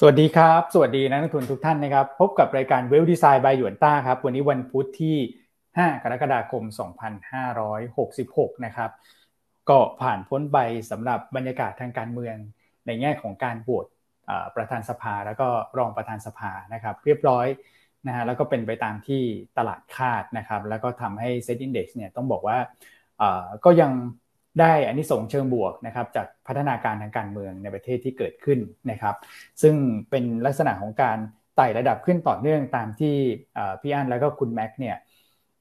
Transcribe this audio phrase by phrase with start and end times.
[0.00, 5.16] สวัสดีครับ สวัสดีนักลงทุนทุกท่านนะครับ พบกับรายการเวลดีไซน์บายหยวนต้าครับ วันนี้วันพุธที่
[5.58, 6.62] 5 กรกฎาคม
[7.84, 8.90] 2566 นะครับ
[9.68, 10.58] ก็ผ่านพ้นไป
[10.90, 12.36] สำหรับบรรยากาศทางการเมือง
[12.86, 13.86] ในแง่ของการโหวต
[14.56, 15.48] ประธานสภาแล้วก็
[15.78, 17.46] รองประธานสภานะครับ เรียบร้อย
[18.06, 19.22] นะฮะแล้วก็เป็นไปตามที่
[19.58, 22.58] ตลาดคาดนะครับ แล้วก็ทำให้เซ็ตอินดี x เนี่ยต้องบอกว่า
[23.64, 23.90] ก็ยัง
[24.60, 28.58] ได้อันนี้ส่งเชิงบวกนะครับจากพัฒนาการทางการเมืองในประเทศที่เกิดขึ้น
[28.90, 29.14] นะครับ
[29.62, 29.74] ซึ่ง
[30.10, 31.18] เป็นลักษณะของการ
[31.56, 33.14] ไต่ระดับขึ้นต่อเนื่องตามที่
[33.80, 34.96] พี่อั้นแล้วก็คุณแม็กเนี่ย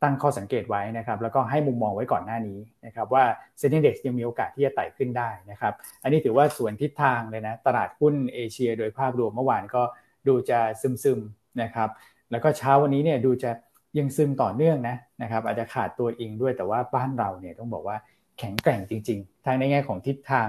[0.04, 3.24] ตั้งข้อสังเกตไว้นะครับ แล้วก็ให้มุมมองไว้ก่อนหน้านี้นะครับว่า
[3.58, 9.84] เซ็นดิ้งเด็กยังมีโอกาสที่จะไต่ขึ้นได้นะครับ อันนี้ถือว่าส่วนทิศทางเลยนะตลาดหุ้นเอเชีย โดยภาพรวมเมื่อวานก็
[10.28, 11.90] ดูจะซึมๆนะครับ
[12.32, 13.52] แล้วก็เช้าวันนี้เนี่ยดูจะ
[13.98, 17.98] ยังซึมต่อเนื่องนะนะครับ อาจจะขาดตัวอิงด้วยแต่ว่าบ้านเราเนี่ยต้องบอกว่า
[18.40, 20.48] แข็งแกร่งจริงๆ ทั้งในแง่ของทิศทาง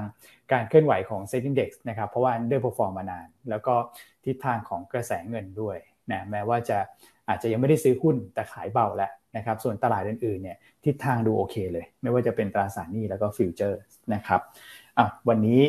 [0.53, 3.75] การเคลื่อนไหวของ Set Index นะครับ เพราะว่า underperform มานาน แล้วก็
[4.25, 5.77] ทิศทางของกระแสเงินด้วย
[6.12, 6.79] นะแม้ว่าจะ
[7.28, 13.81] อาจจะยังไม่ได้ซื้อหุ้นแต่ขายเบาแล้วนะครับส่วนตลาดอื่นๆเนี่ยทิศทางดูโอเคเลย ไม่ว่าจะเป็นตราสารหนี้แล้วก็ฟิวเจอร์
[14.15, 14.41] นะครับ
[14.98, 15.61] อะวันนี้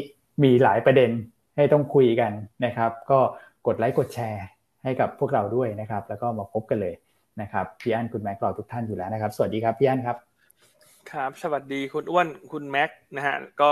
[0.43, 1.11] มีหลายประเด็น
[1.55, 2.31] ให้ต้องคุยกัน
[2.65, 3.19] นะครับ ก็
[3.67, 4.45] กดไลค์กดแชร์
[4.83, 6.95] ให้กับพวกเราด้วยนะครับ แล้วก็มาพบกันเลย
[7.41, 10.17] นะครับพี่อั้นคุณแม็กรอทุกท่านอยู่แล้วนะครับ สวัสดีครับพี่อั้นครับ
[11.11, 13.71] ครับสวัสดีคุณอ้วนคุณแม็กนะฮะก็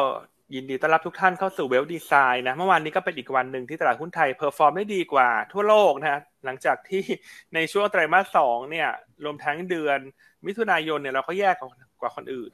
[0.55, 7.03] ยินดีต้อนรับทุกท่านเข้าสู่ Wealth Designs นะเมื่อวานนี้ก็เป็นอีกวันหนึ่งที่ตลาดหุ้นไทย perform ได้ดีกว่าทั่วโลกนะฮะหลังจากที่
[7.56, 8.89] ในช่วงไตรมาสสองเนี่ย
[9.23, 10.00] รวมทั้งเดือน
[10.45, 11.56] มิถุนายนเนี่ยเราก็แย่
[12.02, 12.52] กว่าคนอื่น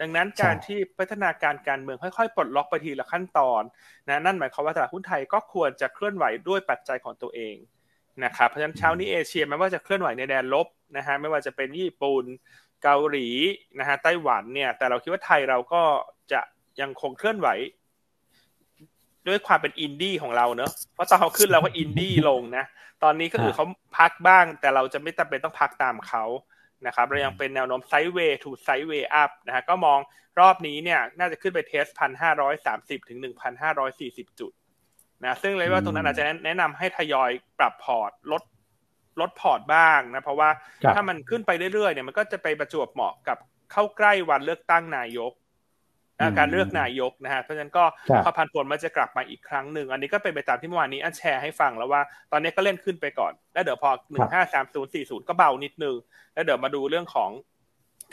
[0.00, 3.62] ดังนั้นการที่พัฒนาการการเมืองค่อยๆ ปลดล็อกไปทีละขั้นตอน
[4.08, 7.56] นะนั่นหมายความว่าตลาดหุ้นไทยก็ควรจะเคลื่อนไหวด้วยปัจจัยของตัวเอง
[8.24, 12.24] นะครับเพราะฉะนั้นเช้านี้เอเชียแม้ว่าจะเคลื่อนไหวในแดนลบนะฮะไม่ว่าจะเป็นญี่ปุ่น
[12.84, 13.28] เกาหลี
[13.78, 15.82] นะฮะไต้หวันเนี่ย แต่เราคิดว่าไทยเราก็
[16.32, 16.40] จะ
[16.80, 17.48] ยังคงเคลื่อนไหว
[19.26, 22.64] ด้วยความเป็นอินดี้ของเราเนอะเพราะตอนเขาขึ้นเราก็อินดี้ลงนะ
[23.02, 23.64] ตอนนี้ก็คือเขา
[23.98, 26.24] พักบ้าง แต่เราจะไม่จำเป็นต้องพักตามเขา
[26.86, 29.98] นะครับเรายังเป็นแนวโน้ม sideway to sideway up นะฮะก็มอง
[30.40, 34.52] รอบนี้เนี่ย น่าจะขึ้นไป test พันห้าร้อยสามสิบถึงหนึ่งพันห้าร้อยสี่สิบจุด
[35.24, 38.42] นะซึ่งเลยว่าตรงนั้นอาจจะแนะนำให้ทยอยปรับพอร์ตลด
[39.20, 40.48] ลดพอร์ตบ้างนะ เพราะว่า
[40.94, 43.38] ถ้ามันขึ้นไปเรื่อยๆเนี่ยมันก็จะไปประจวบเหมาะกับ
[43.72, 45.32] เข้าใกล้วันเลือกตั้งนายก
[46.38, 47.84] การเลือกนายกนะฮะเพราะฉะนั้นก็
[48.24, 55.96] ความผันผวนมันจะกลับมาอีกครั้งหนึ่ง อันนี้ก็เป็นไปตามที่เมื่อวานนี้อันแชร์ให้ฟังแล้วว่าตอนนี้ก็เล่นขึ้นไปก่อน แล้วเดี๋ยวพอหนึ่งห้าสามศูนย์สี่ศูนย์ก็เบานิดนึง
[56.34, 57.30] แล้วเดี๋ยวมาดูเรื่องของ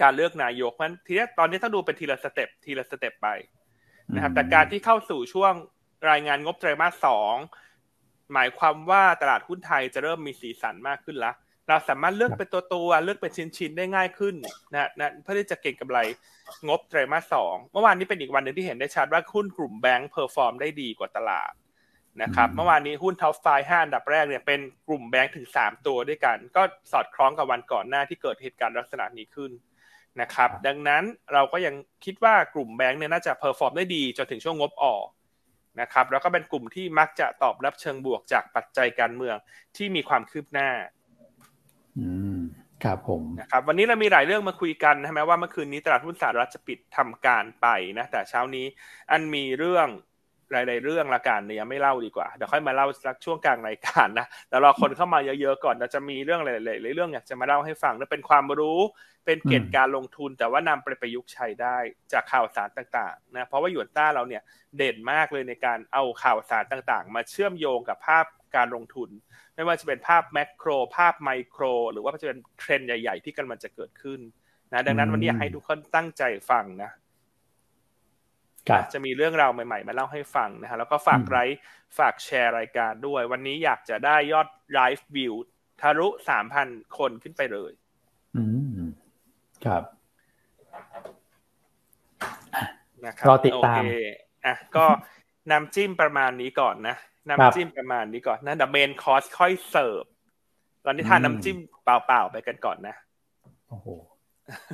[0.01, 3.27] การเลือกนายกมันทีนี้ตอนนี้ต้องดูเป็นทีละ step ทีละ step ไป
[4.13, 5.53] นะครับแต่การที่เข้าสู่ช่วง
[6.09, 7.35] รายงานงบไตรมาสสอง
[8.33, 11.31] หมายความว่าตลาดหุ้นไทยจะเริ่มมีสีสันมากขึ้นละ
[11.67, 14.35] เราสามารถเลือกเป็นตัวตัวเลือกเป็นชิ้นๆได้ง่ายขึ้น
[14.73, 15.99] นะนะเพื่อที่จะเก็งกำไร
[16.67, 21.53] งบไตรมาสสองเมื่อวานนี้เป็นอีกวันหนึ่งที่เห็นได้ชัดว่าหุ้นกลุ่มแบงก์ perform ได้ดีกว่าตลาด
[22.21, 29.51] นะครับเมื่อวานนี้หุ้น top five ห้าอันดับแรกเนี่ยเป็นกลุ่มแบงก์ถึงสามตัวด้วยกัน ก็สอดคล้องกับวันก่อนหน้าที่เกิดเหตุการณ์ลักษณะนี้ขึ้น
[30.21, 31.03] นะครับ ดังนั้น
[31.33, 31.75] เราก็ยัง
[32.05, 35.05] คิดว่ากลุ่มแบงก์เนี่ยน่าจะ perform ได้ดีจนถึงช่วงงบออก
[35.79, 39.35] นะครับแล้วก็เป็นกลุ่มที่มักจะตอบรับเชิงบวกจากปัจจัยการเมือง
[39.77, 40.69] ที่มีความคืบหน้า
[41.99, 42.39] อืม
[42.83, 47.67] ครับผมนะครับวันนี้เรามีหลายเรื่องมาคุยกันนะแม้ว่าเมื่อคืนนี้ตลาดหุ้นสหรัฐจะปิดทำการไป
[47.97, 48.65] นะแต่เช้านี้
[49.11, 49.87] อันมีเรื่อง
[50.51, 58.79] หลายๆเรื่องละกันเนี่ยยังไม่เล่าดีกว่าเดี๋ยวค่อยมาเล่าสักช่วงกลางรายการนะแต่รอคนเข้ามาเยอะๆก่อนเราจะมีเรื่องหลายๆเรื่องอยากจะมาเล่าให้ฟังและเป็นความรู้
[59.25, 61.77] เป็นเกณฑ์การลงทุน แต่ว่านำไปประยุกต์ใช้ได้
[62.11, 64.41] จากข่าวสารต่างๆนะเพราะว่าหยวนต้าเราเนี่ย
[64.77, 68.25] เด่นมากเลยในการเอาข่าวสารต่างๆ มาเชื่อมโยงกับภาพ
[68.55, 69.09] การลงทุน
[69.55, 74.19] ไม่ว่าจะเป็นภาพแมกโคร ภาพไมโคร หรือว่าจะเป็นเทรนด์ใหญ่ ๆ ที่กำลังจะเกิดขึ้น
[74.73, 76.91] นะดังนั้นวันนี้อยากให้ทุกคนตั้งใจฟังนะ
[78.93, 81.59] จะมีเรื่องราวใหม่ๆ มาเล่าให้ฟังนะฮะแล้วก็ฝากไลค์
[81.97, 85.33] ฝากแชร์รายการด้วย วันนี้อยากจะได้ยอดไลฟ์วิว
[85.81, 86.67] ทะลุสามพัน
[86.97, 87.71] คนขึ้นไปเลย
[88.37, 88.43] อื
[88.77, 88.79] ม
[89.65, 89.83] ครับ
[93.05, 93.81] นะครับรอติดตาม
[94.45, 94.85] อะก็
[95.51, 96.95] น้ำจิ้มประมาณนี้ก่อนนะ
[97.29, 100.03] น้ำจิ้มประมาณนี้ก่อนนะดับเมนคอสค่อยเสิร์ฟ
[100.85, 102.95] ตอนนี้ทานน้ำจิ้มเปล่าๆไปกันก่อนนะ
[103.69, 103.87] โอ้โห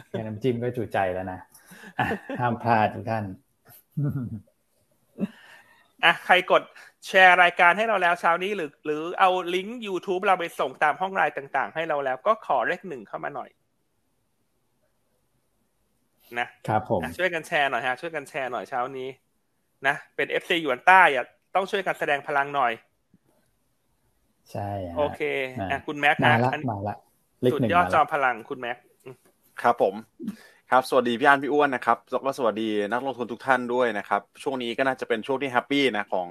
[0.10, 1.39] แค่น้ำจิ้มก็จุใจแล้วนะ
[2.39, 3.25] ห้ามพลาดทุกท่าน
[6.04, 6.62] อะใครกด
[7.08, 13.50] แชร์รายการให้เราแล้วเช้านี้หรือ หรือเอาลิงก์ YouTube เราไปส่งตามห้องไลน์ต่างๆ ให้เราแล้วก็ขอเลขหนึ่งเข้ามาหน่อย
[16.40, 19.10] นะครับผมช่วยกันแชร์หน่อยฮะ ช่วยกันแชร์หน่อยเช้านี้
[19.88, 21.24] นะเป็น FC หยวนต้าอย่า
[21.56, 22.72] ต้องช่วยกันแสดงพลังหน่อย
[24.52, 25.22] ใช่โอเค
[25.72, 26.96] อะคุณแม็กมาละมาละ
[27.54, 28.78] สุดยอดจอมพลังคุณแม็ก
[29.62, 29.94] ครับผม
[30.72, 36.28] ครับ สวัสดีพี่อันพี่อ้วนนะครับแล้วก็สวัสดีนักลงทุนทุกท่านด้วยนะครับ ช่วงนี้ก็น่าจะเป็นช่วงที่ happy นะของ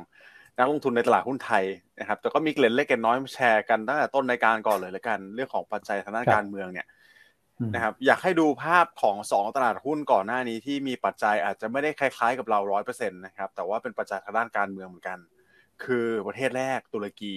[0.59, 1.65] นักลงทุนในตลาดหุ้นไทย
[2.01, 6.87] นะครับ แต่ก็มีเกล็ดเล็กเกล็ดน้อยมาแชร์กันตั้งแต่ต้นรายการก่อนเลยละกัน เรื่องของปัจจัยทางด้านการเมืองเนี่ย
[7.75, 15.19] นะครับ อยากให้ดูภาพของสองตลาดหุ้นก่อนหน้านี้ที่มีปัจจัยอาจจะไม่ได้คล้ายๆกับเราร้อยเปอร์เซ็นต์นะครับ แต่ว่าเป็นปัจจัยทางด้านการเมืองเหมือนกัน
[15.85, 17.37] คือประเทศแรกตุรกี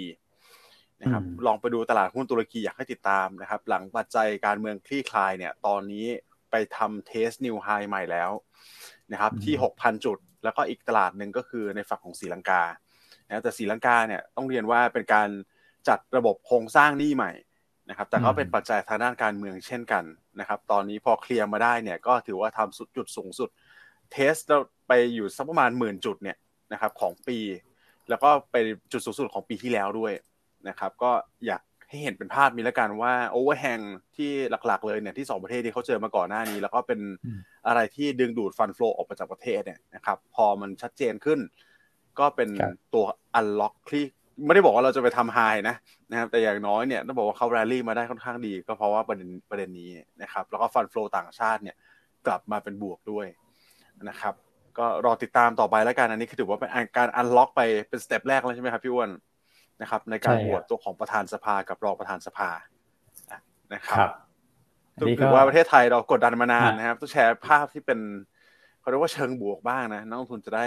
[1.01, 6.07] นะครับลองไปดูตลาดหุ้นตุรกีอยากให้ติดตามนะครับ หลังปัจจัยการเมืองคลี่คลายเนี่ย ตอนนี้
[6.51, 8.31] ไปทำเทสนิวไฮใหม่แล้ว
[9.11, 12.61] นะครับที่ 6,000 จุด แล้วก็อีกตลาดหนึ่งก็คือในฝั่งของศรีลังกา
[13.27, 15.29] นะแต่ศรีลังกาเนี่ยต้องเรียนว่าเป็นการ
[15.87, 17.31] จัดระบบโครงสร้างหนี้ใหม่
[17.89, 20.03] นะครับแต่ก็เป็นปัจจัยทางด้านการเมืองเช่นกัน
[20.39, 23.49] นะครับตอนนี้พอเคลียร์มาได้เนี่ยก็ถือว่าทำสุดจุดสูงสุด
[24.11, 26.37] เทสแล้วไปอยู่สักประมาณหมื่นจุดเนี่ย
[26.73, 27.37] นะครับของปี
[28.09, 28.55] แล้วก็ไป
[28.91, 30.13] จุดสูงสุดของปีที่แล้วด้วย
[30.67, 31.11] นะครับก็
[31.45, 33.79] อยาก ให้เห็นเป็นภาพมีแล้วกันว่า overhang
[34.15, 34.31] ที่
[34.67, 36.99] หลักๆ เลยเนี่ยที่สองประเทศที่เขาเจอมาก่อนหน้านี้ แล้วก็เป็น
[37.67, 41.39] อะไรที่ดึงดูด fund flow ออกมาจากประเทศเนี่ยนะครับ พอมันชัดเจนขึ้น
[42.19, 42.49] ก็เป็น
[42.93, 43.05] ตัว
[43.35, 44.07] unlock คือ
[44.45, 45.39] ไม่ได้บอกว่าเราจะไปทำ high
[45.69, 45.75] นะ
[46.11, 49.89] นะครับแต่อย่างน้อยเนี่ยต้องบอกว่าเขาแรลลี่มาได้ค่อนข้างดี ก็เพราะว่าประเด็นประเด็นนี้
[50.21, 51.75] นะครับ แล้วก็ fund flow ต่างชาติเนี่ย
[52.27, 53.27] กลับมาเป็นบวกด้วย
[54.09, 54.33] นะครับ
[54.77, 59.09] ก็รอติดตามต่อไปแล้วกันอันนี้คือถือว่าเป็นการ unlock ไปเป็น step แรกแล้วใช่ไหมครับพี่อ้วน
[59.81, 62.49] นะครับ ในการโหวตตัวของประธานสภากับรองประธานสภา
[63.73, 64.09] นะครับ
[64.99, 67.99] ถือว่าประเทศไทยเรากดดันมานานนะครับ ต้องแชร์ภาพที่เป็น
[68.79, 70.65] เขาเรียกว่าเชิงบวกบ้างนะนักลงทุนจะได้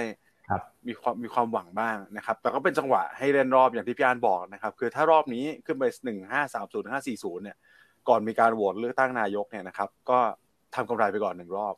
[0.86, 7.56] มีความมีความหวังบ้างนะครับ แต่ก็เป็นจังหวะให้เล่นรอบอย่างที่พี่อานบอกนะครับ คือถ้ารอบนี้ขึ้นไปหนึ่งห้าสามศูนย์ห้าสี่ศูนย์เนี่ย
[8.08, 10.18] ก่อนมีการโหวตเลือกตั้งนายกเนี่ยนะครับ ก็
[10.74, 11.74] ทำกำไรไปก่อนหนึ่งรอบ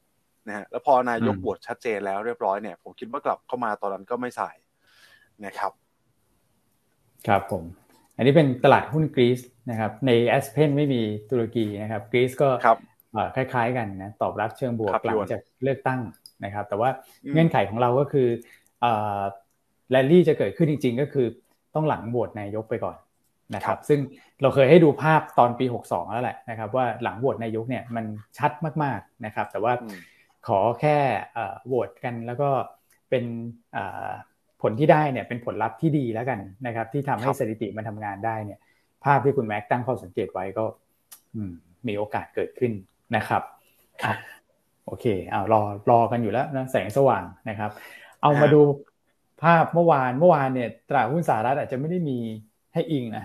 [0.49, 4.51] นะฮะแล้วพอนายกโหวตชัดเจนแล้วเรียบร้อยเนี่ย ผมคิดว่ากลับเข้ามาตอนนั้นก็ไม่ใส่
[5.47, 5.73] นะครับ
[7.29, 7.65] ครับผม
[8.17, 9.41] อันนี้เป็นตลาดหุ้นกรีซ
[9.71, 11.01] นะครับ ในแอสเพนไม่มี
[11.31, 12.49] ตุรกีนะครับกรีซก็
[13.35, 16.01] คล้าย ๆ กันนะตอบรับเชิงบวกหลังจากเลือกตั้ง
[16.45, 16.91] นะครับ แต่ว่า
[17.33, 18.29] เงื่อนไขของเราก็คือ
[19.91, 21.27] แรลลี่จะเกิดขึ้นจริง ๆ ก็คือ
[21.75, 22.97] ต้องหลังโหวตนายกไปก่อน
[23.55, 24.01] นะครับ ซึ่ง
[24.43, 28.05] เราเคยให้ดูภาพตอนปี 62 แล้วแหละนะครับ ว่าหลังโหวตนายกเนี่ยมัน
[28.39, 29.73] ชัดมากๆนะครับ แต่ว่า
[30.47, 30.97] ขอแค่
[31.67, 32.51] โหวตกันแล้วก็
[33.11, 33.25] เป็น
[34.65, 38.59] ผลที่ได้เนี่ยเป็นผลลัพธ์ที่ดีแล้วกันนะครับ ที่ทำให้สถิติมันทำงานได้เนี่ย
[39.05, 40.65] ภาพที่คุณแม็กตั้งข้อสังเกตไว้ก็
[41.87, 42.73] มีโอกาสเกิดขึ้น
[43.17, 43.43] นะครับ
[44.87, 47.71] โอเคเอารอรอกันอยู่แล้วนะแสงสว่างนะครับ
[48.23, 48.61] เอามาดู
[49.43, 52.19] ภาพเมื่อวานเมื่อวานเนี่ย ตลาดหุ้นสหรัฐอาจจะไม่ได้มี
[52.73, 53.25] ให้อิงนะ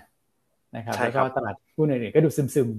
[0.75, 2.69] นะครับแล้วก็ตลาดหุ้นอื่นๆก็ดูซึม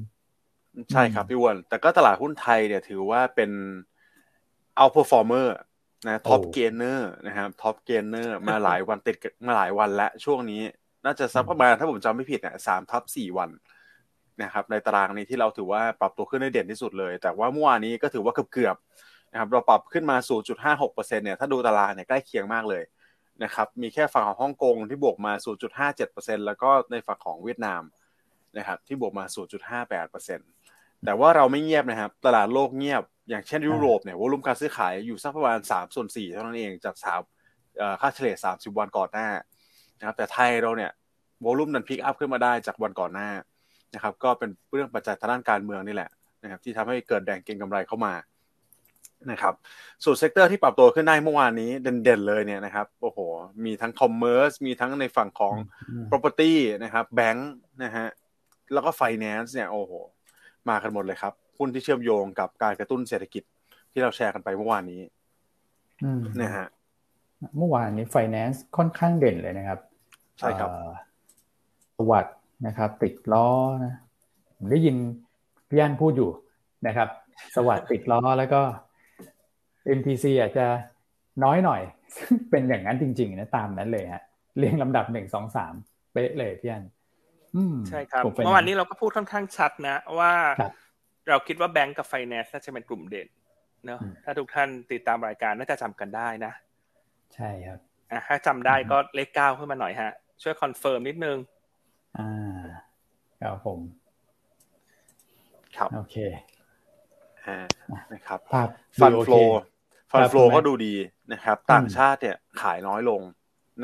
[0.41, 3.51] ๆใช่ครับพี่วอนแต่ก็ตลาดหุ้นไทยเนี่ยถือว่าเป็น
[4.77, 5.55] outperformer
[6.07, 9.17] นะ top gainer นะครับ top gainer มาหลายวันติด
[9.47, 10.63] มาหลายวันแล้วช่วงนี้
[11.05, 13.51] น่าจะสักประมาณถ้าผมจำไม่ผิดเนี่ยสามทับสี่วัน
[14.43, 20.17] นะครับในตารางนี้ที่เราถือว่าปรับตัวขึ้นได้เด่นที่สุดเลย แต่ว่าเมื่อวานนี้ก็ถือว่าเกือบๆนะครับเราปรับขึ้นมา
[20.67, 22.83] 0.56%เนี่ยถ้าดูตารางเนี่ยใกล้เคียงมากเลย
[23.45, 25.33] นะครับมีแค่ฝั่งของฮ่องกงที่บวกมา
[25.91, 27.83] 0.57%แล้วก็ในฝั่งของเวียดนาม
[28.59, 29.25] นะครับที่บวกมา
[29.91, 37.21] 0.58%แต่ว่าเราไม่เงียบนะครับ ตลาดโลกเงียบ อย่างเช่นยุโรปเนี่ยวอลุ่มการซื้อขายอยู่สักประมาณสามส่วนสี่เท่านั้นเองจากสาม
[38.01, 39.29] ค่าเฉลี่ยสามสิบวันก่อนหน้า
[39.99, 40.91] นะครับแต่ไทยเราเนี่ย
[41.45, 43.31] วอลุ่มนั้นพิกอัพขึ้นมาได้จากวันก่อนหน้า
[43.95, 46.11] นะครับก็เป็นเรื่องปัจจัยทางด้านการเมืองนี่แหละ
[46.43, 48.15] นะครับที่ทำให้เกิดแรงเก็งกำไรเข้ามา
[49.31, 49.55] นะครับ
[50.05, 53.19] ส่วน sector ที่ปรับตัวขึ้นได้เมื่อวานนี้เด่นๆเลยเนี่ยนะครับโอ้โห
[53.65, 55.55] มีทั้ง commerce มีทั้งในฝั่งของ
[56.11, 56.53] property
[56.85, 58.07] นะครับแบงค์นะฮะ
[58.73, 59.93] แล้วก็ finance เนี่ยโอ้โห
[60.69, 63.43] มากันหมดเลยครับ หุ้นที่เชื่อมโยงกับการกระตุ้นเศรษฐกิจ
[63.93, 65.01] ที่เราแชร์กันไปเมื่อวานนี้
[66.41, 66.67] นะฮะ
[67.57, 69.79] เมื่อวานนี้ไฟแนนซ์ค่อนข้างเด่นเลยนะครับ
[70.39, 70.71] ใช่ครับ
[71.97, 72.27] สวัสด
[72.67, 73.49] นะครับ ติดล้อ
[73.85, 73.95] นะ
[74.57, 74.97] ผมได้ยิน
[75.69, 76.31] พี่ยันพูดอยู่
[76.87, 77.09] นะครับ
[77.57, 78.61] สวัสดติดล้อแล้วก็
[79.99, 80.67] NPC อาจจะ
[81.45, 81.81] น้อยหน่อย
[82.51, 84.23] เป็นอย่างนั้นจริง ๆ นะตามนั้นเลยฮะ
[84.59, 85.75] เรียงลำดับหนึ่งสองสาม
[86.13, 86.85] เป๊ะเลยพี่ยัน
[87.89, 90.33] ใช่ครับเมื่อวานนี้เราก็พูดค่อนข้างชัดนะว่า
[91.29, 93.29] เราคิดว่าแบงก์กับไฟแนนซ์น่าจะเป็นกลุ่มเด่น
[93.87, 96.53] เนาะถ้าทุกท่านติดตามรายการน่าจะจำกันได้นะ
[97.35, 97.79] ใช่ครับ
[98.11, 100.13] อะถ้าจำได้ก็เลขเก้าขึ้นมาหน่อยฮะ
[100.43, 101.37] ช่วย confirm นิดนึง
[102.19, 102.61] อ่า
[103.43, 103.81] ครับผม
[105.77, 106.17] ครับโอเค
[107.47, 107.59] อ่า
[108.13, 108.69] นะครับภาพ
[109.01, 110.95] fund flow fund flow ก็ดูดี
[111.33, 113.23] นะครับ ต่างชาติเนี่ยขายน้อยลง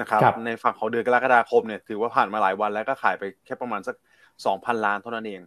[0.00, 3.97] นะครับ ในฝั่งของเดือนกรกฎาคมเนี่ยถือว่าผ่านมาหลายวันแล้วก็ขายไปแค่ประมาณสัก
[4.47, 5.40] สองพันล้านเท่านั้นเอง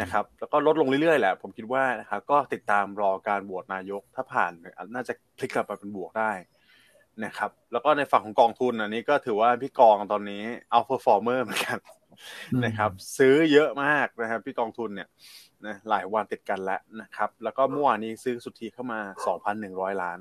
[0.00, 4.52] นะครับ แล้วก็ลดลงเรื่อยๆแหละ ผมคิดว่านะครับก็ติดตามรอการโหวตนายกถ้าผ่าน
[4.94, 6.32] น่าจะพลิกกลับมาเป็นบวกได้
[7.24, 11.78] นะครับ แล้วก็ในฝั่งของกองทุนอันนี้ก็ถือว่าพี่กองตอนนี้ outperformer เหมือนกัน
[12.64, 15.08] นะครับ ซื้อเยอะมากนะครับ พี่กองทุนเนี่ย
[15.66, 19.00] นะหลายวันติดกันแล้วนะครับ แล้วก็เมื่อวานนี้ซื้อสุทธิเข้ามา
[19.50, 20.20] 2,100ล้าน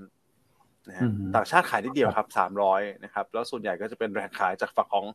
[0.90, 5.06] นะฮะต่างชาติขายนิดเดียวครับสามร้อยนะครับ แล้วส่วนใหญ่ก็จะเป็นแรงขายจากฝั่งของ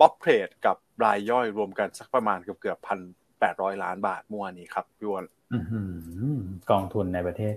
[0.00, 2.98] prop trade กับรายย่อยรวมกันสักประมาณเกือบเกือบพัน
[3.40, 5.24] แปดร้อยล้านบาทเมื่อวานนี้ครับพี่วอน
[6.70, 7.54] กองทุนในประเทศ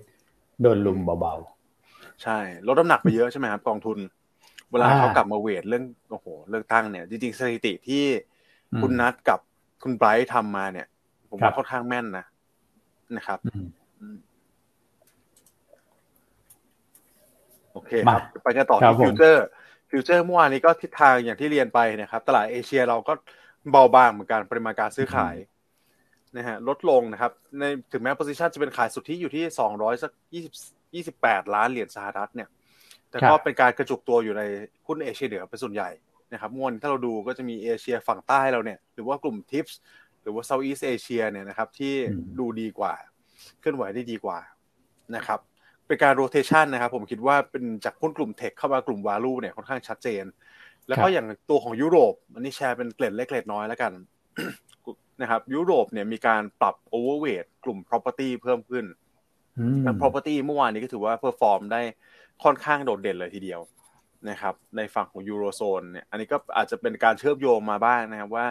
[0.61, 2.37] วอลุ่มเบาๆ ใช่
[2.67, 3.97] ลดน้ำหนักไปเยอะใช่ไหมครับกองทุน
[4.71, 8.03] เวลาเขากลับมา weight เรื่องโอ้โหเลือกตั้งเนี่ยจริงๆสถิติที่
[8.81, 9.39] คุณนัทกับ
[9.83, 10.87] คุณไบรท์ทำมาเนี่ย
[11.29, 12.25] ผมว่าค่อนข้างแม่นนะ
[13.17, 13.39] นะครับ
[17.71, 23.13] โอเคครับไปกันต่อที่ future future เมื่อวานนี้ก็ทิศทางอย่างที่เรียนไปนะครับ ตลาดเอเชียเราก็
[23.71, 25.35] เบาบางเหมือนกันปริมาณการซื้อขาย
[26.37, 30.53] นะฮะลดลงนะครับในถึงแม้ position จะเป็นขายสุทธิอยู่ที่สองร้อยสักยี่สิบ
[30.95, 32.49] ยี่สิบแปดล้านเหรียญสหรัฐเนี่ย
[33.09, 34.43] แต่ก็เป็นการกระจุกตัวอยู่ใน
[34.87, 35.89] หุ้นเอเชียเหนือเป็นส่วนใหญ่
[36.33, 39.79] นะครับมวนถ้าเราดูก็จะมีเอเชียฝั่งใต้เราเนี่ย หรือว่ากลุ่ม TIPs
[40.21, 41.93] หรือว่า Southeast Asia เนี่ยนะครับ ที่
[42.39, 42.93] ดูดีกว่า
[43.59, 44.39] เคลื่อนไหวได้ดีกว่า
[45.15, 45.39] นะครับ
[45.87, 50.23] เป็นการ rotation นะครับ ผมคิดว่าเป็นจากหุ้นกลุ่ม tech เข้ามากลุ่ม value เนี่ยค่อนข้างชัดเจน
[50.87, 53.91] แล้วก็อย่างตัวของยุโรป อันนี้แชร์เป็นเกล็ดเล็กเกล็ดน้อยแล้วกัน
[55.21, 58.85] นะครับยุโรปเนี่ยมีการปรับ overweight กลุ่ม property เพิ่มขึ้น
[59.83, 61.81] แล้ property เมื่อวานนี้ก็ถือว่า perform ได้
[62.43, 63.61] ค่อนข้างโดดเด่นเลยทีเดียว
[64.29, 68.45] นะครับในฝั่งของยูโรโซนเนี่ยอันนี้ก็อาจจะเป็นการเชื่อมโยงมาบ้างนะครับว่า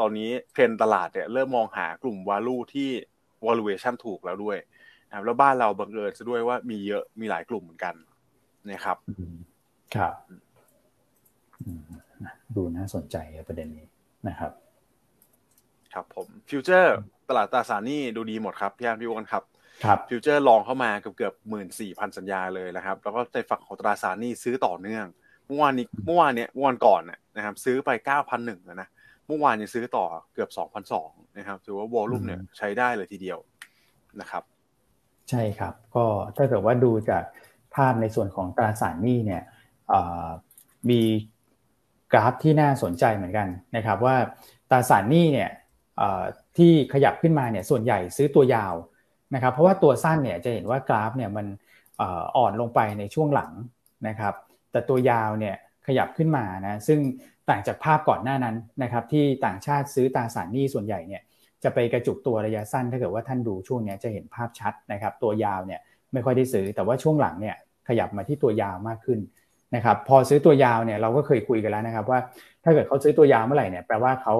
[0.00, 2.90] ตอนนี้เทรนตลาดเนี่ยเริ่มมองหากลุ่ม value ที่
[3.46, 4.58] valuation ถูกแล้วด้วย
[5.08, 7.94] นะครับแล้วบ้านเราบังเอิญซะด้วยว่ามีเยอะมีหลายกลุ่มเหมือนกัน
[8.70, 8.96] นะครับ
[9.94, 10.14] ครับ
[12.56, 13.16] ดูน่าสนใจ
[13.48, 13.86] ประเด็นนี้
[14.28, 14.52] นะครับ
[15.96, 16.96] ครับผม future
[17.28, 19.42] ตลาดตราสารหนี้ดูดีหมดครับพี่อานพี่วอนครับ
[19.84, 25.06] ครับ future long เข้ามาเกือบเกือบหมื่นสี่พันสัญญาเลยนะครับ แล้วก็ในฝั่งของตราสารหนี้ซื้อต่อเนื่อง
[25.46, 27.02] เมื่อวานนี้เมื่อวานเนี้ยเมื่อวานก่อน
[27.36, 28.88] นะครับซื้อไปเก้าพันหนึ่งนะ
[29.26, 33.38] เมื่อวานยังซื้อต่อเกือบสองพันสองนะครับถือว่า volume เนี่ยใช้ได้เลยทีเดียว
[34.20, 34.42] นะครับ
[35.30, 36.04] ใช่ครับ ก็
[36.36, 37.24] ถ้าเกิดว่าดูจาก
[37.74, 39.42] ภาพในส่วนของตราสารหนี้เนี่ย
[40.90, 41.00] มี
[42.12, 44.16] กราฟที่น่าสนใจเหมือนกันนะครับ ว่า
[44.70, 45.50] ตราสารหนี้เนี่ย
[46.56, 48.74] ที่ขยับขึ้นมาเนี่ยส่วนใหญ่ซื้อตัวยาว
[49.34, 51.46] นะครับเพราะว่าตัวสั้นเนี่ยจะเห็นว่ากราฟเนี่ยมัน
[52.36, 53.52] อ่อนลงไปในช่วงหลัง
[54.08, 54.34] นะครับ
[54.72, 55.54] แต่ตัวยาวเนี่ย
[55.86, 57.00] ขยับขึ้นมานะซึ่ง
[57.48, 61.22] ต่างจากภาพก่อนหน้านั้นนะครับที่ต่างชาติซื้อตราสารหนี้ส่วนใหญ่เนี่ย
[61.64, 65.80] จะไปกระจุกตัวระยะสั้น ถ้าเกิดว่าท่านดูช่วงนี้จะเห็นภาพชัดนะครับตัวยาวเนี่ย
[66.12, 67.56] ไม่ค่อยได้ซื้อแต่ว่าช่วงหลังเนี่ย
[67.88, 69.20] ขยับมาที่ตัวยาวมากขึ้น
[69.74, 72.18] นะครับพอซื้อตัวยาวเนี่ยเราก็เคยคุยกันแล้วนะครับว่า
[72.64, 74.34] ถ้าเกิดเขาซื้อตัวยาวเมื่อไหร่เนี่ยแปลว่าเขา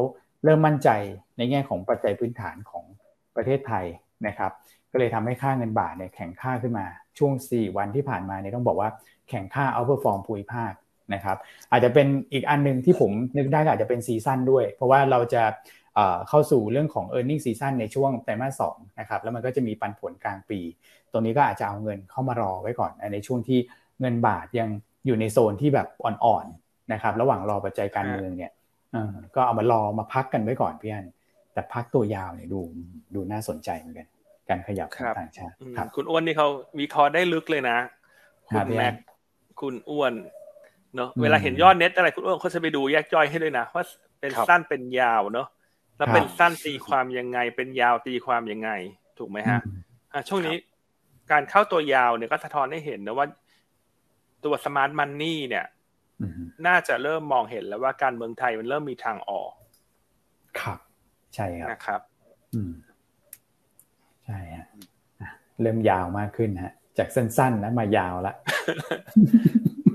[0.46, 0.88] เริ่มมั่นใจ
[1.36, 2.84] ในแง่ของปัจจัยพื้นฐานของ
[3.36, 3.84] ประเทศไทย
[4.26, 4.52] นะครับ
[4.92, 6.86] ก็เลยทำให้ค่าเงินบาทเนี่ยแข็งค่าขึ้นมา
[7.18, 8.88] ช่วง 4 วันที่ผ่านมาเนี่ยต้องบอกว่า
[9.28, 10.72] แข็งค่า outperform ภูมิภาค
[11.14, 11.36] นะครับ
[11.70, 15.42] อาจจะเป็นอีกอันหนึ่งที่ผมนึกได้อาจจะเป็น season ด้วย เพราะว่าเราจะ
[16.28, 20.60] เข้าสู่เรื่องของ e a r n i n g ซีซั่นในช่วงไตรมาสสองนะครับแล้วมันก็จะมีปันผลกลางปี
[21.12, 23.58] ตรงนี้ก็อาจจะเอาเงินเข้ามารอไว้ก่อน ในช่วงที่
[24.00, 24.68] เงินบาทยัง
[25.06, 28.50] อยู่ในโซนที่แบบอ่อนๆนะครับระหว่างรอปัจจัยการเมืองเนี่ย
[29.34, 31.06] ก็เอามารอมาพักกันไว้ก่อนพี่อัน
[31.52, 32.60] แต่พักตัวยาวเนี่ยดู
[33.14, 34.08] ดูน่าสนใจเหมือนกัน
[34.48, 36.48] การขยับของต่างชาติครับคุณอ้วนนี่เขา
[36.80, 37.78] วิเคราะห์ได้ลึกเลยนะ
[38.48, 38.94] คุณแม็ก
[39.60, 40.12] คุณอ้วน
[40.96, 43.84] เนาะเวลาเห็นยอดเน็ตอะไรคุณอ้วนเขาจะไปดูแยกย่อยให้ด้วยนะว่า
[44.20, 45.48] เป็นสั้นเป็นยาวเนาะ
[45.96, 48.70] แล้วเป็นสั้นตีความยังไง เป็นยาวตีความยังไง
[49.18, 49.60] ถูกไหมฮะ
[50.28, 50.56] ช่วงนี้
[51.30, 53.26] การเข้าตัวยาวเนี่ยก็สะท้อนให้เห็นนะว่า
[54.44, 55.64] ตัว smart money เนี่ย
[56.66, 59.52] น่าจะเริ่มมองเห็นแล้วว่าการเมืองไทยมันเริ่มมีทางออก
[60.60, 60.78] ครับ
[61.34, 62.00] ใช่ครับนะครับ
[62.54, 62.72] อืม
[64.24, 64.66] ใช่ฮะ
[65.62, 68.34] เริ่มยาวมากขึ้นฮะ จากสั้นๆนะมายาวละ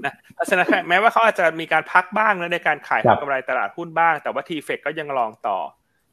[0.05, 5.59] นะลักษณะแม้ว่าเขาอาจจะมีการพักบ้างนะในการขายกำไรตลาดหุ้นบ้าง แต่ว่า TFEX ก็ยัง long ต่อ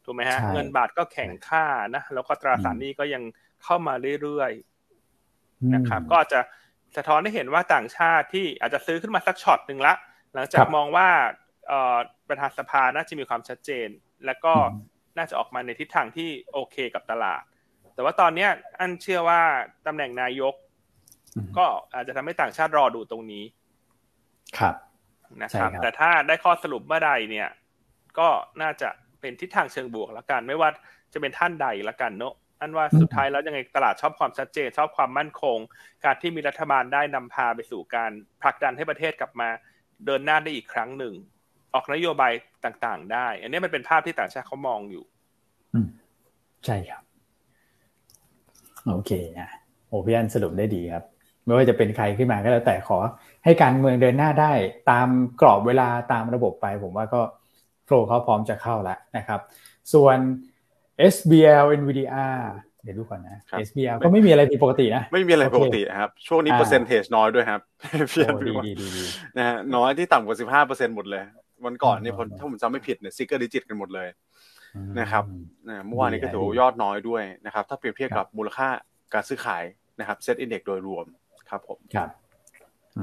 [0.04, 3.22] ถูกไหมฮะ เงินบาทก็แข็งค่านะแล้วก็ตราสารนี้ก็ยัง
[3.64, 6.40] เข้ามาเรื่อยๆนะครับ ก็จะ
[6.96, 9.94] สะท้อนให้เห็นว่าต่างชาติที่อาจจะซื้อขึ้นมาสักช็อตหนึ่งละ
[10.34, 11.08] หลังจากมองว่า
[12.28, 13.88] ประธานสภาน่าจะมีความชัดเจน
[14.26, 14.54] แล้วก็
[15.16, 17.42] น่าจะออกมาในทิศทางที่โอเคกับตลาด
[17.94, 18.46] แต่ว่าตอนนี้
[18.78, 19.40] อันเชื่อว่า
[19.86, 20.54] ตำแหน่งนายก
[21.58, 23.44] ก็อาจจะทำให้ต่างชาติรอดูตรงนี้
[24.58, 24.74] ครับ
[25.42, 27.48] นะครับ แต่ถ้าได้ข้อสรุปเมื่อใดเนี่ย
[28.18, 28.28] ก็
[28.62, 28.88] น่าจะ
[29.20, 30.68] เป็นทิศทางเชิงบวกแล้วกัน ไม่ว่า
[31.12, 35.58] จะเป็นท่านใดละกันเนาะ อันว่าสุดท้ายแล้วยังไงตลาดชอบความชัดเจน ชอบความมั่นคง
[36.04, 38.10] การที่มีรัฐบาลได้นำพาไปสู่การ
[38.42, 39.48] ผลักดันให้ประเทศกลับมา
[40.06, 41.14] เดินหน้าได้อีกครั้งหนึ่ง
[41.74, 42.32] ออกนโยบาย
[42.64, 45.04] ต่างๆ ได้ อันนี้มันเป็นภาพที่ต่างชาติเขามองอยู่
[45.74, 45.88] อืม
[46.64, 47.02] ใช่ครับ
[48.88, 49.48] โอเคนะ
[49.88, 51.04] โอ้พี่อันสรุปได้ดีครับ
[51.44, 52.98] ไม่ว่าจะเป็นใครขึ้นมาก็แล้วแต่ขอ
[53.44, 54.52] ให้การเมืองเดินหน้าได้
[54.90, 55.08] ตาม
[55.40, 57.20] กรอบเวลาตามระบบไป ผมว่าก็
[57.86, 59.40] flow เขาพร้อมจะเข้าแล้วนะครับ
[59.92, 60.18] ส่วน
[61.14, 62.38] SBL NVDR
[62.84, 63.36] เดี๋ยวดูก่อนนะ
[63.66, 67.60] SBL ก็ไม่มีอะไรผิดปกตินะ ไม่มีอะไรปกติครับ ช่วงนี้ percentage น้อยด้วยครับ
[68.10, 69.04] พี่อันดีพี่ว่าดีดีดี
[69.38, 71.22] นะฮะน้อยที่ต่ำกว่าสิบห้าเปอร์เซ็นต์หมดเลย
[71.64, 74.08] วันก่อนนี่ผมถ้าผมจำไม่ผิดเนี่ย single digit กันหมดเลย
[75.00, 75.24] นะครับ
[75.68, 78.68] นะเมื่อวานนี้ก็ถือว่ายอดน้อยด้วยนะครับ ถ้าเปรียบเทียบกับมูลค่า
[79.14, 79.64] การซื้อขาย
[80.00, 81.06] นะครับ SET Index โดยรวม
[81.50, 82.08] ครับผมครับ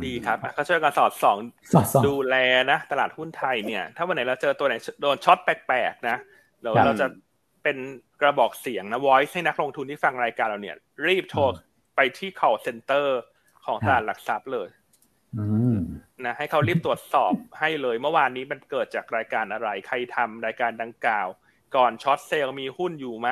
[0.05, 1.37] ดีครับอะก็ช่วยกันสอดส่อง
[1.73, 2.35] สอดส่องดูแล
[2.71, 6.17] นะ ตลาดหุ้นไทยเนี่ย ถ้าวันไหนเราเจอตัวไหนโดน short แปลกๆนะ
[6.63, 7.07] เราครับเราจะ
[7.65, 7.77] เป็น
[8.21, 11.41] กระบอกเสียงนะ voice ให้นักลงทุนที่ฟังรายการเราเนี่ย รีบโทร
[11.95, 13.07] ไปที่ call center
[13.65, 14.69] ของตลาดหลักทรัพย์เลย
[15.37, 15.45] อื
[15.75, 15.77] ม
[16.25, 21.27] นะให้เขารีบตรวจสอบให้เลยเมื่อวานนี้มันเกิดจากรายการอะไร ใครทำรายการดังกล่าว
[21.75, 23.29] ก่อน short sell มีหุ้นอยู่ไหม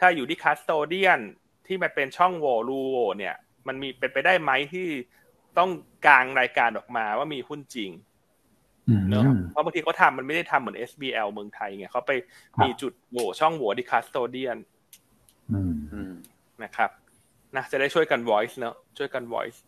[0.00, 1.20] ถ้าอยู่ที่ custodian
[1.66, 3.34] ที่มันเป็นช่องโหว่รูโหว่เนี่ย
[3.66, 4.88] มันมีเป็นไปได้ไหมที่
[5.58, 5.70] ต้อง
[6.06, 8.11] กางรายการออกมาว่ามีหุ้นจริงอืม
[9.10, 12.12] เนอะเพราะบางทีเขาทำมันไม่ได้ทำเหมือน SBL เมืองไทยไงเขาไป
[12.56, 14.58] ครับมีจุดโหว่ช่องโหว่ที่ custodian
[15.52, 16.12] อืมอืม
[16.62, 16.90] นะครับ
[17.56, 19.58] นะจะได้ช่วยกัน voice เนอะช่วยกัน voice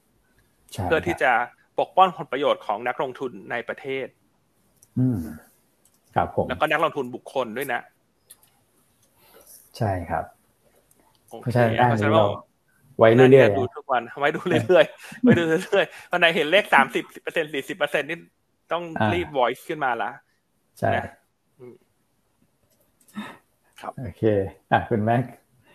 [0.72, 1.32] ใช่เพื่อที่จะ
[1.80, 4.06] ปกป้องผลประโยชน์ของนักลงทุนในประเทศ
[4.98, 5.18] อืม
[6.14, 7.80] ครับผมแล้วก็นักลงทุนบุคคลด้วยนะ
[9.78, 10.24] ใช่ครับ
[11.28, 12.26] โอเพราะเคฉะนั้นด้านเพราะฉะนี้นั้นเรา
[12.98, 18.18] ไว้เรื่อยน่าจะดูทุกวันไว้ดูเรื่อยๆไว้ดูเรื่อยๆวันไหนเห็นเลขสามสิบเปอร์เซ็นสี่สิบเปอร์เซ็นนี่
[18.72, 21.06] ต้องรีบ voice ขึ้นมาละๆใช่นะ
[21.60, 21.74] อืม
[24.00, 24.22] โอเค
[24.72, 25.24] อะคุณแม็ก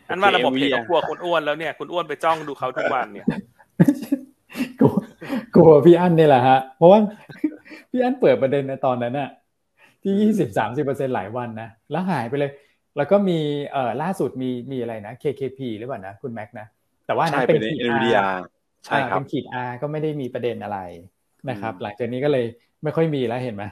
[0.10, 3.28] อันว่าระบบโอเพเคจก็กลัวคุณอ้วนแล้วเนี่ยคุณอ้วนไปจ้องดูเขาทุกวันเนี่ย
[4.80, 4.94] กลัว
[5.56, 7.00] กลัวพี่อั้นนี่แหละฮะ เพราะว่า
[7.92, 9.30] พี่อั้นเปิดประเด็นในตอนนั้นน่ะ
[10.04, 12.52] ที่ยี่สิบสามสิบเปอร์เซ็นหลายวันนะ แล้วหายไปเลย
[12.98, 13.40] แล้วก็มี
[13.72, 16.68] เอ่อล่าสุดมีมีอะไรนะ KKP หรือเปล่านะ คุณแม็กนะ
[17.06, 18.38] แต่ว่าอันใช่นั้นเป็เป็นนขีด NVIDIA R
[18.86, 20.80] ใช่ครับอ่าเป็นขีด R ก็ไม่ได้มีประเด็นอะไร
[21.50, 22.46] นะครับอืมหลังจากนี้ก็เลย
[22.84, 23.64] ไม่ค่อยมีแล้วเห็นไหม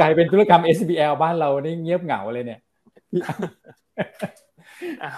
[0.00, 2.60] กลายเป็นธุรกรรม SBL บ้านเรานี่เงียบเหงาเลยเนี่ย
[3.10, 3.40] พี่อั้น
[5.02, 5.16] อ้าว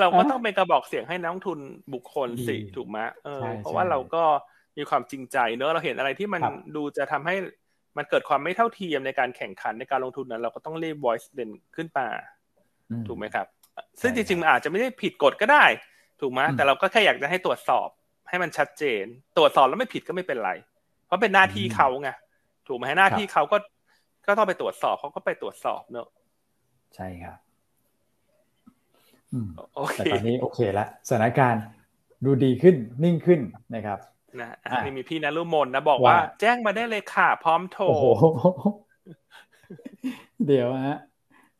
[0.00, 1.58] เราก็ต้องเป็นกระบอกเสียงให้นักลงทุน
[1.94, 4.24] บุคคลสิอืมถูกไหมเออใช่เพราะว่าใช่เราก็
[4.78, 7.34] มีความจริงใจเนอะเราเห็นอะไรที่มันครับดูจะทำให้
[7.96, 12.06] มันเกิดความไม่เท่าเทียมในการแข่งขันในการลงทุนนั้น เราก็ต้องรีบ voice เด่นขึ้นมา
[12.90, 13.46] อืมถูกไหมครับ
[14.00, 15.64] ซึ่งใช่จริงๆมันอาจจะไม่ได้ผิดกฎก็ได้
[16.20, 17.88] ถูกไหมอืมแต่เราก็แค่อยากจะให้ตรวจสอบ
[18.28, 19.04] ให้มันชัดเจน
[19.36, 20.52] ตรวจสอบแล้วไม่ผิดก็ไม่เป็นไร
[21.14, 22.10] เพราะเป็นหน้าที่อืมเขาไง
[22.68, 23.56] ถูกไหมหน้าครับที่เขาก็
[24.26, 26.08] ก็ต้องไปตรวจสอบเขาก็ไปตรวจสอบเนอะ
[26.94, 27.38] ใช่ครับ
[29.32, 31.62] อืมโอเคแต่ตอนนี้โอเคละสถานการณ์
[32.24, 33.40] ดูดีขึ้นนิ่งขึ้น
[33.74, 33.98] นะครับ
[34.40, 38.04] นะอะอะนี่มีพี่นรุมนนะบอกว่าว่า แจ้งมาได้เลยค่ะ พร้อมโทรโอ้โห
[40.46, 40.98] เดี๋ยวฮะ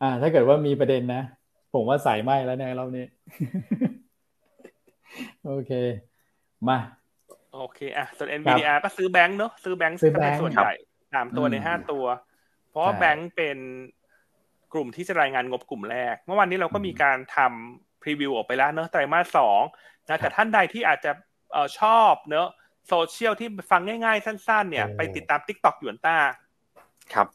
[0.03, 1.23] อ่า ถ้าเกิดว่ามีประเด็นนะ
[1.75, 3.07] ผมว่าใส่ไหมแล้วเนี่ยรอบนี้
[5.47, 5.73] โอเค
[6.69, 6.79] มา
[7.55, 10.73] โอเคอะส่วน NVDR ก็ซื้อแบงค์เนอะซื้อแบงค์ซื้อก็เป็นแบงค์ส่วนครับใหญ่
[11.13, 12.05] สามตัวในอืมห้าตัว
[12.69, 13.59] เพราะว่าใช่แบงค์เป็น
[14.73, 19.61] กลุ่มที่จะรายงานงบกลุ่มแรก เมื่อวานนี้เราก็มีการทำพรีวิวออกไปแล้วเนอะไตรมาสสอง
[20.09, 21.13] นะแต่ท่านใดที่อาจจะ
[21.53, 22.49] เอ่อชอบเนอะ
[22.89, 26.17] โซเชียลที่ฟังง่ายๆ สั้น ๆ เนี่ยโอ้ไปติดตาม TikTok หยวนต้า
[27.13, 27.29] ครับ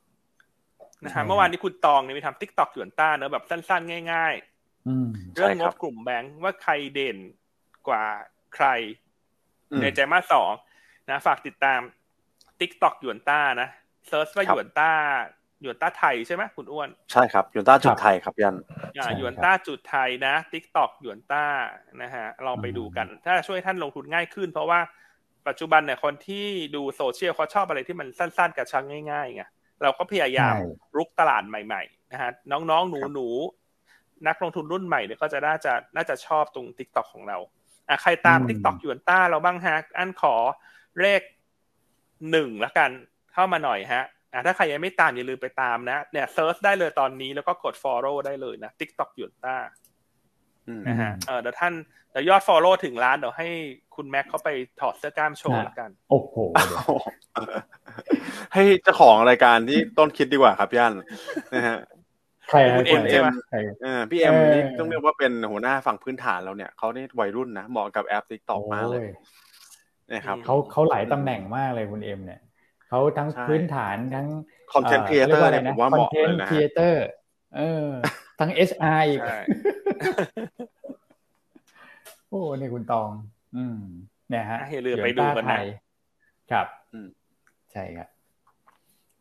[1.05, 7.17] นะใช่ฮะเมื่อวานนี้คุณตองเนี่ยมีทำ TikTok หยวนต้าเนอะแบบสั้น ๆ ง่ายๆอืมเรื่องใช่งครับบกลุ่มแบงค์ว่าใครเด่น
[7.87, 8.03] กว่า
[8.55, 9.08] ใครอืม
[9.81, 10.51] ในไตรมาสสอง
[11.09, 11.79] นะ ฝากติดตาม
[12.59, 13.69] TikTok หยวนต้านะ
[14.07, 14.91] search ว่าครับหยวนต้า
[15.61, 18.55] หยวนต้าไทยใช่ไหมคุณอ้วน ใช่ครับหยวนต้าจุดครัดบไทยครับยัน
[18.97, 21.45] อ่าใช่หยวนครับต้าจุดไทยนะ TikTok หยวนต้า
[22.01, 24.79] นะฮะลองไปอืมดูกัน ถ้าช่วยท่านลงทุนง่ายขึ้น เพราะว่า
[25.47, 29.43] ปัจจุบันเนี่ยคนที่ดูโซเชียลเขาชอบอะไรที่มันสั้นๆกระชับง่ายๆไง
[29.83, 30.65] เราก็พยายามใช่
[30.97, 37.37] รุกตลาดใหม่ๆนะฮะน้องๆหนูๆนักลงทุนรุ่นใหม่เนี่ยก็จะน่าจะน่าจะชอบตรง TikTok ของเรา
[37.89, 40.35] อะใครตามอืม TikTok หยวนต้าเราบ้างฮะ อันขอ
[41.01, 41.21] เลข
[42.31, 42.89] หนึ่งละกัน
[43.33, 49.55] เข้ามาหน่อยฮะอะถ้าใครยังไม่ตามอย่าลืมไปตามนะ เนี่ย search ได้เลยตอนนี้แล้วก็กด follow ได้เลยนะ TikTok หยวนต้า
[50.67, 51.73] อืมนะฮะเออเดี๋ยวท่าน
[52.11, 53.47] เดี๋ยวยอด follow ถึงล้านเดี๋ยวให้
[53.95, 54.49] คุณแม็กเขาไป
[54.79, 56.35] ถอดเสื้อกล้ามโชว์ละกัน โอ้โห
[58.53, 60.93] ให้เจ้าของรายการที่ต้นคิดดีกว่าครับย่าน
[61.55, 61.77] นะฮะ
[62.49, 69.07] ใครฮะคุณเอ็มใครใช่ไหมใครเออพี่เอ็มเออนี่ต้องเรียกว่าเป็นหัวหน้าฝั่งพื้นฐานเราเนี่ยเขานี่วัยรุ่นนะเหมาะกับแอป TikTok มากเลย
[70.09, 72.41] โอ้นะครับเขาเขาหลายตำแหน่งมากเลยคุณเอ็มเนี่ย
[72.89, 74.27] เขาทั้งใช่พื้นฐานทั้ง
[74.73, 77.05] Content creator เนี่ยผมว่าเหมาะเลยนะ content creator
[77.55, 77.87] เออ
[78.39, 79.39] ทั้ง HR อีกใช่
[82.29, 83.09] โอ้นี่คุณตอง
[83.55, 83.79] อืม
[84.29, 85.65] เนี่ยฮะอะอย่าลืมไปดูกันนะไทย
[86.51, 87.07] ครับ อืม
[87.71, 88.07] ใช่ครับ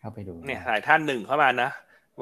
[0.00, 1.70] เข้าไปดู เนี่ยหลายท่านหนึ่งเข้ามานะ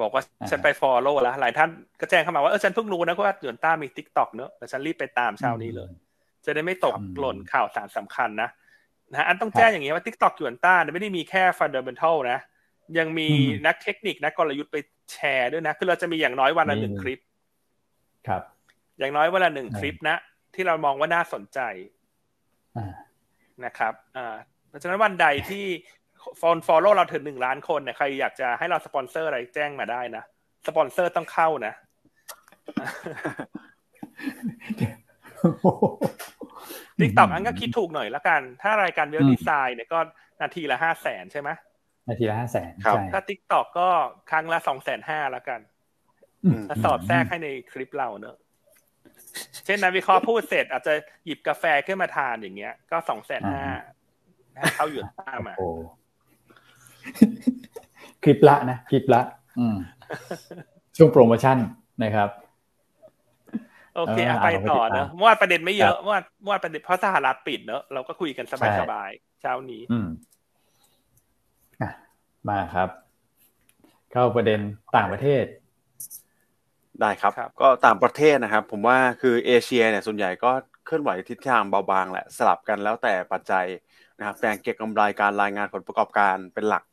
[0.03, 5.91] บอกว่าอ่าฉันไป follow แล้ว หลายท่านก็แจ้งเข้ามาว่าเออฉันเพิ่งรู้นะว่าหยวนต้ามี TikTok เนอะแต่ฉันรีบไปตามเช้านี้เลย
[6.45, 8.49] จะได้ไม่ตกครับหล่นข่าวสารสำคัญนะ
[9.11, 12.39] นะฮะอันต้องแจ้งอย่างนี้ว่า TikTok หยวนต้าเนี่ยไม่ได้มีแค่ฟันเด m เ n นทัลนะ
[12.99, 14.77] ยังมีอืมนักเทคนิคนักกลยุทธ์ไป
[15.13, 17.21] แชร์ด้วยนะ คือเราจะมีอย่างน้อยวันละนี่หนึ่งคลิป
[18.29, 18.43] ครับ
[18.99, 20.17] อย่างน้อยวันละหนึ่งคลิปนะ
[20.55, 21.61] ที่เรามองว่าน่าสนใจ
[22.77, 22.87] อ่า
[23.65, 24.37] นะครับอ่า
[24.69, 25.67] เพราะฉะนั้นวันใดที่
[26.40, 30.25] follow เราถึงหนึ่งล้านคนเนี่ยใครอยากจะให้เราสปอนเซอร์อะไรแจ้งมาได้นะ
[30.67, 31.73] สปอนเซอร์ต้องเข้านะ
[36.99, 39.99] TikTok อันก็คิดถูกหน่อยละกัน ถ้ารายการ Wealth Designs เนี่ยก็
[40.41, 41.51] นาทีละห้าแสนใช่ไหม
[42.09, 43.89] นาทีละห้าแสนครับใช่ถ้า TikTok ก็
[44.31, 45.61] ครั้งละสองแสนห้าละกัน
[46.45, 48.37] อืมถ้าสอดแทรกให้ในคลิปเราเนอะ
[49.65, 50.95] เช่นนักวิเคราะห์พูดเสร็จ อาจจะ
[51.27, 53.67] หยิบกาแฟขึ้นมาทานอย่างเงี้ย ก็สองแสนห้า
[54.77, 55.69] เข้าอยู่ตามมาโอ้
[58.23, 59.21] คลิปละนะคลิปละ
[59.59, 59.77] อืม
[60.97, 61.57] ช่วงโปรโมชั่น
[62.05, 62.31] นะครับ
[63.97, 68.47] โอเคเอออะไปต่อเอาไปติดตามเนอะเมื่อวานประเด็นไม่เยอะครับเมื่อวานเมื่อวานประเด็นเพราะสหรัฐปิดเนอะเราก็คุยกัน
[68.81, 70.09] สบายๆเช้านี้ อืม
[71.81, 71.90] อะ
[72.49, 72.88] มาครับ
[74.12, 74.61] เข้าประเด็น
[74.97, 75.45] ต่างประเทศ
[77.01, 80.51] ได้ครับครับ ก็ต่างประเทศนะครับ ผมว่าคือเอเชียเนี่ยส่วนใหญ่ก็
[80.87, 83.66] เคลื่อนไหวทิศทางเบาบางแหละสลับกันแล้วแต่ปัจจัย
[84.19, 86.85] นะครับแรงเก็งกำไรการรายงานผลประกอบการเป็นหลัก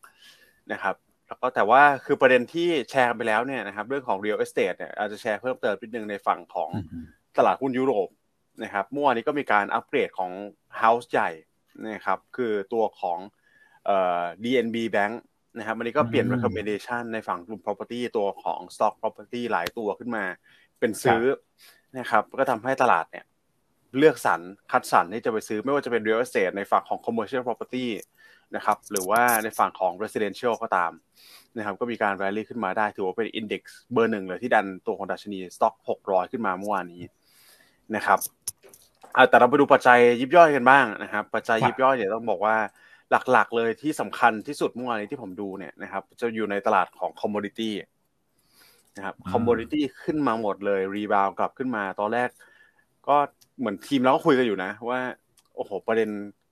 [0.71, 0.95] นะครับ
[1.27, 7.05] แล้วก็แต่ว่าคือประเด็นที่แชร์กันไปแล้วเนี่ยนะครับเรื่องของ real estate เนี่ยอาจจะแชร์เพิ่มเติมนิดนึงในฝั่งของอืม
[7.37, 8.09] ตลาดหุ้นยุโรป
[8.63, 10.31] นะครับเมื่อวานนี้ก็มีการอัปเกรดของ
[10.81, 11.29] House ใหญ่
[11.89, 13.19] นะครับคือตัวของ
[13.85, 15.13] เอ่อ DNB Bank
[15.57, 20.25] นะครับวันนี้ก็เปลี่ยนอืม recommendation ในฝั่งกลุ่ม property ตัวของ stock property หลายตัวขึ้นมา
[20.79, 21.23] เป็นซื้อ
[21.97, 23.25] นะครับก็ทำให้ตลาดเนี่ย
[23.97, 27.85] เลือกสรรคัดสรรที่จะไปซื้อไม่ว่าจะเป็น real estate ในฝั่งของ commercial property
[28.55, 30.91] นะครับหรือว่าในฝั่งของ residential ก็ตาม
[31.57, 33.61] นะครับก็มีการ rally ขึ้นมาได้ถือว่าเป็น index
[33.93, 37.03] เบอร์หนึ่งเลยที่ดันตัวของดัชนี stock 600 ขึ้นมาเมื่อวานนี้
[37.95, 38.19] นะครับ
[39.15, 42.55] อะแต่เราไปดูปัจจัยยิบย่อยกันบ้างนะครับปัจจัยครับยิบย่อยเนี่ยต้องบอกว่า
[43.31, 47.69] หลักๆ เลยที่สำคัญที่สุดเมื่อวานนี้ที่ผมดูเนี่ยนะครับจะอยู่ในตลาดของ commodity
[48.97, 52.29] นะครับอืม commodity ขึ้นมาหมดเลยรีบาวกลับขึ้นมาตอนแรก
[53.07, 53.17] ก็
[53.59, 54.99] เหมือนทีมเราก็คุยกันอยู่นะว่า
[55.55, 56.09] โอ้โห ประเด็น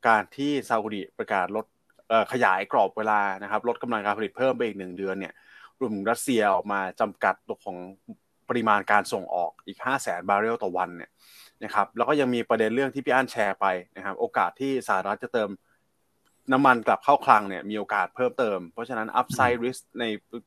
[0.08, 1.81] การที่ซาอุดีประกาศลดเอ่อ
[2.32, 5.34] ขยายกรอบเวลานะครับลดกำลังการผลิตเพิ่มไปอีกหนึ่งเดือนเนี่ย
[5.80, 7.78] รวมถึงรัสเซียออกมาจำกัดตัวของ
[8.50, 11.10] ปริมาณการส่งออกอีก 5 0 0แสนบาร์เรลต่อวันเนี่ย
[11.64, 13.66] นะครับแล้วก็ยังมีประเด็นเรื่องที่พี่อั้นแชร์ไป
[13.98, 15.50] นะครับโอกาสที่สหรัฐจะเติม
[16.52, 20.04] น้ำมันกลับเข้าคลังเนี่ยมีโอกาสเพิ่มเติม เพราะฉะนั้น upside risk ใน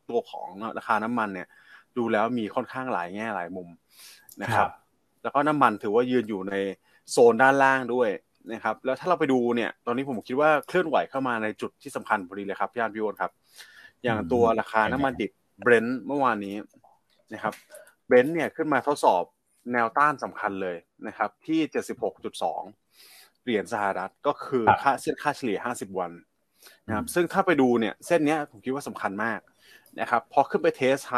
[0.09, 0.49] ตัวของ
[0.79, 1.49] ราคาน้ำมันเนี่ย
[1.97, 3.69] ดูแล้วมีค่อนข้างหลายแง่หลายมุม
[4.43, 4.69] นะครับ
[5.23, 6.55] แล้วก็น้ำมันถือว่ายืนอยู่ใน
[7.11, 8.09] โซนด้านล่างด้วย
[8.53, 13.33] นะครับ แล้วถ้าเราไปดูเนี่ย ตอนนี้ผมคิดว่าเคลื่อนไหวเข้ามาในจุดที่สำคัญพอดีเลยครับพี่อันพี่โอนครับ
[14.05, 16.57] อย่างตัวราคาน้ำมันดิบเบรนท์เมื่อวานนี้
[17.33, 17.55] นะครับ
[18.07, 19.23] เบรนท์เนี่ยขึ้นมาทดสอบ
[19.73, 20.77] แนวต้านสำคัญเลย
[21.07, 21.61] นะครับ ที่
[22.33, 26.13] 76.2 เหรียญสหรัฐก็คือครับค่าเส้นค่าเฉลี่ย 50 วัน
[26.87, 29.41] นะครับซึ่งถ้าไปดูเนี่ยเส้นเนี้ยผมคิดว่าสำคัญมาก
[30.01, 31.15] นะครับพอขึ้นไป test high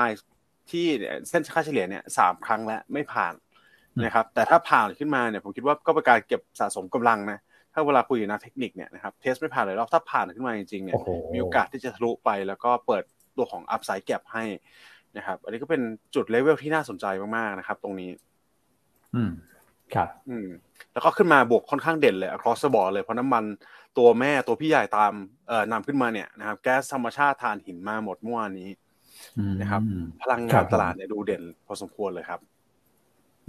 [0.71, 0.87] ที่
[1.29, 3.35] เส้นค่าเฉลี่ยเนี่ยสามครั้งแล้วไม่ผ่าน
[4.05, 7.39] นะครับ แต่ถ้าผ่านขึ้นมาเนี่ยผมคิดว่าก็เป็นการเก็บสะสมกำลังนะ
[7.73, 13.03] ถ้าเวลาคุยกับนักเทคนิคเนี่ยนะครับ test ไม่ผ่านเลยรอบถ้าผ่านขึ้นมาจริงๆเนี่ยโอ้โหมีโอกาสที่จะทะลุไปแล้วก็เปิด
[13.37, 14.45] ตัวของ upside gap ให้
[15.17, 15.83] นะครับอันนี้ก็เป็น
[16.15, 17.07] จุดเลเวลที่น่าสนใจ
[17.37, 18.11] มากๆนะครับ ตรงนี้
[19.15, 19.31] อืม
[19.95, 20.49] ครับ อืม
[20.93, 23.45] แล้วก็ขึ้นมาบวกค่อนข้างเด่นเลย across the board เลยเพราะน้ำมัน
[23.99, 25.13] ตัวแม่ตัวพี่ใหญ่ตาม
[25.49, 28.69] เอ่อนำขึ้นมาเนี่ยนะครับแก๊สธรรมชาติทานหินมาหมดเมื่อวานนี้
[29.39, 29.83] อืมนะครับ
[30.23, 32.41] พลังครังานบตลาดเนี่ยดูเด่นพอสมควรเลยครับ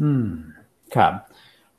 [0.02, 0.24] อืม
[0.96, 1.14] ครับ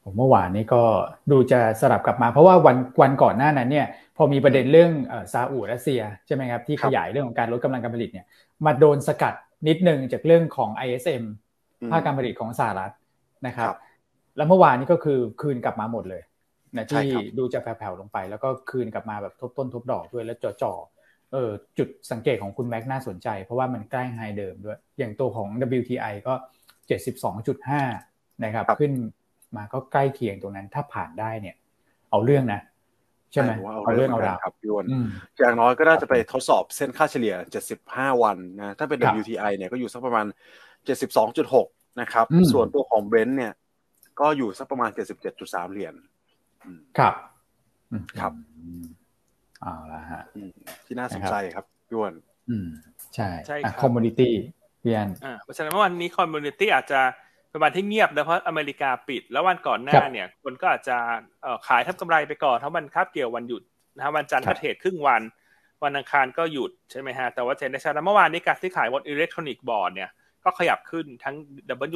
[0.03, 0.83] ผมเมื่อวานนี้ก็
[1.31, 8.27] ดูจะสลับกลับมา เพราะว่าวันวันก่อนหน้านั้นเนี่ย พอมีประเด็นเรื่องเอ่อซาอุรัสเซียใช่ไหมครับที่ครัขบยายเรื่องของการลดกำลังการผลิตเนี่ย
[8.67, 9.35] มาโดนสกัด
[9.69, 11.25] นิดนึงจากเรื่องของ ISM
[11.83, 12.93] อืมภาคการผลิตของสหรัฐ
[13.47, 13.77] นะครับครับ
[14.37, 16.23] แล้วเมื่อวานนี้ก็คือคืนกลับมาหมดเลย
[16.77, 26.35] นะใช่ที่ครับดูจะแผ่วๆลงไป แล้วก็คืนกลับมาแบบทบต้นทบดอกด้วยแล้วจ่อๆเออจุดสังเกตของคุณแม็กน่าสนใจ เพราะว่ามันใกล้ไฮเดิมด้วย อย่างตัวของ WTI ก็
[26.89, 28.93] 72.5 นะครับ ขึ้น
[29.57, 31.57] มาก็ใกล้เคียงตรงนั้น ถ้าผ่านได้เนี่ย
[32.11, 32.61] เอาเรื่องนะ
[33.33, 35.07] ใช่ไหมผว่าเอาเรื่องเอาหมืนรานวครับพี่อ้วนอืม
[35.39, 37.35] อย่างน้อยก็น่าจะไปทดสอบเส้นค่าเฉลี่ย
[37.79, 40.27] 75 วันนะถ้าเป็นครับ WTI เนี่ยก็อยู่สักประมาณ
[41.33, 43.53] 72.6 นะครับอืมส่วนตัวของ Brent เนี่ย
[44.21, 44.91] ก็อยู่สักประมาณ
[45.33, 45.95] 77.3 เหรียญ
[46.65, 47.15] อืมครับ
[47.93, 48.87] อืมครับอืม
[49.63, 50.51] เอาละฮะอืม
[50.87, 52.15] ที่น่าสนใจครับพี่อ้วน
[52.51, 52.69] อืม
[53.15, 54.33] ใช่ใช่อะครับ commodity
[54.83, 57.01] พี่อันอ่าเพราะฉะนั้นเมื่อวันนี้ commodity อาจจะ
[57.51, 60.97] เป็นวันที่เงียบนะเพราะอเมริกาปิด แล้ววันก่อนหน้าครับเนี่ย คนก็อาจจะ
[61.43, 63.63] เอ่อขายทำกำไรไปก่อนเพราะมันคาบเกี่ยววันหยุด
[63.97, 65.23] นะฮะวันจันทร์ก็ครับ trade ครึ่งวัน
[65.85, 70.11] วันอังคารก็หยุดใช่ไหมฮะแต่ว่าเจนในชาติเมื่อวานนี้การซื้อขายบน electronic board เนี่ย
[70.45, 71.35] ก็ขยับขึ้นทั้ง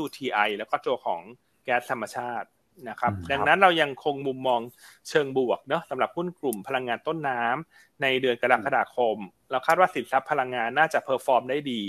[0.04, 1.20] WTI แล้วก็ตัวของ
[1.64, 2.48] แก๊สธรรมชาติ
[2.88, 4.60] นะครับอืมดังนั้นเรายังคงมุมมอง
[5.08, 9.16] เชิงบวกเนาะสำหรับหุ้นกลุ่มพลังงานต้นน้ำในเดือนกรกฎาคม
[9.50, 11.82] เราคาดว่าสินทรัพย์พลังงานน่าจะ perform ได้ดี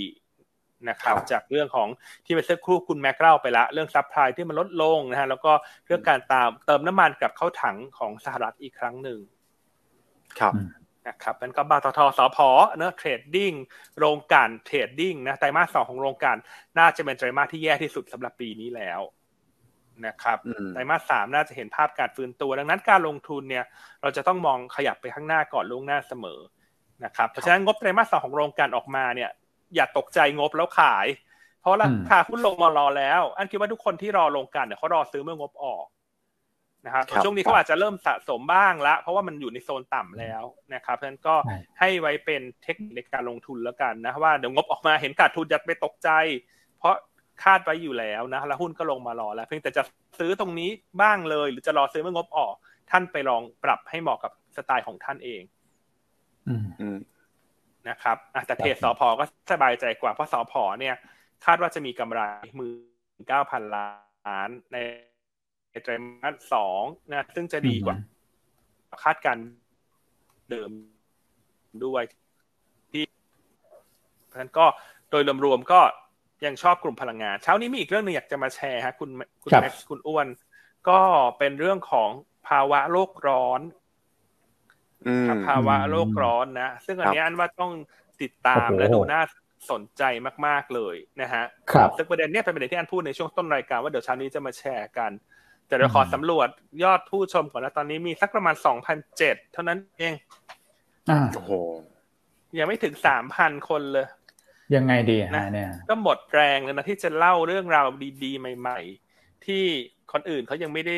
[0.90, 1.90] นะครับจากเรื่องของ
[2.26, 5.52] ที่เมื่อสักครู่คุณแม็กเล่าไปละเรื่อง supply ที่มันลดลงนะฮะแล้วก็
[5.86, 9.20] เรื่องการตามเติมน้ำมันกลับเข้าถังของสหรัฐอีกครั้งหนึ่ง
[10.40, 10.54] ครับ
[11.08, 12.38] นะครับมันก็ปตท.สผ.
[12.78, 13.54] เนอะ trading
[14.00, 16.36] โรงกลั่น trading นะไตรมาสสองของโรงกลั่น
[16.80, 19.02] น่าจะเป็นไตรมาสที่แย่ที่สุดสำหรับปีนี้แล้ว
[20.08, 20.38] นะครับ
[20.74, 23.66] ไตรมาสสามน่าจะเห็นภาพการฟื้นตัว ดังนั้นการลงทุนเนี่ย
[24.02, 26.40] เราจะต้องมองขยับไปข้างหน้าก่อนล่วงหน้าเสมอ
[27.06, 29.30] นะครับเพราะฉะนั้นงบไตรมาสสองของโรงกลั่นออกมาเนี่ย
[29.76, 31.08] อย่าตกใจงบแล้วขาย
[31.62, 35.86] เพราะราคาหุ้นลงมารอแล้ว อันคิดว่าทุกคนที่รอลงกันเนี่ยเขารอซื้อเมื่องบออก
[36.86, 41.36] นะครับช่วงนี้เขาอาจจะเริ่มสะสมบ้างละ เพราะว่ามันอยู่ในโซนต่ำแล้วนะครับเพราะฉะนั้นก็
[41.80, 46.10] ให้ไว้เป็นเทคนิคในการลงทุนแล้วกันนะว่าเดี๋ยวงบออกมาเห็นขาดทุนจะไปตกใจ
[46.80, 46.96] เพราะ
[47.44, 49.84] คาดไว้อยู่แล้วนะแล้วหุ้นก็ลงมารอแล้ว เพียงแต่จะ
[50.20, 50.70] ซื้อตรงนี้
[51.02, 52.54] บ้างเลย หรือจะรอซื้อเมื่องบออก
[52.92, 55.42] ท่านไปลองปรับให้เหมาะกับสไตล์ของท่านเอง
[57.90, 58.18] นะครับ
[58.48, 60.96] แต่เทรดสอพอก็สบายใจกว่าเพราะสอพอเนี่ย
[61.46, 62.22] คาดว่าจะมีกำไร
[62.60, 62.74] มือ
[63.28, 64.78] เก้าพันล้านใน
[65.84, 67.96] ไตรมาสสองนะซึ่งจะดีกว่า
[69.04, 69.38] คาดการ
[70.50, 70.72] เดิม
[71.86, 72.04] ด้วย
[72.92, 73.04] ที่
[74.28, 74.66] เพราะฉะนั้นก็
[75.10, 75.82] โดยรวมๆก็
[76.46, 79.10] ยังชอบกลุ่มพลังงาน เช้านี้มีอีกเรื่องหนึ่งอยากจะมาแชร์ฮะคุณ
[79.44, 80.28] คุณแม็กซ์คุณอ้วน
[80.90, 81.00] ก็
[81.38, 82.10] เป็นเรื่องของ
[82.48, 83.62] ภาวะโลกร้อน
[85.48, 87.72] ภาวะโลกร้อนนะ ซึ่งอันนี้อันว่าต้อง
[88.22, 89.22] ติดตามและดูน่า
[89.72, 90.04] สนใจ
[90.46, 91.44] มาก ๆ เลยนะฮะ
[91.98, 95.12] ซึ่งประเด็นนี้เป็นประเด็นที่อันพูดในช่วงต้นรายการว่าเดี๋ยวเช้านี้จะมาแชร์กัน
[95.68, 96.50] แต่เดี๋ยวขอสำรวจ
[96.84, 100.14] ยอดผู้ชมก่อนนะตอนนี้มีสักประมาณสองพันเจ็ดเท่านั้นเอง
[101.36, 101.52] โอ้โห
[102.60, 104.08] ยังไม่ถึงสามพันคนเลย
[104.76, 107.88] ยังไงดีนะเนี่ย ก็หมดแรงเลยนะที่จะเล่าเรื่องราว
[108.24, 108.80] ดีๆ ใหม่
[109.14, 109.64] ๆ ที่
[110.12, 110.98] คนอื่นเขายังไม่ได้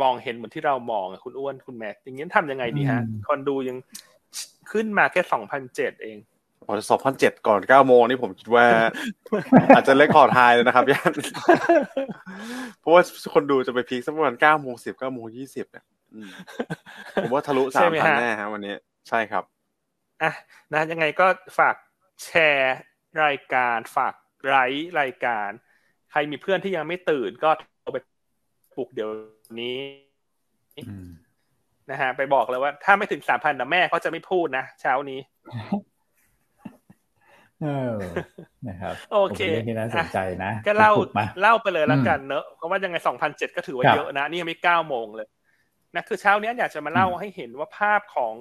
[0.00, 3.76] มองเห็นเหมือนที่เรามองคุณอ้วนคุณแม็กอย่างนี้ทำยังไงดีฮะคนดูยัง
[4.70, 6.18] ขึ้นมาแค่สองพันเจ็ดเอง
[6.66, 8.66] พอสองพันเจ็ดก่อนเก้าโมงนี่ผมคิดว่า
[9.74, 11.12] อาจจะ record high เลยนะครับย่าน
[12.80, 13.02] เพราะว่า
[13.34, 15.84] คนดูจะไป peak สักประมาณเก้าโมงสิบเก้าโมงยี่สิบเนี่ย
[17.22, 18.74] ผมว่าทะลุสามพันแน่ฮะวันนี้
[19.08, 19.44] ใช่ครับ
[20.22, 20.32] อะ
[20.72, 21.26] นะยังไงก็
[21.58, 21.76] ฝาก
[22.24, 22.76] แชร์
[23.24, 24.14] รายการฝาก
[24.46, 25.50] ไลค์รายการ
[26.10, 27.98] ใครมีเพื่อนที่ยังไม่ตื่นก็โทรไป
[28.74, 29.10] ปลุกเดี๋ยว
[29.60, 29.78] นี้
[31.90, 35.20] นะฮะ ไปบอกเลยว่า ถ้าไม่ถึงสามพันนะแม่เขาจะไม่พูดนะ เช้านี้
[37.62, 37.96] เออ
[38.68, 40.92] นะครับโอเคที่น่าสนใจนะก็เล่า
[41.40, 45.28] เล่าไปเลยแล้วกันเนอะเพราะว่ายังไงสองพันเจ็ดก็ถือว่าเยอะนะ นี่ยังไม่เก้าโมงเลย
[45.94, 48.34] นะคือเช้านี้อยากจะมาเล่าให้เห็นว่าภาพของ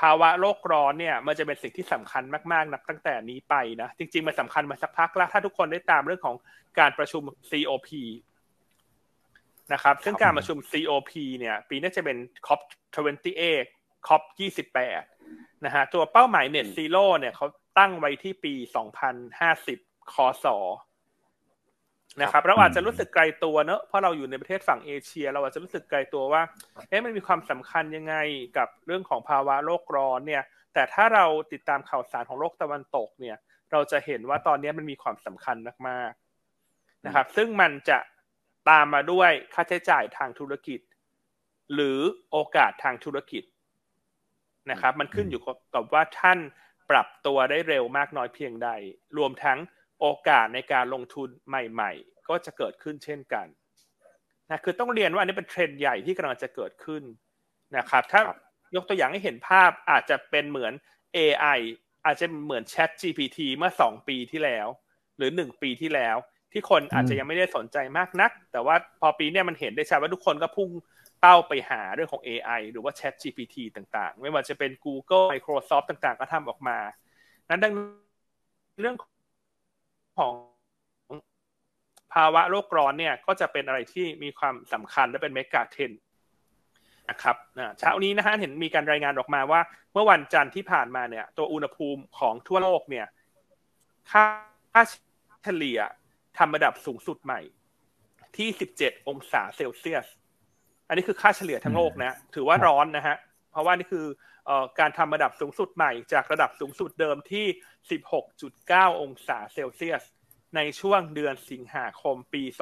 [0.00, 6.36] ภาวะโลกร้อนเนี่ย มันจะเป็นสิ่งที่สำคัญมากๆนับตั้งแต่นี้ไปนะ จริง ๆ มันสาคัญมาสักพักแล้ว ถ้าทุกคนได้ตามเรื่องของ
[6.78, 7.88] การประชุม COP
[9.72, 12.60] นะครับซึ่งการประชุม COP เนี่ยปีนี้จะเป็น COP
[13.34, 14.22] 28 COP
[14.92, 17.46] 28นะฮะตัวเป้าหมาย Net Zero เนี่ยเขา
[17.78, 18.54] ตั้งไว้ที่ปี
[19.32, 20.46] 2050 คศ
[22.22, 26.42] นะครับเราอาจจะรู้สึกไกลตัวเนอะเพราะเราอยู่ในประเทศฝั่งเอเชีย เราอาจจะรู้สึกไกลตัวว่า
[26.88, 28.14] เอ๊ะมันมีความสำคัญยังไง
[28.58, 30.42] กับเรื่องของภาวะโลกร้อนเนี่ย
[30.74, 33.36] แต่ถ้าเราติดตามข่าวสารของโลกตะวันตกเนี่ย
[33.72, 35.56] เราจะเห็นว่าตอนนี้มันมีความสำคัญ
[35.88, 37.98] มากๆนะครับ ซึ่งมันจะ
[38.68, 40.80] ตามมาด้วยค่าใช้จ่ายทางธุรกิจ
[41.74, 41.98] หรือ
[42.30, 43.44] โอกาสทางธุรกิจ
[44.70, 45.40] นะครับ มันขึ้นอยู่
[45.74, 46.38] กับว่าท่าน
[46.90, 48.68] ปรับตัวได้เร็วมากน้อยเพียงใด
[49.18, 49.58] รวมทั้ง
[50.00, 53.46] โอกาสในการลงทุนใหม่ ๆ ก็จะเกิดขึ้นเช่นกัน
[54.50, 57.02] นะคือต้องเรียนว่าอันนี้เป็นเทรนด์ใหญ่ที่กำลังจะเกิดขึ้น
[57.76, 58.20] นะครับ ถ้า
[58.76, 60.72] ยกตัวอย่างให้เห็นภาพอาจจะเป็นเหมือน
[61.16, 61.60] AI
[62.04, 64.66] อาจจะเหมือน Chat GPT เมื่อสองปีที่แล้ว
[65.16, 66.16] หรือหนึ่งปีที่แล้ว
[66.54, 70.68] ที่คนอาจจะยังไม่ได้สนใจมากนัก แต่ว่าพอปีนี้มันเห็นได้ชัดว่าทุกคนก็พุ่ง
[71.20, 76.78] เป้าไปหาเรื่องของ AI หรือว่า Chat GPT ต่างๆ ไม่ว่าจะเป็น Google Microsoft ต่างๆ ก็ทำออกมา
[77.48, 77.72] นั้นดัง
[78.80, 78.96] เรื่อง
[80.18, 80.32] ของ
[82.14, 85.92] ภาวะโลกร้อนเนี่ยก็จะเป็นอะไรที่มีความสำคัญและเป็นเมกะเทน
[87.10, 87.36] นะครับ
[87.78, 89.60] เช้านี้นะฮะเห็นมีการรายงานออกมาว่า
[89.92, 93.06] เมื่อวันจันทร์ที่ผ่านมาเนี่ย ตัวอุณหภูมิของทั่วโลกเนี่ย
[94.10, 94.24] ค่า
[95.44, 95.80] เฉลี่ย
[96.38, 97.40] ทำระดับสูงสุดใหม่
[98.36, 100.06] ที่ 17 องศาเซลเซียส
[100.88, 103.16] อันนี้คือค่าเฉลี่ยทั้งโลกนะ ถือว่าร้อนนะฮะ
[103.50, 104.06] เพราะว่านี่คือ
[104.80, 107.46] การทำระดับสูงสุดใหม่ จากระดับสูงสุดเดิมที่
[108.24, 110.02] 16.9 องศาเซลเซียส
[110.56, 112.54] ในช่วงเดือนสิงหาคมปี 2016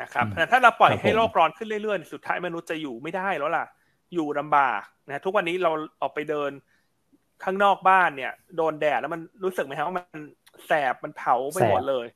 [0.00, 3.66] นะครับถ้าเราปล่อยให้โลกร้อนขึ้นเรื่อยๆ สุดท้ายมนุษย์จะอยู่ไม่ได้แล้วล่ะ
[4.14, 5.70] อยู่ลำบากนะ ทุกวันนี้เรา
[6.00, 6.50] ออกไปเดิน
[7.44, 10.22] ข้างนอกบ้านเนี่ย โดนแดดแล้วมันรู้สึกไหมครับว่ามัน
[10.66, 12.06] แสบมันเผาไปหมดเลย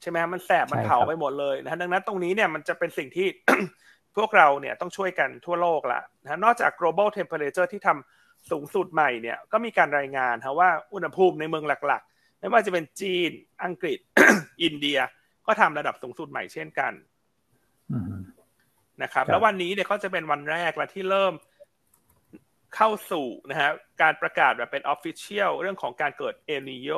[0.00, 3.26] ใช่ไหมมันแสบมันเผาไปหมดเลยนะดังนั้นตรงนี้เนี่ยมันจะเป็นสิ่งที่
[4.16, 7.88] พวกเราเนี่ยต้องช่วยกันทั่วโลกละนะนอกจาก global temperature ที่ท
[8.50, 13.30] สูงสุดใหม่เนี่ย ก็มีการรายงานครับว่าอุณหภูมิในเมืองหลักๆ ไม่ว่าจะเป็นจีน
[13.64, 13.98] อังกฤษ
[14.62, 14.98] อินเดีย
[15.46, 16.92] ก็ทำระดับสูงสุดใหม่เช่นกัน
[19.02, 21.32] นะครับ แล้ววันนี้เนี่ยเขาจะเป็นวันแรกและที่เริ่ม
[22.76, 23.70] เข้าสู่นะฮะ
[24.02, 26.90] การประกาศแบบเป็น official เรื่องของการเกิดเอลนีโญ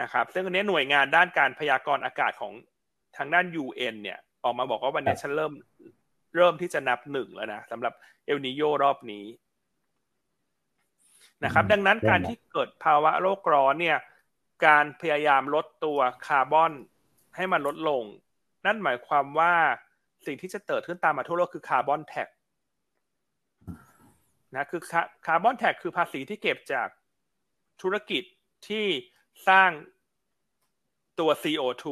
[0.00, 2.52] นะครับ ซึ่งอันนี้หน่วยงานด้านการพยากรณ์อากาศของ
[3.16, 5.52] ทางด้าน UN เนี่ย ออกมาบอกว่าวันนี้ฉันเริ่ม
[6.36, 7.94] เริ่มที่จะนับหนึ่งแล้วนะสำหรับ
[8.26, 9.24] เอลนีโญรอบนี้
[11.44, 13.98] นะครับ ดังนั้นการที่เกิดภาวะโลกร้อนเนี่ย
[14.66, 16.72] การพยายามลดตัวคาร์บอน
[17.36, 18.02] ให้มันลดลง
[18.66, 19.54] นั่นหมายความว่า
[20.26, 22.28] สิ่งที่จะเกิดขึ้นตามมาทั่วโลกคือ carbon tax
[24.54, 24.82] นะคือ
[25.26, 26.88] carbon tax คือภาษีที่เก็บจาก
[27.82, 28.22] ธุรกิจ
[28.68, 28.86] ที่
[29.48, 29.70] สร้าง
[31.20, 31.84] ตัว CO2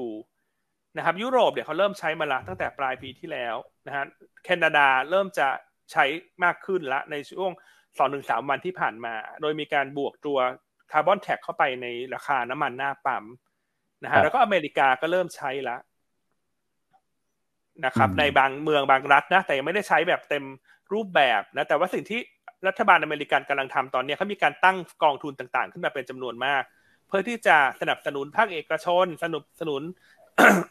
[0.97, 4.05] นะครับยุโรปเนี่ยเขาเริ่มใช้มาละตั้งแต่ปลายปีที่แล้วนะฮะ
[4.45, 5.49] แคนาดาเริ่มจะ
[5.93, 6.05] ใช้
[6.45, 7.53] มากขึ้นละในช่วง
[7.99, 10.39] สองถึงสามวันที่ผ่านมา โดยมีการบวกตัว
[10.93, 13.25] คาร์บอนแท็กเข้าไปในราคาน้ำมันหน้าปั๊ม
[14.03, 15.77] นะฮะแล้วก็อเมริกาก็เริ่มใช้ละ
[17.85, 20.45] นะครับในบางเมืองบางรัฐนะแต่ยังไม่ได้ใช้แบบเต็ม
[20.93, 22.21] รูปแบบนะแต่ว่าสิ่งที่
[22.69, 26.63] รัฐบาลอเมริกันกำลังทำตอนนี้เขามีการตั้งกองทุนต่างๆ ขึ้นมาเป็นจำนวนมาก
[27.09, 29.83] เพื่อที่จะสนับสนุนภาคเอกชน สนับสนุน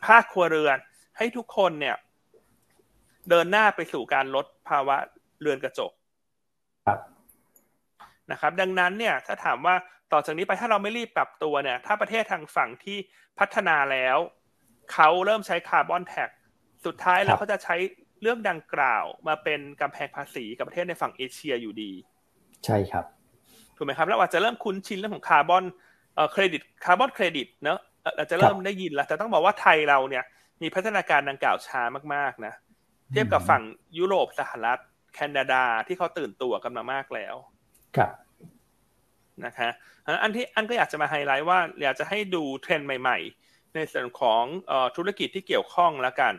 [0.08, 0.78] ภาคครัวเรือน
[1.18, 1.96] ให้ทุกคนเนี่ย
[3.30, 4.98] เดินหน้าไปสู่การลดภาวะ
[5.42, 5.92] เรือนกระจก
[8.32, 9.76] นะครับ ดังนั้นเนี่ยถ้าถามว่า
[10.12, 12.98] ต่อจากนี้ไปถ้าเราไม่รีบปรับตัวเนี่ย ถ้าประเทศทางฝั่งที่
[13.40, 14.18] พัฒนาแล้ว
[14.94, 16.30] เขาเริ่มใช้ carbon tax
[16.86, 17.76] สุดท้ายแล้วเขาจะใช้
[18.26, 21.92] เรื่องดังกล่าวมาเป็นกำแพงภาษีกับประเทศในฝั่งเอเชียอยู่ดี
[22.66, 23.06] ใช่ครับ
[23.78, 25.64] ถูกไหมครับแล้วอาจจะเริ่มคุ้นชินเรื่องของคาร์บอน
[26.16, 27.80] เอ่อเครดิตคาร์บอนเครดิตเนอะ
[28.18, 30.24] อาจจะเริ่มได้ยินแล้วแต่ต้องบอกว่าไทยเราเนี่ย
[30.62, 31.82] มีพัฒนาการดังกล่าวช้า
[32.14, 32.54] มากๆนะ
[33.12, 33.64] เทียบกับฝั่ง
[33.98, 34.80] ยุโรปสหรัฐ
[35.14, 37.36] แคนาดาที่เขาตื่นตัวกันมามากแล้ว
[37.98, 38.12] ครับ
[39.46, 39.70] นะคะ
[40.24, 44.44] อันที่อันก็อยากจะมาไฮไลท์ว่าอยากจะให้ดูเทรนด์ใหม่ ๆ ในส่วนของ
[44.96, 46.34] ธุรกิจที่เกี่ยวข้องแล้วกัน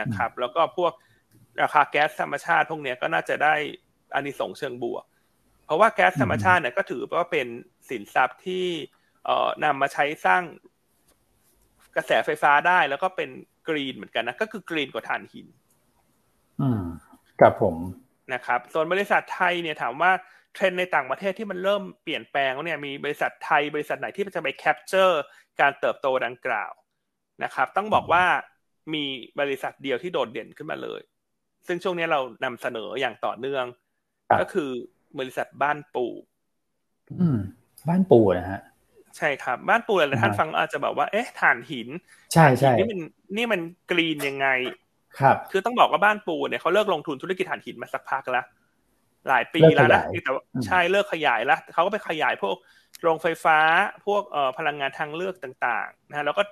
[0.00, 0.92] นะครับ แล้วก็พวก
[1.62, 3.54] ราคาแก๊สธรรมชาติพวกนี้ก็น่าจะได้
[4.14, 5.04] อานิสงส์เชิงบวก
[5.66, 7.46] เพราะว่าแก๊สธรรมชาติเนี่ยก็ถือว่าเป็น
[7.88, 8.66] สินทรัพย์ที่
[9.24, 10.42] เอ่อนำมาใช้สร้าง
[11.96, 13.30] กระแสไฟฟ้าได้แล้วก็เป็น
[13.68, 15.46] green เหมือนกันนะก็คือ green กว่าถ่านหิน
[16.60, 16.82] อืม
[17.40, 17.76] กับผม
[18.34, 20.12] นะครับ ส่วนบริษัทไทยเนี่ยถามว่า
[20.54, 25.22] เทรนด์ในต่างประเทศที่มันเริ่มเปลี่ยนแปลงแล้วเนี่ยมีบริษัทไทยบริษัทไหนที่จะไป capture
[25.60, 26.72] การเติบโตดังกล่าว
[27.44, 28.24] นะครับ ต้องบอกว่า
[28.94, 29.04] มี
[29.40, 31.00] บริษัทเดียวที่โดดเด่นขึ้นมาเลย
[31.66, 33.64] ซึ่งช่วงนี้เรานำเสนออย่างต่อเนื่อง
[34.40, 34.70] ก็คือ
[35.18, 36.06] บริษัทบ้านปู
[37.20, 37.38] อืม
[37.88, 38.60] บ้านปูนะฮะ
[39.16, 41.88] ใช่ครับ บ้านปูหลายท่านฟังอาจจะแบบว่า เอ๊ะถ่านหิน
[42.32, 43.00] ใช่ใช่นี่มัน
[43.36, 44.48] นี่มันกรีนยังไง
[45.20, 48.46] ครับ คือต้องบอกว่าบ้านปูเนี่ยเขาเลิกลงทุนธุรกิจถ่านหินมาสักพักแล้ว
[49.28, 50.32] หลายปีแล้วนะแต่
[50.66, 52.54] ใช่เลิกขยายแล้วเขาก็ไปขยายพวก
[53.02, 53.58] โรงไฟฟ้า
[54.06, 56.42] พวกเอ่อพลังงานทางเลือกต่าง ๆ นะฮะแล้วก็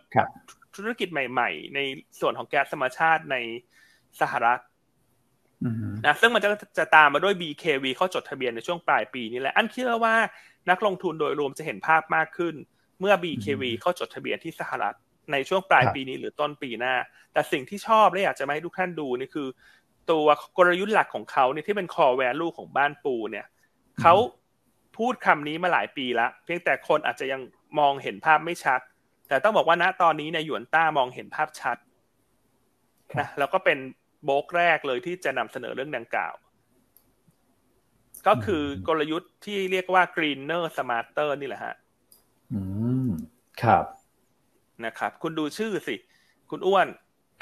[0.76, 1.78] ธุรกิจใหม่ ๆ ใน
[2.20, 3.37] ส่วนของแก๊สธรรมชาติใน
[4.20, 4.61] สหรัฐ
[6.04, 10.14] นะซึ่งมันจะจะตามมาด้วย BKV เข้าจดทะเบียนในช่วงปลายปีนี้แหละอันเชื่อว่า
[10.70, 12.54] นักลงทุนโดยรวมจะเห็นภาพมากขึ้น
[13.00, 14.96] เมื่อ BKV เข้าจดทะเบียนที่สหรัฐ
[15.33, 16.94] ในช่วงปลายปีนี้หรือต้นปีหน้า
[17.33, 19.48] แต่สิ่งที่ชอบและอยากจะมาให้ทุกท่านดูนี่คือ
[20.11, 23.46] ตัวกลยุทธ์หลักของเขาเนี่ยที่เป็น core value ของบ้านปูเนี่ย
[24.00, 24.14] เขา
[24.98, 27.40] พูดคำนี้มาหลายปีแล้วเพียงแต่คนอาจจะยัง
[27.78, 28.80] มองเห็นภาพไม่ชัด
[29.31, 31.77] แต่ต้องบอกว่าณตอนนี้ในหยวนต้ามองเห็นภาพชัด
[33.21, 33.79] นะแล้วก็เป็น
[34.25, 36.35] โบกแรกเลยที่จะนำเสนอเรื่องดังกล่าว
[38.27, 41.75] ก็คือกลยุทธ์ที่เรียกว่า greener smarter นี่แหละฮะ
[42.53, 42.61] อื
[43.09, 43.11] ม
[43.62, 43.85] ครับ
[44.85, 45.97] นะครับ คุณดูชื่อสิ
[46.51, 46.88] คุณอ้วน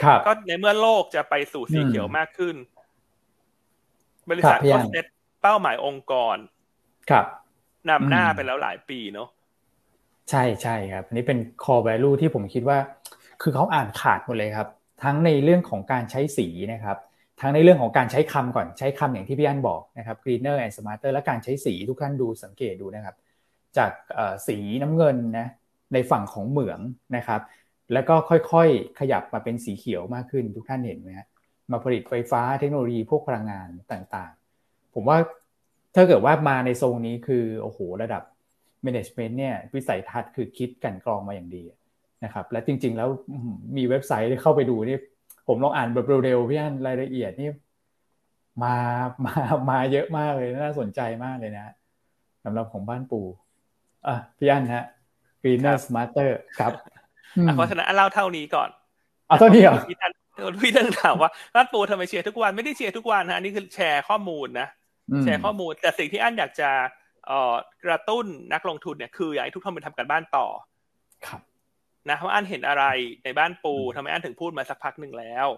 [0.02, 2.56] ครับ ก็ในเมื่อโลกจะไปสู่สีเขียวมากขึ้น
[4.30, 5.06] บริษัทก็เซต
[5.42, 6.36] เป้าหมายองค์กร
[7.10, 7.26] ครับ
[7.90, 9.28] นำหน้าไปแล้วหลายปีเนาะ
[10.30, 12.78] ใช่ใช่ครับอันนี้เป็น core value ที่ผมคิดว่า
[13.42, 14.68] คือเขาอ่านขาดหมดเลยครับ
[15.02, 16.98] ทั้งในเรื่องของการใช้สีนะครับ
[17.40, 23.16] ทั้งในเรื่องของการใช้คำก่อนใช้คำอย่างที่พี่อันบอกนะครับ greener and smarter และการใช้สีทุกท่านดูสังเกตดูนะครับ
[23.76, 23.90] จาก
[24.48, 25.48] สีน้ำเงินนะ
[25.92, 26.80] ในฝั่งของเหมือง
[27.16, 27.40] นะครับ
[27.92, 31.26] แล้วก็ค่อยๆขยับมาเป็นสีเขียวมากขึ้นทุกท่านเห็นไหมฮะ
[31.70, 35.18] มาผลิตไฟฟ้าเทคโนโลยีพวกพลังงานต่างๆ ผมว่า
[35.94, 38.22] ถ้าเกิดว่ามาในโซนนี้คือโอ้โหระดับ
[38.86, 41.62] management เนี่ยวิสัยทัศน์คือคิดกันกรองมาอย่างดี
[42.24, 43.08] นะครับ และจริง ๆ แล้ว
[43.76, 44.98] มีเว็บไซต์ที่เข้าไปดูนี่
[45.48, 47.50] ผมลองอ่านแบบเร็วๆพี่อันรายละเอียดนี่
[48.62, 48.76] มา
[49.24, 49.34] มา
[49.70, 51.74] มาเยอะมากเลยน่าสนใจมากเลยนะ
[52.44, 53.26] สำหรับของบ้านปู่
[54.06, 54.84] อะพี่อันฮะ
[55.42, 56.72] Greener Smarter ครับ
[57.54, 58.68] เพราะฉะนั้นเล่าเท่านี้ก่อน
[59.26, 60.12] เอาเท่านี้เหรอพี่ท่าน
[60.62, 64.68] พี่ท่านถามว่าบ้านปู่ทำไมเชียร์ทุกวันไม่ได้เชียร์ทุกวันนะอันนี้คือแชร์ข้อมูลนะ
[65.22, 66.90] แชร์ข้อมูลแต่สิ่งที่อันอยากจะเอ่อ
[67.84, 70.46] กระตุ้นนักลงทุนเนี่ยคืออยากให้ทุกท่านไปทำกันบ้านต่อ
[71.26, 71.40] ครับ
[72.10, 72.84] นะว่าอันเห็นอะไร
[73.24, 75.48] ในบ้านปูทำไมอันถึงพูดมาสักพักหนึ่งแล้ว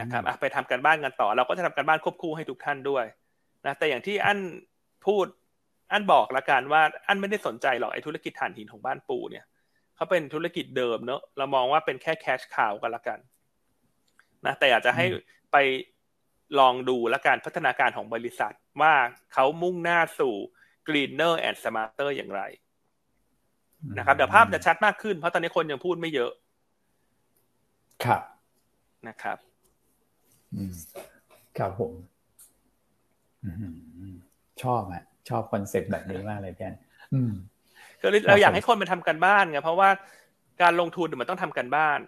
[0.00, 3.04] นะครับไปทำกันบ้านกันต่อ เราก็จะทำกันบ้านควบคู่ให้ทุกท่านด้วย
[3.66, 4.38] นะแต่อย่างที่อัน
[5.06, 5.26] พูด
[5.92, 9.44] อันบอกละกันว่าอันไม่ได้สนใจหรอกไอ้ธุรกิจถ่านหินของบ้านปูเนี่ย
[9.96, 13.18] เขาเป็นธุรกิจเดิมเนอะเรามองว่าเป็นแค่แคชข่าวกันละกัน
[14.46, 15.04] นะแต่อยากจะให้
[15.52, 15.56] ไป
[16.58, 18.94] ลองดูและการพัฒนาการของบริษัท ว่า
[19.32, 20.34] เขามุ่งหน้าสู่
[20.86, 22.42] greener and smarter อย่างไร
[23.98, 26.32] นะครับเดี๋ยวภาพจะชัดมากขึ้นเพราะตอนนี้คนยังพูดไม่เยอะ
[28.04, 28.22] ครับ
[29.08, 29.38] นะครับ
[31.58, 31.92] ครับผม
[34.62, 36.74] ชอบอะชอบ concept แบบนี้มากเลยพี่อัน
[38.00, 39.90] ก็เราอยากให้คนมาทำการบ้านไงเพราะว่า
[40.62, 42.00] การลงทุนมันต้องทำการบ้าน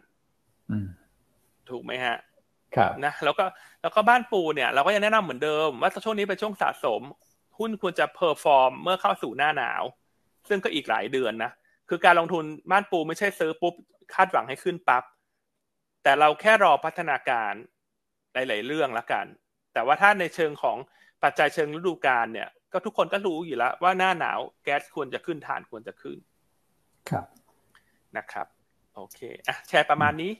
[1.71, 2.32] ถูกไหมฮะครับ
[3.05, 3.45] นะแล้วก็
[3.83, 7.03] แล้วก็บ้านปูเนี่ยเราก็ยังแนะนำเหมือนเดิม ว่าช่วงนี้เป็นช่วงสะสม
[7.59, 9.83] หุ้นควรจะ perform เมื่อเข้าสู่หน้าหนาว
[10.49, 11.51] ซึ่งก็อีกหลายเดือนนะ
[11.89, 13.75] คือการลงทุนบ้านปูไม่ใช่ซื้อปุ๊บ
[14.15, 15.05] คาดหวังให้ขึ้นปั๊บ
[16.03, 17.53] แต่เราแค่รอพัฒนาการ
[18.33, 19.27] หลายๆเรื่องละกัน
[19.73, 20.77] แต่ว่าถ้าในเชิงของ
[21.23, 26.19] ปัจจัยเชิงฤดูกาลเนี่ย ก็ทุกคนก็รู้อยู่แล้ว ว่าหน้าหนาวแก๊สควรจะขึ้นฐานควรจะขึ้น
[27.11, 27.27] ครับ
[28.17, 28.47] นะครับ
[28.95, 30.33] โอเคอะแชร์ประมาณนี้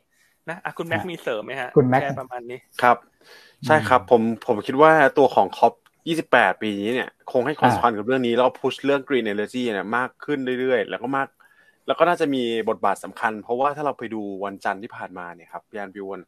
[0.49, 2.97] นะอะคุณแม็กมีเสริมไหมฮะคุณแม็กแชร์ประมาณนี้ครับ
[3.67, 5.73] ใช่ครับผมผมคิดว่าตัวของคอป
[6.19, 11.29] 28 ปีนี้เนี่ย คงให้ความสำคัญกับเรื่องนี้ แล้วพุชเรื่อง Green Energy เนี่ยมากขึ้นเรื่อยๆ แล้วก็มาก
[11.87, 16.21] แล้วก็น่าจะมีบทบาทสำคัญ เพราะว่าถ้าเราไปดูวันจันทร์ที่ผ่านมาเนี่ยครับยานบิวน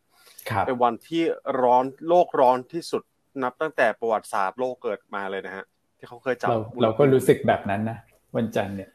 [0.67, 1.23] เป็นวันที่
[1.62, 3.03] ร้อนโลกร้อนที่สุด
[3.43, 5.65] นับตั้งแต่ประวัติศาสตร์โลกเกิดมาเลยนะฮะ
[5.99, 7.99] ที่เขาเคยจับเราเราก็รู้สึกแบบนั้นนะ
[8.37, 8.91] วันจันทร์เนี่ย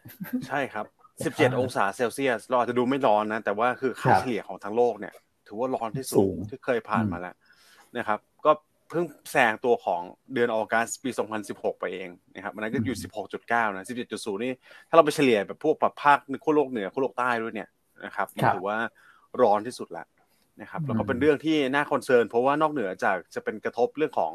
[0.48, 0.86] ใช่ครับ
[1.26, 5.14] 17องศาเซลเซียส เราอาจจะดูไม่ร้อนนะ แต่ว่าคือค่าเฉลี่ยของทั้งโลกเนี่ย
[5.48, 7.36] ถือว่าร้อนที่สุดที่เคยผ่านมาแล้ว
[7.98, 8.52] นะครับ ก็
[8.90, 10.02] เพิ่งแซงตัวของ
[10.34, 11.10] เดือนออกัสปี
[11.46, 12.98] 2016 ไปเองนะครับมันก็อยู่
[13.36, 14.54] 16.9 นะ 17.0 นี่
[14.90, 17.70] ถ้าเราไปเฉลี่ยแบบพวกแบบภาคขั้วโลกเหนือขั้วโลกใต้ด้วยเนี่ย
[18.06, 18.78] นะครับมันถือว่า
[19.42, 20.08] ร้อนที่สุดแล้ว
[20.62, 24.34] นะครับแล้วก็เป็นเรื่องที่น่าคอนเซิร์นเพราะว่านอกเหนือจากจะเป็นกระทบเรื่องของ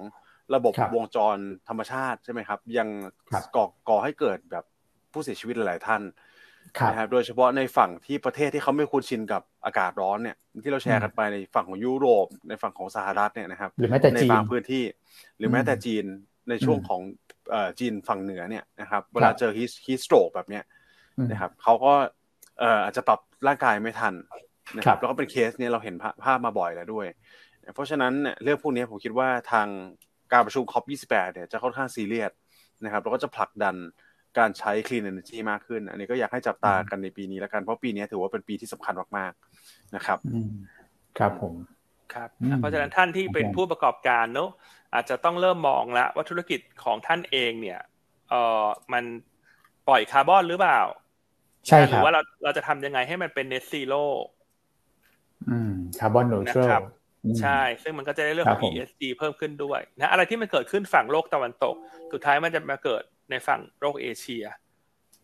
[0.55, 1.37] ระบบวงจร
[1.69, 2.89] ธรรมชาติใช่ไหมครับ ยัง
[3.57, 4.65] ก่อก่อให้เกิดแบบ
[5.13, 6.03] ผู้เสียชีวิตหลายท่าน
[6.91, 14.85] นะครับโดยเฉพาะในฝั่งที่ประเทศที่เขาไม่คุ้นชินกับอากาศร้อนเนี่ยที่เราแชร์กันไปในฝั่งของยุโรป ในฝั่งของสหรัฐเนี่ยนะครับหรือแม้แต่ในบางพื้นที่
[15.39, 16.05] หรือแม้แต่จีน
[16.49, 17.01] ในช่วงของ
[17.79, 19.53] จีนฝั่งเหนือเนี่ยนะครับเวลาเจอ
[19.87, 20.65] ฮีสโตรกแบบเนี้ย
[21.31, 21.93] นะครับเขาก็
[22.85, 24.15] อาจจะปรับร่างกายไม่ทัน
[24.77, 25.95] นะครับแล้วก็เป็นเคสนี้เราเห็น
[26.25, 27.07] ภาพมาบ่อยแล้วด้วย
[27.75, 28.13] เพราะฉะนั้น
[28.43, 29.69] เรื่องพวกนี้ผมคิดว่าทาง
[30.33, 32.33] การประชุมคอป28เนี่ยจะค่อนข้างซีเรียส
[32.85, 33.77] นะครับแล้วก็จะผลักดัน
[34.39, 40.19] การใช้ clean energy มากขึ้น อันนี้ก็อยากให้จับตากันในปีนี้แล้วกัน เพราะปีนี้ถือว่าเป็นปีที่สำคัญมากๆนะครับ
[41.19, 41.55] ครับผม
[42.15, 42.29] ครับ
[42.61, 44.51] เพราะฉะนั้นท่านที่เป็นผู้ประกอบการเนอะ
[44.95, 47.81] อาจจะต้องเริ่มมองแล้วว่าธุรกิจของท่านเองเนี่ย
[48.31, 49.05] เออมัน
[49.89, 50.81] ปล่อยคาร์บอนหรือเปล่า
[51.67, 54.05] ใช่หรือว่าเราเราจะทำยังไงให้มันเป็น net zero
[55.51, 56.85] อืม carbon neutral
[57.41, 61.75] ใช่ ซึ่งมันก็จะได้เรื่องของ ESG เพิ่มขึ้นด้วยนะอะไรที่มันเกิดขึ้นฝั่งโลกตะวันตก
[62.13, 64.45] สุดท้ายมันจะมาเกิด ในฝั่งโลกเอเชีย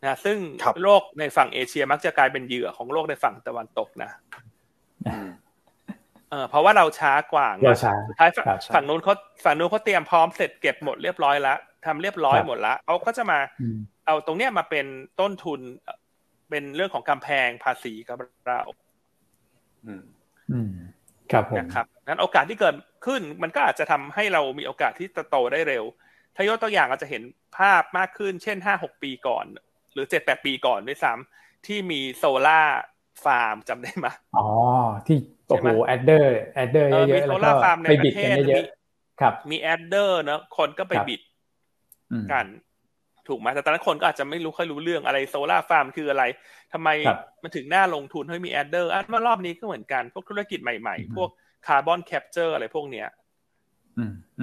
[0.04, 0.38] นะซึ่ง
[0.82, 4.10] โลกในฝั่งเอเชียมักจะกลายเป็นเหยื่อของโลกในฝั่งตะวันตกนะ
[6.30, 7.48] เออเพราะว่าเราช้ากว่า
[8.08, 8.30] สุดท้าย
[8.74, 13.38] ฝั่งนู้นเขาฝั่งนู้นเขาเตรียมพร้อมเสร็จเก็บหมดเรียบร้อยแล้วทำเรียบร้อยหมดแล้วเขาก็จะมา
[14.06, 14.86] เอาตรงเนี้ยมาเป็น
[15.20, 15.60] ต้นทุน
[16.50, 18.16] เป็นเรื่องของกำแพงภาษีกับ
[18.48, 18.60] เรา
[19.86, 20.04] อืม
[20.52, 20.72] อืม
[21.32, 22.74] ครับผมนะครับนั้นโอกาสที่เกิด
[23.06, 25.84] ขึ้นมันก็อาจจะทำให้เรามีโอกาสที่จะโตได้เร็ว
[26.40, 27.22] ถ้ายกตัวอย่างเราจะเห็น
[27.58, 29.44] ภาพมากขึ้น เช่นห้าหกปีก่อน
[29.92, 34.46] หรือเจ็ดแปดปีก่อนด้วยซ้ำที่มี solar farm จำได้ไหมอ๋อ
[35.06, 35.18] ที่
[35.48, 37.50] โอ้โห adder adder เยอะๆแล้วก็
[37.82, 38.66] ไป bid กันเยอะ
[39.20, 41.20] ครับ มี adder เนอะคนก็ไป bid
[42.32, 42.46] กัน
[43.28, 46.24] ถูกไหมแต่ตอนนั้นคนก็อาจจะไม่รู้ค่อยรู้เรื่องอะไร solar farm คืออะไร
[46.72, 46.88] ทำไม
[47.42, 51.30] มันถึงน่าลงทุนให้มี adder อะมารอบนี้ก็เหมือนกัน พวกธุรกิจใหม่ๆ พวก
[51.66, 53.08] carbon capture อะไรพวกเนี้ย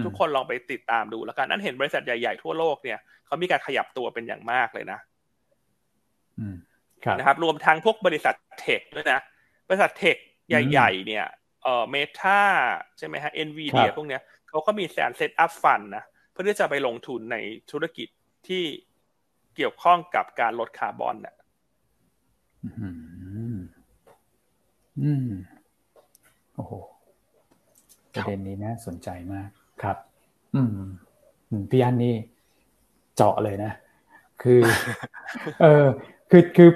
[0.06, 5.00] ทุกคนลองไปติดตามดูแล้วกันนั่นเห็นบริษัทใหญ่ ๆ ทั่วโลกเนี่ยเขามีการขยับตัวเป็นอย่างมากเลยนะ
[7.18, 9.20] นะครับ รวมทั้งพวกบริษัท tech ด้วยนะ
[9.68, 10.16] บริษัท tech
[10.50, 11.26] ใหญ่ ๆ เนี่ย
[11.64, 12.42] เอ่อ Meta
[12.98, 17.38] ใช่ไหมฮะ NVIDIA พวกเนี้ยเขาก็มีแผน set up fund นะเพื่อที่จะไปลงทุนใน
[17.72, 18.08] ธุรกิจ
[18.48, 18.64] ที่
[19.56, 21.36] เกี่ยวข้องกับการลดคาร์บอนนะ
[25.02, 25.30] อืม
[26.56, 26.74] โอ้โห
[28.18, 29.50] ประเด็นนี้นะสนใจมาก
[29.82, 29.98] ครับ
[30.56, 30.70] อืม
[31.70, 32.16] พี่อันนี่
[33.16, 33.72] เจาะเลยนะ
[34.44, 34.62] คือ
[35.62, 35.86] เออ
[36.32, 36.70] คือคือ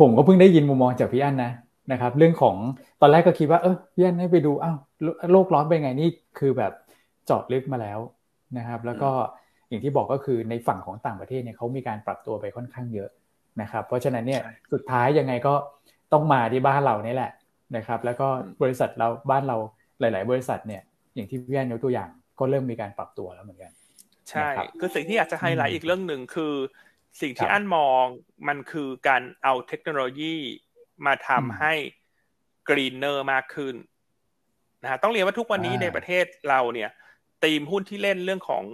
[0.00, 1.52] ผมก็เพิ่งได้ยินมุมมองจากพี่อันนะ
[1.92, 2.56] นะครับ เรื่องของ
[3.00, 4.76] ตอนแรกก็คิดว่าเออพี่อันให้ไปดูอ้าว
[5.32, 6.08] โลกร้อนเป็นไงนี่
[6.38, 6.72] คือแบบ
[7.26, 7.98] เจาะลึกมาแล้ว
[8.58, 9.10] นะครับ แล้วก็
[9.68, 13.10] อย่างที่บอกก็คือในฝั่งของต่างประเทศเนี่ยเขามีการปรับตัวไปค่อนข้างเยอะ
[13.60, 15.54] นะครับ เพราะฉะนั้นเนี่ยสุดท้ายยังไงก็
[16.12, 17.32] ต้องมาที่บ้านเรานี่แหละ
[17.76, 18.28] นะครับ แล้วก็
[18.62, 19.56] บริษัทเราบ้านเรา
[20.00, 20.82] หลาย ๆ บริษัทเนี่ย
[21.14, 23.72] อย่างที่พี่อันยกตัวอย่าง ก็เริ่มมีการปรับตัวแล้วเหมือนกัน
[24.28, 24.48] ใช่
[24.80, 26.54] คือสิ่งที่อยากจะไฮไลท์อีกเรื่องหนึ่งคือ
[27.20, 28.04] สิ่งที่อันมอง
[28.48, 30.36] มันคือการเอาเทคโนโลยี
[31.06, 31.72] มาทำให้
[32.68, 33.74] greener มากขึ้น
[34.82, 36.90] นะฮะต้องเรียนว่าทุกวันนี้ในประเทศเราเนี่ย
[37.44, 38.64] ตีมหุ้นที่เล่นเรื่องของ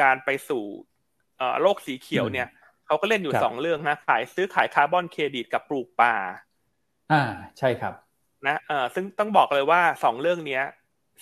[0.00, 0.64] การไปสู่
[1.60, 2.48] โลกสีเขียวเนี่ย
[2.86, 6.14] เขาก็เล่นอยู่สองเรื่องนะขายซื้อขายคาร์บอนเครดิตกับปลูกป่า
[7.12, 7.22] อ่า
[7.58, 7.94] ใช่ครับ
[8.46, 10.62] นะเออซึ่งต้องบอกเลยว่าสองเรื่องเนี้ย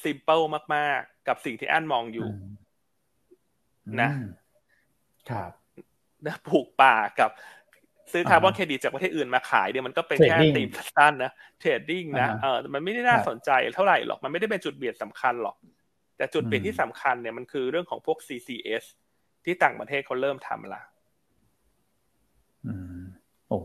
[0.02, 0.40] simple
[0.74, 2.28] มาก ๆ กับสิ่งที่อันมองอยู่
[4.00, 4.10] นะ
[5.30, 5.50] ครับ
[6.26, 7.30] นะปลูกป่ากับ
[8.12, 15.56] ซื้อคาร์บอนเครดิตจากประเทศอื่นมาขายเนี่ยมันก็เป็นแค่ตีมสั้นนะ trading นะเออมันไม่ได้น่าสนใจเท่าไหร่หรอก มันไม่ได้เป็นจุดเปลี่ยนสำคัญหรอก
[16.16, 18.84] แต่จุดเปลี่ยนที่สำคัญเนี่ยมันคือเรื่องของพวก CCS
[19.44, 20.82] ที่ต่างประเทศเขาเริ่มทำละ
[22.66, 23.00] อืม
[23.48, 23.58] โอ้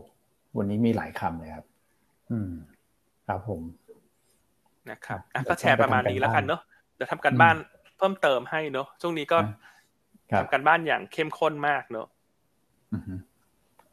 [0.56, 1.66] วันนี้มีหลายคำเลยครับ
[2.30, 2.50] อืม
[3.28, 3.60] ครับผม
[4.90, 6.60] นะครับอะก็แชร์ประมาณนี้แล้วกันเนาะ
[6.96, 7.56] เดี๋ยวทำกันบ้าน
[7.98, 9.38] เพิ่มเติมให้เนาะช่วงนี้ก็
[10.38, 12.06] ทำกันบ้านอย่างเข้มข้นมากเนาะ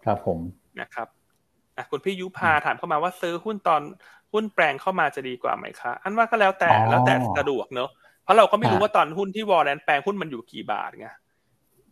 [0.05, 0.39] ครับผม
[0.81, 1.07] นะครับ
[1.77, 3.81] อะคุณพี่ยุพาถามเข้ามาว่าซื้อหุ้นตอน
[4.33, 7.89] หุ้นแปลงเข้ามาจะดีกว่าไหมคะอันว่าก็แล้วแต่แล้วแต่สะดวกเนาะ
[8.23, 11.07] เพราะเราก็ไม่รู้ว่าตอนหุ้นที่วอลเลนแปลงหุ้นมันอยู่กี่บาทไง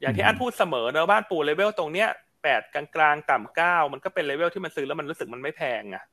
[0.01, 2.09] อย่างที่อันพูดเสมอเนอะบ้านปูเลเวลตรงเนี้ย
[2.43, 6.03] แปดกลางๆต่ำเก้ามันก็เป็นเลเวลที่มันซื้อแล้วมันรู้สึกมันไม่แพงอะ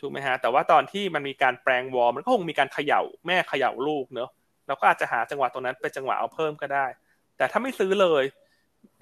[0.00, 4.30] ถูกไหมฮะแต่ว่าตอนที่มันมีการแปลง war มันก็คงมีการเขย่าแม่เขย่าลูกเนอะ
[4.66, 6.86] เราก็อาจจะหาจังหวะตรงนั้นเป็นจังหวะเอาเพิ่มก็ได้
[7.36, 8.24] แต่ถ้าไม่ซื้อเลย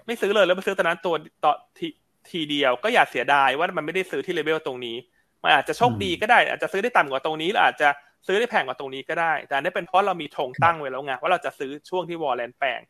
[0.06, 1.88] ไม่ซื้อเลยแล้วไปซื้อตอนนั้นตัวต่อที
[2.30, 4.96] ทีเดียวก็อย่าเสียดายว่ามันไม่ได้ซื้อที่เลเวลตรงนี้
[5.42, 7.88] มันอาจจะโชคดีก็ได้ อาจจะซื้อได้ต่ำกว่าตรงนี้หรืออาจจะ
[8.26, 12.80] ซื้อได้แพงกว่าตรงนี้ก็ได้ แต่นี่เป็นเพราะเรามีธงตั้งไว้แล้วไงว่าเราจะซื้อช่วงที่ warrant แปลง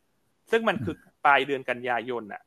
[0.51, 0.95] ซึ่งมันคือ
[1.25, 2.43] ปลายเดือนกันยายนน่ะ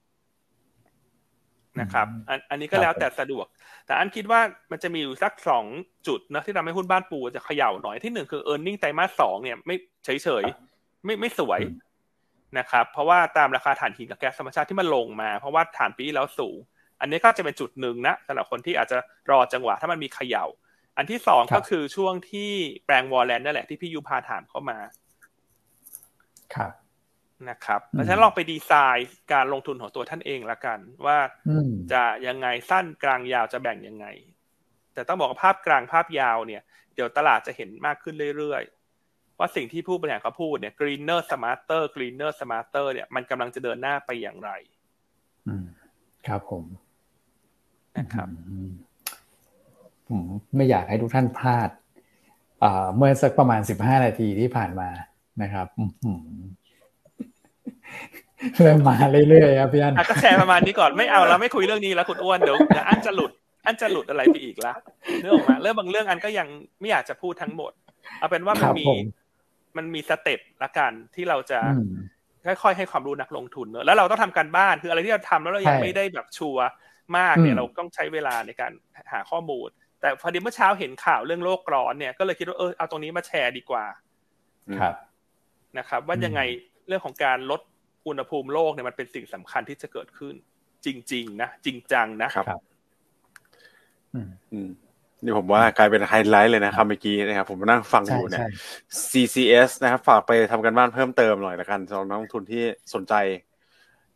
[1.80, 3.46] นะครับอันอันนี้ก็แล้วแต่สะดวก
[3.86, 4.42] แต่อันคิดว่า
[4.72, 5.66] มันจะมีอยู่สักสอง
[6.08, 10.44] จุดนะที่ทำให้หุ้นบ้านปูจะเขย่าหน่อยที่หนึ่งคือ e a r n i n g ไตรมาสสองเนี่ยไม่เฉยเฉย
[11.06, 11.60] ไม่ไม่สวย
[12.58, 16.58] นะครับ เพราะว่าตามราคาถ่านหินกับแก๊สธรรมชาติที่มันลงมา เพราะว่าถ่านปีแล้วสูง
[17.02, 18.98] อันนี้ก็จะเป็นจุดหนึ่งนะสำหรับคนที่อาจจะ
[19.32, 20.46] รอจังหวะถ้ามันมีเขย่า
[20.98, 22.52] อันที่สองก็คือช่วงที่
[22.86, 24.78] แปลงวอลเลนนั่นแหละที่พี่ยูพาถามเข้ามา
[26.56, 26.72] ครับ
[27.50, 31.18] นะครับเพราะฉะนั้นลองไปดีไซน์การลงทุนของตัวท่านเองละกัน ว่า
[31.94, 34.06] จะยังไงสั้นกลางยาวจะแบ่งยังไง
[34.94, 36.62] แต่ต้องบอกว่าภาพกลางภาพยาวเนี่ย
[36.96, 44.52] เดี๋ยวตลาดจะเห็นมากขึ้นเรื่อยๆ ว่าสิ่งที่ผู้บริหารเขาพูดเนี่ย greener smarter greener smarter เนี่ยมันกำลังจะเดินหน้าไปอย่างไร
[45.48, 45.66] อืม
[46.28, 46.64] ครับผม
[47.98, 48.28] นะครับ
[50.10, 50.24] ผม
[50.56, 51.70] ไม่อยากให้ทุกท่านพลาด
[52.96, 54.90] เมื่อสักประมาณสิบห้านาทีที่ผ่านมา
[55.42, 55.68] นะครับ
[58.64, 58.96] เริ่มมา
[59.30, 62.58] เรื่อยๆครับพี่อันก็แชร์ประมาณนี้ก่อนไม่เอาเราไม่คุยเรื่องนี้แล้วคุณอ้วนเดี๋ยว
[62.90, 63.32] อันจะหลุด
[63.66, 64.74] อันจะหลุดอะไรไปอีกละ
[65.22, 66.48] เรื่องออกมาเรื่องบางเรื่องอันก็ยัง
[66.80, 67.72] ไม่อยากจะพูดทั้งหมด
[68.20, 68.86] เอาเป็นว่ามันมี
[69.78, 71.60] มันมีสเต็ปละกันที่เราจะ
[72.46, 76.68] ค่อยๆให้ความรู้นักลงทุนเนอะแล้วเราต้องทำการบ้านคืออะไรที่เราทำแล้วเรายังไม่ได้แบบชัวร์
[77.18, 78.72] มากเนี่ยเราต้องใช้เวลาในการ
[79.12, 79.70] หาข้อมูล
[80.02, 83.86] แต่พอดีเมื่อเช้าเห็นข่าวเรื่องโลกร้อนเนี่ยก็เลยคิดว่าเออเอาตรงนี้มาแชร์ดีกว่า
[84.80, 84.96] ครับ
[85.78, 86.42] นะครับ ว่ายังไง
[86.88, 87.62] เรื่องของการลด
[88.08, 90.34] อุณหภูมิโลกเนี่ยมันเป็นสิ่งสำคัญที่จะเกิดขึ้น
[90.86, 92.46] จริง ๆ นะ จริงจังนะครับ
[94.14, 94.70] อืม
[95.24, 98.42] นี่ผมว่ากลายเป็นไฮไลท์เลยนะครับเมื่อกี้นะครับผมนั่งฟังอยู่เนี่ย
[99.12, 103.14] CCS นะครับฝากไปทำกันบ้านเพิ่มเติมหน่อยละกันสำหรับนักลงทุนที่สนใจ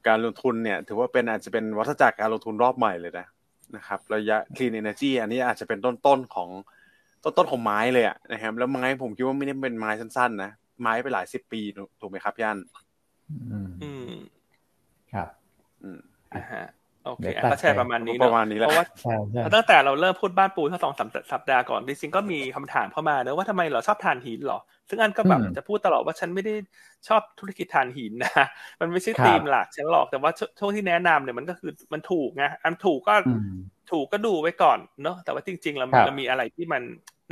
[0.07, 3.27] การลงทุนเนี่ย ถือว่าเป็นอาจจะเป็นวัฏจักรการลงทุนรอบใหม่เลยนะ
[3.75, 6.49] นะครับระยะ clean energy อันนี้อาจจะเป็นต้นๆของ
[7.23, 11.61] ต้นๆของไม้เลยอะนะครับแล้วไม้ผมคิดว่าไม่ได้เป็นไม้สั้นๆนะไม้ไปหลายสิบปี
[11.99, 12.57] ถูกไหมครับย่าน
[13.81, 14.11] อืม
[15.13, 15.29] ครับ
[15.83, 15.99] อืม
[16.35, 16.65] อ่าฮะ
[17.05, 18.85] โอเคก็แชร์ประมาณนี้เนาะเพราะว่า
[19.55, 20.93] ตั้งแต่เราเริ่มพูดบ้านปูทั้งสอง
[21.33, 24.59] สัปดาห์ก่อนจริงๆก็มีคำถามเข้ามาเนอะว่าทำไมเราชอบทานหินหรอ
[24.89, 26.55] ซึ่งอันก็แบบจะพูดตลอดว่าฉันไม่ได้
[27.07, 28.31] ชอบธุรกิจถ่านหินนะ
[28.81, 33.15] มันไม่ใช่ธีมหลักฉันหรอกแต่ว่าช่วงที่แนะนำเนี่ยมันก็คือมันถูกไงอันถูกก็
[33.91, 36.81] ถูกก็ดูไว้ก่อนเนอะแต่ว่าจริงๆเราเรามีอะไรที่มัน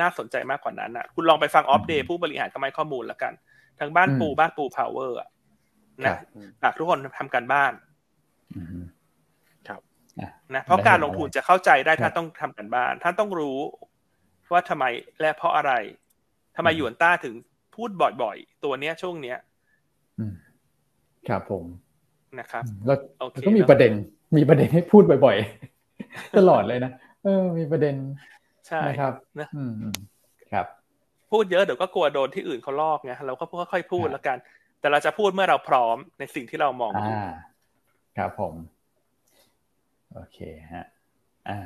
[0.01, 3.33] น่าสนใจมากกว่านั้นอะ คุณลองไปฟัง Opp Day ผู้บริหารก็ไม่ข้อมูลแล้วกัน
[3.79, 5.29] ทางบ้านปูบ้านปูพาวเวอร์อะ
[6.01, 6.17] นะ
[6.61, 7.73] ฝากทุกคนทำการบ้าน
[9.67, 9.81] ครับ
[10.55, 13.59] นะเพราะการลงทุนจะเข้าใจได้ถ้าต้องทำการบ้านท่านต้องรู้
[14.51, 14.85] ว่าทำไม
[15.21, 15.71] และเพราะอะไร
[16.55, 17.35] ทำไมหยวนต้าถึง
[17.75, 17.89] พูด
[18.21, 19.37] บ่อยๆ ตัวเนี้ยช่วงเนี้ย
[21.27, 21.63] ครับผม
[22.39, 22.97] นะครับแล้ว
[23.47, 23.91] ก็มีประเด็น
[24.37, 26.91] มีประเด็นให้พูดบ่อยๆ ตลอดเลยนะ
[27.23, 27.95] เออ มีประเด็น
[28.67, 29.47] ใช่นะครับนะ
[30.53, 30.65] ครับ
[31.31, 34.37] พูดเยอะเดี๋ยวก็กลัวโดนที่อื่นเขาลอกไงเราก็ค่อยๆพูดแล้วกัน
[34.84, 37.25] แต่เราจะพูดเมื่อเราพร้อมในสิ่งที่เรามองอ่า
[38.17, 38.53] ครับผม
[40.13, 40.38] โอเค
[40.73, 40.86] ฮะ
[41.49, 41.59] อ่า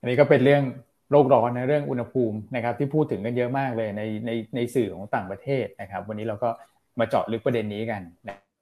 [0.00, 0.62] อันนี้ก็เป็นเรื่อง
[1.10, 6.50] โลกร้อนในเรื่องอุณหภูมินะครับ ที่พูดถึงกันเยอะมากเลยในในในสื่อของต่างประเทศนะครับ วันนี้เราก็
[6.98, 8.02] มาเจาะลึกประเด็นนี้กัน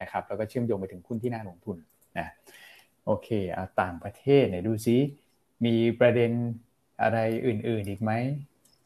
[0.03, 1.77] นะครับแล้วก็เชื่อมโยงไปถึงคุณที่น่าลงทุน
[2.19, 2.27] นะ
[3.07, 4.97] โอเคเอาต่างประเทศเนี่ยดูซิ
[5.65, 6.31] มีประเด็น
[7.03, 8.13] อะไรอื่น ๆอีกไหม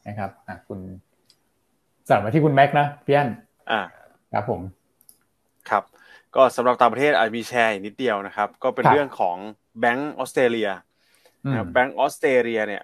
[0.07, 0.79] นะครับอะคุณ
[2.09, 3.29] สั่งมาที่คุณแม็กนะพี่อัน
[3.71, 3.81] อ่า
[4.33, 4.61] ครับผม
[5.69, 5.83] ครับ
[6.35, 9.37] ก็สำหรับต่างประเทศอาจมีแชร์นิดเดียวนะครับ ก็เป็นเรื่องของ
[9.79, 10.69] แบงก์ออสเตรเลีย
[11.45, 12.83] นะแบงก์ออสเตรเลียเนี่ย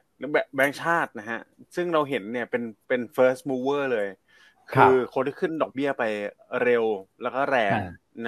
[0.55, 1.39] แบงก์ชาตินะฮะ
[1.75, 4.07] ซึ่งเราเห็นเนี่ยเป็นเป็น first mover เลย
[4.73, 6.03] คือคนที่ขึ้นดอกเบี้ยไป
[6.63, 6.83] เร็ว
[7.21, 7.77] แล้วก็แรง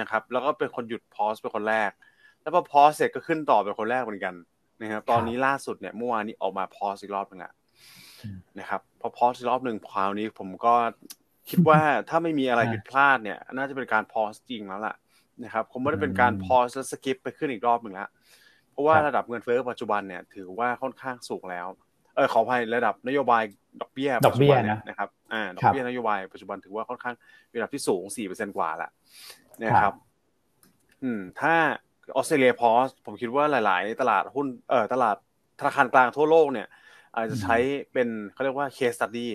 [0.00, 1.90] นะครับ แล้วก็เป็นคนหยุดพอสเป็นคนแรก
[2.42, 4.34] แล้วพอพอสเสร็จก็ขึ้นต่อเป็นคนแรกเหมือนกัน
[4.80, 7.52] นะครับตอนนี้ล่าสุดเนี่ยเมื่อวานนี้ออกมาพอสอีกรอบนึงละ
[8.58, 10.74] นะครับพอพอสอีกรอบหนึ่งคราวนี้ผมก็
[11.50, 14.94] คิดว่าถ้าไม่มีอะไรผิดพลาดเนี่ย น่าจะเป็นการพอสจริงแล้วล่ะ
[15.44, 18.08] นะครับคงไม่ได้เป็นการพอสแล้วสกิปไปขึ้นอีกรอบหนึ่งแล้ว
[18.70, 21.66] เพราะว่าระดับเงินเฟ้อปัจจุบันเนี่ยถือว่าค่อนข้างสูงแล้ว
[22.16, 23.42] เออขออภัยระดับนโยบาย
[23.80, 27.14] ดอกเบี้ยปัจจุบันนะครับอ่าดอกเบี้ยนโยบายปัจจุบันถือว่าค่อนข้าง
[27.50, 28.90] มีระดับที่สูงสี่เปอร์เซ็นกว่าละ
[29.62, 29.94] นะครับ
[31.02, 31.54] อืม ถ้า
[32.16, 35.16] ออสเตรเลียพอสผมคิดว่าหลาย ๆ ตลาดหุ้นเอ่อตลาด
[35.60, 36.66] ธนาคารกลางทั่วโลกเนี่ย
[37.14, 37.56] อาจจะใช้
[37.92, 39.30] เป็นเขาเรียกว่าเคสตัดดี้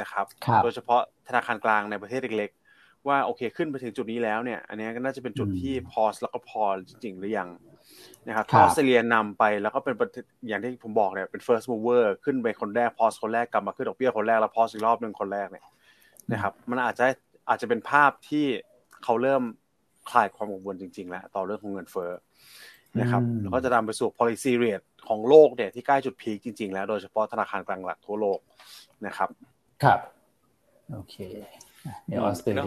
[0.00, 0.26] นะครับ
[0.62, 7.48] โดยเฉพาะ ธนาคารกลางในประเทศเล็กๆ ว่าโอเคขึ้นไปถึงจุดนี้แล้วเนี่ยอันนี้ก็น่าจะเป็นจุดที่พอสแล้วก็พอจริงๆหรือยัง
[8.28, 9.94] นะครับออสเตรเลียนำไปแล้วก็เป็น
[10.48, 15.64] อย่างที่ผมบอกเนี่ยเป็น first mover ขึ้นไปคนแรกพอสคนแรกกลับมาขึ้นดอกเบี้ยคนแรกแล้วพอสอีกรอบหนึ่งคนแรกเนี่ย
[16.32, 17.06] นะครับ มันอาจจะ
[17.48, 18.46] อาจจะเป็นภาพที่
[19.04, 19.42] เขาเริ่ม
[20.10, 22.10] คลายความกังวลจริง ๆ แล้วต่อเรื่องของเงินเฟ้อ
[23.00, 28.38] นะครับแล้วก็จะนำไปสู่ policy rate ของโลกเนี่ยที่ใกล้จุดพีคจริง ๆ แล้วโดยเฉพาะธนาคารกลางหลักทั่วโลก
[29.06, 29.28] นะครับ
[29.84, 30.00] ครับ
[30.92, 31.16] โอเค
[32.06, 32.64] เดี๋ยวออสเตรเลีย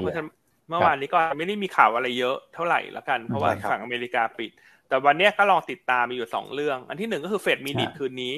[0.69, 4.51] เมื่อวานนี้ก็ไม่ได้มีข่าวอะไรเยอะเท่าไหร่แล้วกัน เพราะว่าฝั่งอเมริกาปิด
[4.87, 8.33] แต่วันนี้ก็ลองติดตามมีอยู่สองเรื่อง อันที่หนึ่งก็คือเฟดมินิทคืนนี้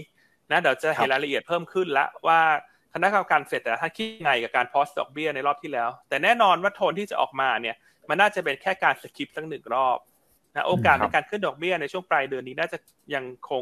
[0.51, 2.39] นะเดี๋ยวจะเห็นรายละเอียดเพิ่มขึ้นแล้วว่า
[2.93, 7.75] คณะกรรมการเฟดแต่ท่านคิดไงกับการพอสดอกเบี้ยในรอบที่แล้ว แต่แน่นอนว่าโทนที่จะออกมาเนี่ย
[8.09, 9.97] มันน่าจะเป็นแค่การ skip สักหนึ่งรอบ
[10.55, 12.77] นะโอกาสในการขึ้นดอกเบี้ยในช่วงปลายเดือนนี้น่าจะ
[13.15, 13.61] ยังคง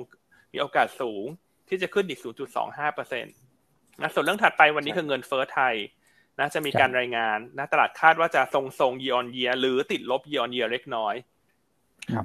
[0.53, 1.25] มีโอกาสสูง
[1.69, 2.19] ที่จะขึ้นอีก
[2.57, 3.35] 0.25เปอร์เซ็นต์
[4.01, 5.75] นะส่วนเรื่องถัดไปวันนี้คือเงินเฟ้อไทย
[6.41, 11.15] นะจะมีการรายงานนะตลาดคาดว่าจะทรงทรงยีออนเยียหรือติดลบยีออนเยียเล็กน้อย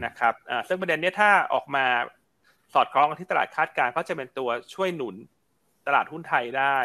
[0.04, 1.84] นะครับอ่าซึ่งประเด็นนี้ถ้าออกมา
[2.74, 5.14] สอดคล้องกับที่ตลาดคาดการณ์ก็จะเป็นตัวช่วยหนุน
[5.86, 6.76] ตลาดหุ้นไทยได้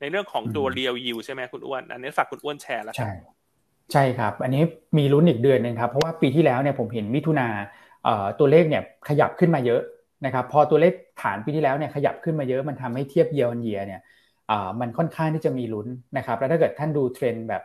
[0.00, 3.10] ในเรื่องของตัวเรียวยิวใช่ไหมคุณอ้วน อันนี้ฝากคุณอ้วนแชร์แล้วใช่
[3.92, 4.62] ใช่ครับ อันนี้
[4.98, 7.48] มีลุ้นอีกเดือนหนึ่งครับ เพราะว่าปีที่แล้วเนี่ยผมเห็นมิถุนา
[8.38, 9.82] ตัวเลขเนี่ยขยับขึ้นมาเยอะ
[10.24, 14.00] นะครับ พอตัวเลขฐานปีที่แล้วเนี่ยขยับขึ้นมาเยอะมันทำให้เทียบเยียร์เยียเนี่ย
[14.80, 17.62] มันค่อนข้างที่จะมีลุ้นนะครับแล้วถ้าเกิดท่านดูเทรนด์แบบ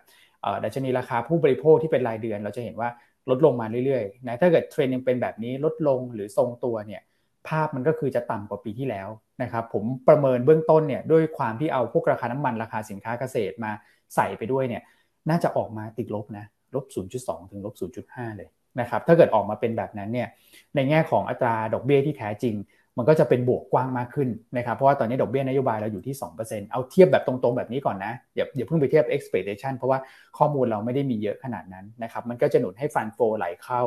[0.63, 2.89] ดัชนีราคาผู้บริโภคที่เป็นรายเดือน เราจะเห็นว่า
[3.29, 7.01] ลดลงมาเรื่อยๆนะถ้าเกิดเทรนด์ยังเป็นแบบนี้ลดลงหรือทรงตัวเนี่ย
[7.47, 9.07] ภาพมันก็คือจะต่ำกว่าปีที่แล้ว
[9.43, 13.71] นะครับผมประเมินเบื้องต้นเนี่ยด้วยความที่เอาพวกราคาน้ำมันราคาสินค้าเกษตรมา
[14.15, 14.81] ใส่ไปด้วยเนี่ย
[15.29, 16.85] น่าจะออกมาติดลบนะลบ
[17.17, 17.75] 0.2 ถึงลบ
[18.05, 18.49] 0.5 เลย
[18.79, 20.27] นะครับถ้าเกิดออกมาเป็นแบบนั้นเนี่ย
[20.75, 22.55] ในแง่ของอัตราดอกเบี้ยที่แท้จริง
[22.97, 29.99] มันก็จะเป็นบวกกว้างมากขึ้นนะครับ เพราะว่าตอนนี้ดอกเบี้ยนโยบายเราอยู่ที่ 2%เอาเทียบแบบตรงๆ แบบนี้ก่อนนะ อย่าอย่าเพิ่งไปเทียบ expectation เพราะว่า
[30.37, 33.81] ข้อมูลเราไม่ได้มีเยอะขนาดนั้นนะครับ มันก็จะหนุนให้ฟันโฟไหลเข้า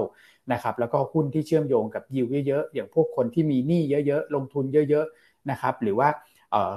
[0.53, 6.09] นะครับ แล้วก็หุ้นที่เชื่อมโยงกับยิวเยอะๆ อย่างพวกคนที่มีหนี้เยอะๆ ลงทุนเยอะๆ นะครับ หรือว่า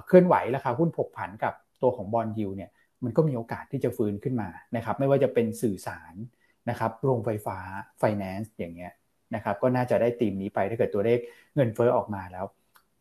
[0.06, 2.70] เคลื่อนไหวราคาหุ้นผกผันกับตัวของบอลยิวเนี่ย
[3.04, 6.14] มันก็มีโอกาสที่จะฟื้นขึ้นมานะครับ ไม่ว่าจะเป็นสื่อสาร
[6.70, 7.58] นะครับ โรงไฟฟ้า
[8.02, 8.92] finance อย่างเงี้ย
[9.36, 11.20] นะครับก็น่าจะได้ตีมนี้ไปถ้าเกิดตัวเลข
[11.56, 12.46] เงินเฟ้อออกมาแล้ว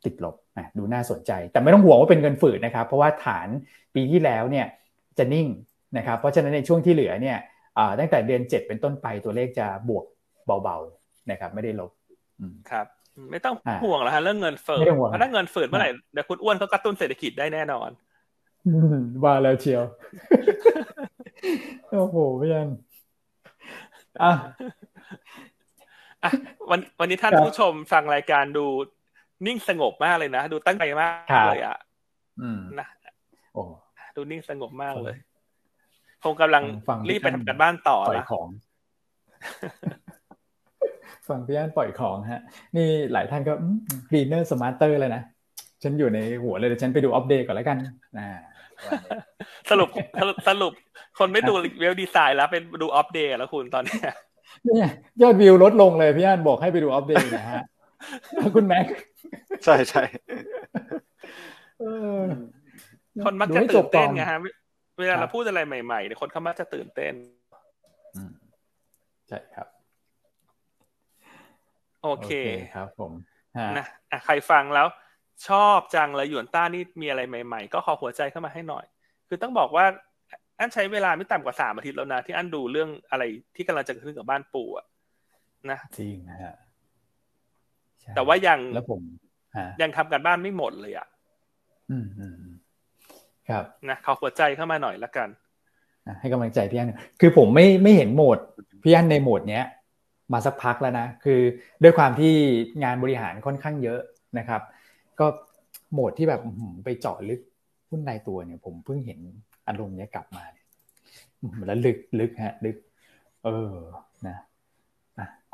[0.05, 3.49] ติดลบนะดูน่าสนใจ แต่ไม่ต้องห่วงว่าเป็นเงินฝืดนะครับ เพราะว่าฐาน
[3.95, 4.67] ปีที่แล้วเนี่ย
[5.19, 5.49] จะนิ่ง
[5.97, 7.39] นะครับ เพราะฉะนั้นในช่วงที่เหลือเนี่ย
[7.99, 10.05] ตั้งแต่เดือน 7 เป็นต้นไปตัวเลขจะบวก
[10.63, 11.91] เบาๆนะครับ ไม่ได้ลบ
[12.71, 12.87] ครับ
[13.31, 13.55] ไม่ต้อง
[13.85, 17.91] ห่วงหรอกฮะเรื่องเงินเฟ้อเพราะถ้าเงินฝืดเมื่อไหร่เดี๋ยวคุณอ้วนเขากระตุ้นเศรษฐกิจได้แน่นอน
[19.25, 19.83] ว่าแล้วเชียว
[21.91, 22.69] โอ้โหพี่ยัน
[24.23, 24.33] อะ
[26.71, 28.67] วันวันนี้ท่านผู้ชมฟังรายการดู
[29.47, 31.09] นิ่งสงบมากเลยนะ ดูตั้งใจมา
[31.39, 31.77] กเลยอะ
[32.81, 32.89] นะ
[33.55, 33.63] โอ้
[34.17, 35.17] ดูนิ่งสงบมากเลย
[36.25, 36.63] คงกำลัง
[37.09, 38.47] รีบไปทำการบ้านต่อปล่อยของ
[41.29, 42.43] ฟังพี่อันปล่อยของฮะ
[42.77, 43.53] นี่หลายท่านก็
[44.11, 45.23] Greener Smarter เลยนะ
[45.83, 47.77] ฉันอยู่ในหัวเลยเดี๋ยวฉันไปดู Opp Day ก่อนแล้วกัน
[48.17, 48.27] นะ
[49.71, 49.89] สรุป
[50.49, 50.73] สรุป
[51.19, 53.99] คนไม่ดู Wealth Designs แล้วเป็นดู Opp Day แล้วคุณตอนนี้
[54.65, 54.91] เนี่ย
[55.23, 57.63] ยอดวิวลดลงเลยพี่อันบอกให้ไปดู Opp Day นะฮะ
[58.55, 58.87] คุณแม็ก
[59.65, 60.03] ใช่ใช่
[63.25, 64.39] คนมักจะตื่นเต้นไงฮะ
[64.99, 67.15] เวลาเราพูดอะไรใหม่ๆเนี่ยคนเขามักจะตื่นเต้น
[69.33, 69.69] ช่ครับ
[72.03, 72.31] โอเค
[72.75, 73.13] ครับ ผม
[73.77, 74.87] นะอะใครฟังแล้ว
[75.49, 78.85] ชอบจังเลยหยวนต้านี่มีอะไรใหม่ ๆ ก็ขอหัวใจเข้ามาให้หน่อย
[79.29, 79.85] คือต้องบอกว่า
[80.63, 83.23] อันใช้เวลาไม่ต่ำกว่าสามอาทิตย์แล้วนะ ที่อันดูเรื่องอะไร
[83.57, 84.87] ที่กำลังจะขึ้นกับบ้านปู่อะ
[85.71, 86.55] นะจริงนะฮะ
[88.17, 89.01] แต่ว่ายังแล้วผม
[89.83, 91.07] ยังทำกันบ้านไม่หมดเลยอะ
[91.91, 92.35] อืมอืม
[93.49, 95.29] ครับนะขอหัวใจเข้ามาหน่อยละกัน
[96.21, 98.39] ให้กำลังใจพี่อันคือผมไม่ไม่เห็นโหมด
[98.83, 99.65] พี่อันในโหมดเนี้ย
[100.33, 101.41] มาสักพักแล้วนะคือ
[101.83, 102.35] ด้วยความที่
[102.83, 104.01] งานบริหารค่อนข้างเยอะ
[104.39, 104.63] นะครับ
[105.21, 105.27] ก็
[105.93, 106.41] โหมดที่แบบ
[106.85, 107.41] ไปเจาะลึก
[107.91, 109.19] หุ้นในตัวเนี่ย ผมเพิ่งเห็น
[109.69, 110.67] อารมณ์เนี้ยกลับมาเนี่ย
[111.67, 112.77] แล้วลึกลึกฮะ ลึก
[113.45, 113.75] เออ
[114.27, 114.37] นะ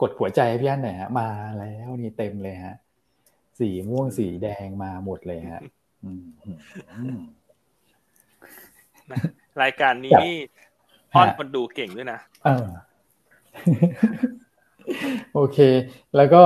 [0.01, 1.29] กดหัวใจพี่อันหน่อยฮะ มา
[1.61, 2.75] แล้วนี่เต็มเลยฮะ
[3.59, 5.63] สีม่วงสีแดงมาหมดเลยฮะ
[9.63, 10.25] รายการนี้
[11.15, 12.69] อ้อนคนดูเก่งด้วยนะเออ
[15.35, 15.59] โอเค
[16.17, 16.45] แล้วก็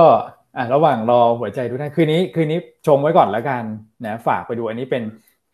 [0.57, 3.63] อะระหว่างรอหัวใจทุกท่านคืนนี้ คืนนี้ชมไว้ก่อนแล้วกัน
[4.05, 5.03] นะฝากไปดูอันนี้เป็น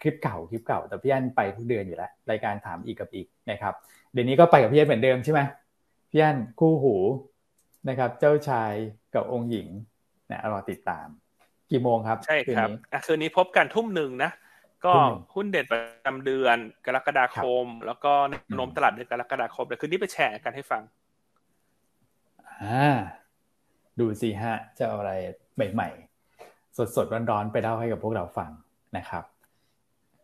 [0.02, 3.74] คลิปเก่าคลิปเก่า แต่พี่อันไปทุกเดือนอยู่แล้วรายการถามอีกกับอีกนะครับ
[4.14, 5.42] เดี๋ยวนี้ก็ไปกับพี่อันเหมือนเดิมใช่ไหม
[6.12, 6.96] พี่อันคู่หู
[7.90, 8.74] นะครับเจ้าชาย
[9.16, 9.68] กับองค์หญิง
[10.32, 11.08] นะรอติดตาม
[11.72, 12.70] กี่โมงครับ ใช่ครับ
[13.06, 14.32] คืนนี้พบกันทุ่มหนึ่งนะ
[14.86, 14.94] ก็
[15.36, 18.12] หุ้นเด่นประจำเดือนกรกฎาคม แล้วก็
[18.60, 20.82] นมตลาดเดือนกรกฎาคมเดี๋ยวคืนนี้ไปแชร์กันให้ฟัง
[22.62, 22.98] อ่า
[24.00, 25.14] ดูสิฮะจะเอาอะไร
[25.74, 28.52] ใหม่ๆ สดๆร้อนๆไปเล่าให้กับพวกเราฟัง
[28.98, 29.24] นะครับ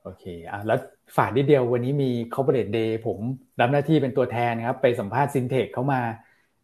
[0.05, 0.79] โอเคอะแล้ว
[1.17, 3.17] ฝากนิดเดียววันนี้มี corporate day ผม
[3.59, 6.01] รับหน้าที่เป็นตัวแทนครับ ไปสัมภาษณ์ซินเทคเข้ามา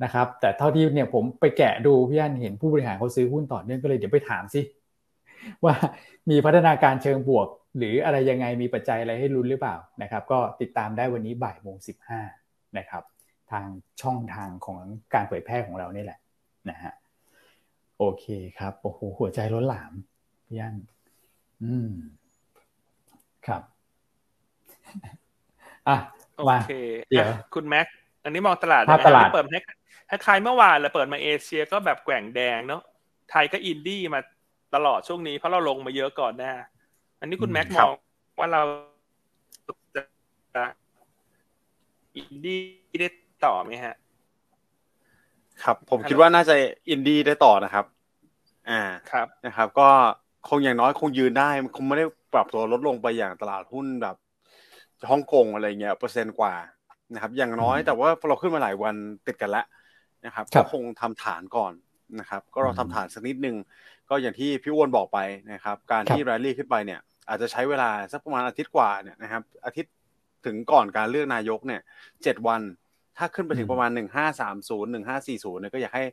[0.03, 4.61] นะครับ แต่เท่าที่เนี่ยผมไปแกะดูพี่อันเห็นผู้บริหารเขาซื้อหุ้นต่อเนื่องก็เลยเดี๋ยวไปถามสิ
[5.65, 5.75] ว่า
[6.29, 12.21] มีพัฒนาการเชิงบวก หรืออะไรยังไงมีปัจจัยอะไรให้รุ้นหรือเปล่านะครับ ก็ติดตามได้วันนี้บ่ายโมงสิบห้า
[12.77, 13.03] นะครับ
[13.51, 13.65] ทาง
[14.01, 14.79] ช่องทางของ
[15.13, 16.19] การเผยแพร่ของเรานี่แหละ
[16.69, 16.93] นะฮะ
[17.97, 18.25] โอเค
[18.59, 19.93] ครับโอ้โหหัวใจล้นหลาม
[20.47, 20.75] พี่ยัน
[21.63, 21.91] อืม
[23.47, 23.61] ครับ
[25.87, 25.97] อะ
[26.49, 26.57] มา
[27.09, 27.87] เดี๋ยวคุณแม็ก
[28.23, 29.59] อันนี้มองตลาดตลาดเปิดให้
[30.09, 32.81] คล้ายเมื่อวานแหละเปิดมาเอเชียก็แบบแกว่งแดงเนาะ
[33.31, 34.19] ไทยก็อินดี้มา
[34.75, 36.53] ตลอดช่วงนี้เพราะเราลงมาเยอะก่อนหน้า
[37.19, 37.91] อันนี้คุณแม็กมอง
[38.39, 38.61] ว่าเรา
[39.95, 40.63] จะ
[42.17, 42.61] อินดี้
[42.99, 43.09] ได้
[43.45, 43.95] ต่อไหมฮะ
[45.63, 46.55] ครับ ผมคิดว่าน่าจะ
[46.89, 47.85] อินดี้ได้ต่อนะครับ
[48.69, 48.81] อ่า
[49.11, 49.89] ครับนะครับ ก็
[50.47, 54.15] คงอย่างน้อยคงยืนได้คงไม่ได้ปรับตัวลดลงไปอย่างตลาดหุ้นแบบ
[55.09, 56.53] ฮ่องกงอะไรเงี้ยเปอร์เซ็นต์กว่า
[57.13, 58.95] นะครับ อย่างน้อยแต่ว่าเราขึ้นมาหลายวัน
[59.27, 59.65] ติดกันแล้ว
[60.25, 61.73] นะครับก็คงทำฐานก่อน
[62.19, 63.55] นะครับ ก็เราทำฐานสักนิดนึง
[64.09, 65.19] ก็อย่างที่พี่อ้วนบอกไป
[65.53, 69.93] นะครับ การที่แรลลี่ขึ้นไปเนี่ย อาจจะใช้เวลาสักประมาณอาทิตย์กว่าเนี่ยนะครับอาทิตย์
[70.45, 71.81] ถึงก่อนการเลือกนายกเนี่ย
[72.23, 72.61] เจ็ดวัน
[73.17, 76.05] ถ้าขึ้นไปถึงประมาณหนึ่งห้าสามศูนย์หนึ่งห้าสี่ศูนย์เนี่ยก็อยากให้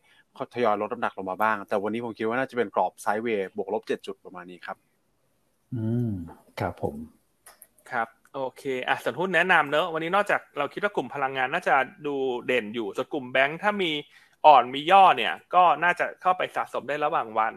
[0.55, 4.77] ทยอยลดน้ำหนักลงมาบ้าง แต่วันนี้ผมคิดว่าน่าจะเป็นกรอบไซด์เวย์บวกลบเจ็ดจุดประมาณนี้ครับ
[5.75, 6.11] อืม
[6.61, 6.95] ครับผม
[7.91, 11.75] ครับโอเคอะส่วนหุ้นแนะนำเนอะวันนี้นอกจากเราคิดว่ากลุ่มพลังงานน่าจะ
[12.07, 12.15] ดู
[12.47, 13.91] เด่นอยู่ส่วนกลุ่มแบงค์ถ้ามี
[14.47, 17.55] อ่อนมีย่อเนี่ย ก็น่าจะเข้าไปสะสมได้ระหว่างวัน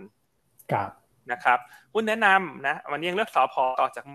[0.71, 0.89] ครับ
[1.31, 1.59] นะครับ
[1.93, 4.05] หุ้นแนะนำนะวันนี้ยังเลือกสอพอต่อจาก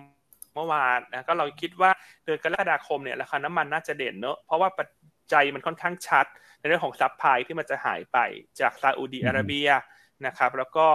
[0.55, 1.91] เมื่อวานนะก็เราคิดว่า
[2.25, 4.69] เดือนกรกฎาคมเนี่ยราคาน้ำมันน่าจะเด่นเนอะเพราะว่า
[5.27, 6.27] ปัจจัยมันค่อนข้างชัด
[6.59, 8.19] ในเรื่องของซับพลายที่มันจะหายไป
[8.61, 9.69] จากซาอุดีอาระเบีย
[10.27, 10.87] นะครับ แล้วก็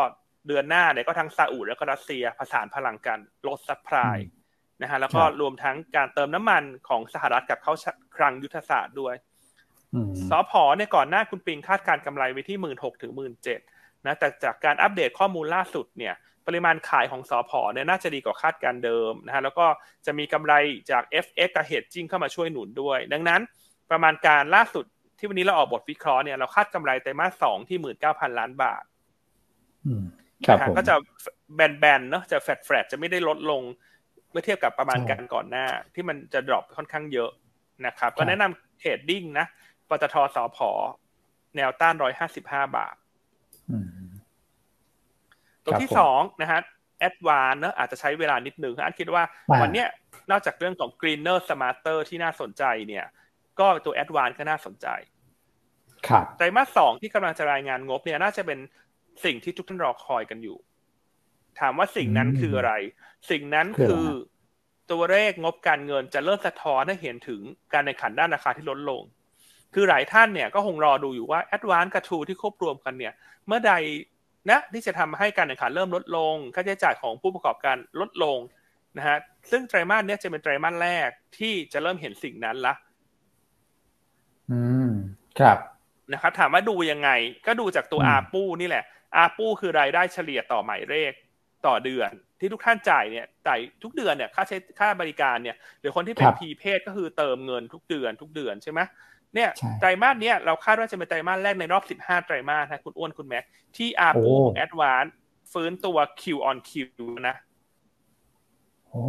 [0.47, 4.17] เดือนหน้าเนี่ยก็ทั้งซาอุแล้วก็รัสเซียผสานพลังกันลดซับพลาย
[4.81, 7.73] นะฮะแล้วก็รวมทั้งการเติมน้ำมันของสหรัฐกับเขา
[8.17, 9.15] คลังยุทธศาสตร์ด้วย
[10.29, 13.59] สอพอเนี่ยก่อนหน้าคุณปิงคาดการกำไรไว้ที่หมื่นหกถึงหมื่นเจ็ด
[14.05, 16.15] นะแต่จากการอัปเดตข้อมูลล่าสุดเนี่ย
[16.47, 19.65] ปริมาณขายของสอพอเนี่ยน่าจะดีกว่าคาดการเดิมนะฮะแล้วก็
[20.05, 20.53] จะมีกำไร
[20.91, 23.41] จาก FX กับ Hedging เข้ามาช่วยหนุนด้วย ดังนั้น
[23.91, 24.85] ประมาณการล่าสุด
[25.17, 28.83] ที่วันนี้เราออกบทวิเคราะห์เนี่ยเราคาดกำไรไตรมาสสองที่หมื่นเก้าพันล้านบาท
[30.47, 30.95] ครับก็จะ
[31.55, 33.61] แบนๆเนาะจะแฟดแฟดจะไม่ได้ลดลง
[34.31, 37.31] เมื่อเทียบกับประมาณการก่อนหน้า ที่มันจะ drop ค่อนข้างเยอะ
[37.85, 39.45] นะครับ ก็แนะนำ trading นะ
[39.89, 40.69] ปตทสอพอ
[41.55, 42.95] แนวต้านร้อยห้าสิบห้าบาท
[45.63, 46.59] ตัวที่สองนะฮะ
[46.99, 49.23] ADVANC เนอะอาจจะใช้เวลานิดนึงอันคิดว่า
[49.61, 49.87] วันเนี้ย
[50.31, 53.05] นอกจากเรื่องของ Greener Smarter ที่น่าสนใจเนี่ย
[53.59, 54.87] ก็ตัว ADVANC ก็น่าสนใจ
[56.07, 58.59] ครับไตรมาสสองที่กำลังจะรายงานงบเนี่ยน่าจะเป็น
[59.25, 60.57] สิ่งที่ทุกท่านรอคอยกันอยู่
[61.59, 62.73] ถามว่าสิ่งนั้นคืออะไร
[63.29, 64.07] สิ่งนั้นคือ
[64.91, 67.41] ตัวเลขงบการเงินจะเริ่มสะท้อนให้เห็นถึง
[67.73, 69.01] การแข่งขันด้านราคาที่ลดลง
[69.73, 73.13] คือหลายท่านเนี่ยก็คงรอดูอยู่ว่าแอดวานกับทูที่ควบรวมกันเนี่ย
[73.47, 73.73] เมื่อใด
[74.49, 78.37] นะที่จะทำให้การแข่งขันเริ่มลดลง ค่าใช้จ่ายของผู้ประกอบการลดลง
[78.97, 79.17] นะฮะ
[79.51, 82.73] ซึ่งไตรมาสนี้จะเป็นไตรมาสแรกที่จะเริ่มเห็นสิ่งนั้นละ
[84.51, 84.91] อืม
[85.39, 85.57] ครับ
[86.13, 87.09] นะครับถามว่าดูยังไง
[87.47, 88.83] ก็ดูจากตัวอาปูนี่แหละ
[89.15, 91.13] อาปูคือรายได้เฉลี่ยต่อหมายเลข
[91.65, 98.79] ต่อเดือน ที่ทุกท่านจ่ายเนี่ยจ่ายทุกเดือนเนี่ยค่าใช้ค่าบริการเนี่ยหรือคนที่เป็นพีเพศก็คือเติมเงินทุกเดือนทุกเดือนใช่ไหม
[99.35, 99.49] เนี่ย
[99.79, 103.43] ไตรมาสเนี้ยเราคาดว่าจะเป็นไตรมาสแรกในรอบ 15 ไตรมาสนะคุณอ้วนคุณแม็ก
[103.77, 105.05] ที่อาปูของแอดวาน
[105.51, 106.71] ฟื้นตัว Q on Q
[107.27, 107.35] นะ
[108.89, 109.03] โอ้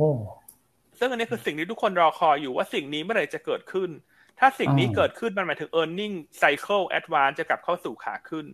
[0.99, 3.91] ซึ่งอันนี้คือสิ่งที่ทุกคนรอคอยอยู่ว่าสิ่งนี้เมื่อไหร่จะเกิดขึ้น
[4.39, 8.47] ถ้าสิ่งนี้เกิดขึ้นมันหมายถึง e a r n i n g cycle advance จะกลับเข้าสู่ขาขึ้น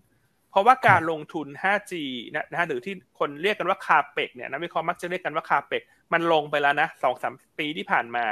[0.50, 1.92] เพราะว่าการลงทุน 5G
[2.34, 8.26] นะนะหรือที่คนเรียกกันว่าคาเปกเนี่ยนักวิเคราะห์มักจะเรียกกันว่าคาเปกมันลงไปแล้วนะสองสามปีที่ผ่านมา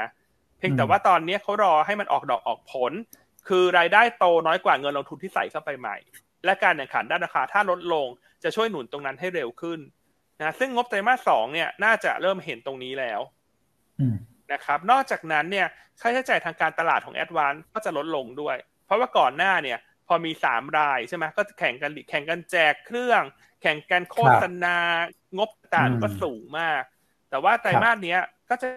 [0.59, 2.92] เพียงแต่ว่าตอนนี้เขารอให้มันออกดอกออกผล
[3.49, 5.97] คือรายได้โตน้อยกว่าเงินลงทุนที่ใส่เข้าไปใหม่
[6.44, 8.07] และการแข่งขันด้านราคาถ้าลดลง
[8.44, 9.80] จะช่วยหนุนตรงนั้นให้เร็วขึ้น
[10.42, 13.20] นะซึ่งงบไตรมาสสองเนี่ยน่าจะเริ่มเห็นตรงนี้แล้ว
[14.53, 15.66] นะครับนอกจากนั้นเนี่ย
[16.01, 19.78] ค่าใช้จ่ายทางการตลาดของแอดวานก็จะลดลงด้วย เพราะว่าก่อนหน้าเนี่ย
[20.09, 23.22] พอมีสามรายใช่ไหมก็แข่งกันแข่งกันแจกเครื่อง
[23.62, 24.76] แข่งกันโฆษณา
[25.38, 26.82] งบต่างก็สูงมาก
[27.30, 28.16] แต่ว่าไตรมาสนี้
[28.49, 28.68] ก็จะ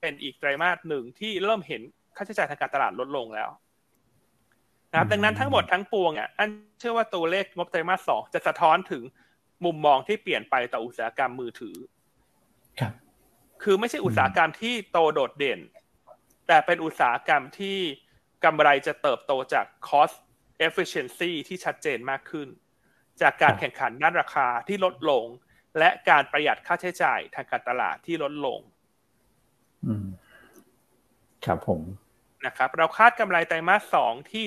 [0.00, 1.82] เป็นอีกไตรมาสหนึ่งที่เริ่มเห็น
[2.16, 3.50] ค่าใช้จ่ายทางการตลาดลดลงแล้ว
[4.90, 6.48] นะครับดังนั้นทั้งหมดทั้งปวงอะอัน
[6.78, 9.02] เชื่อว่าตัวเลขงบไตรมาสสองจะสะท้อนถึง
[9.64, 11.76] มุมมองที่เปลี่ยนไปต่ออุตสาหกรรมมือถือ
[12.80, 12.92] ครับ
[13.62, 15.60] คือไม่ใช่อุตสาหกรรมที่โตโดดเด่น
[16.46, 17.78] แต่เป็นอุตสาหกรรมที่
[18.44, 20.16] กำไรจะเติบโตจาก cost
[20.66, 22.48] efficiency ที่ชัดเจนมากขึ้น
[23.20, 25.24] จากการแข่งขันด้านราคาที่ลดลง
[25.78, 28.60] และการประหยัดค่าใช้จ่ายทางการตลาดที่ลดลง
[29.86, 30.06] อืม
[31.44, 31.82] ครับผม
[32.46, 34.44] นะครับ เราคาดกำไรไตรมาสสองที่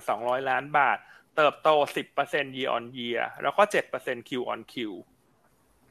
[0.00, 0.98] 7,200 ล้านบาท
[1.36, 1.68] เติบโต
[2.16, 3.62] 10% year on year แล้วก็
[3.96, 4.74] 7% Q on Q
[5.13, 5.13] เพ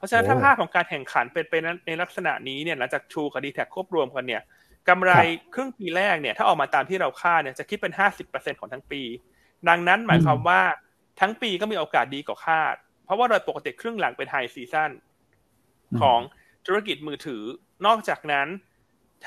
[0.03, 1.53] ราะฉะนั้นถ้าภาพของการแข่งขันเป็นไป
[1.87, 4.41] ในลักษณะนี้เนี่ยหลังจากชูกับดีแท็ควบรวมกันเนี่ย
[4.89, 5.11] กำไร
[5.53, 7.93] ครึ่งปีแรกเนี่ยถ้าออกมาตามที่เราคาดเนี่ยจะคิดเป็น
[8.25, 9.01] 50%ของทั้งปี
[9.69, 10.61] ดังนั้นหมายความว่า
[11.21, 12.75] ทั้งปีก็มีโอกาสดีกว่าคาด
[13.05, 14.91] เพราะว่าโดยปกติครึ่งหลังเป็นไฮซีซั่น
[16.01, 16.19] ของ
[16.65, 17.43] ธุรกิจมือถือ
[17.85, 18.47] นอกจากนั้น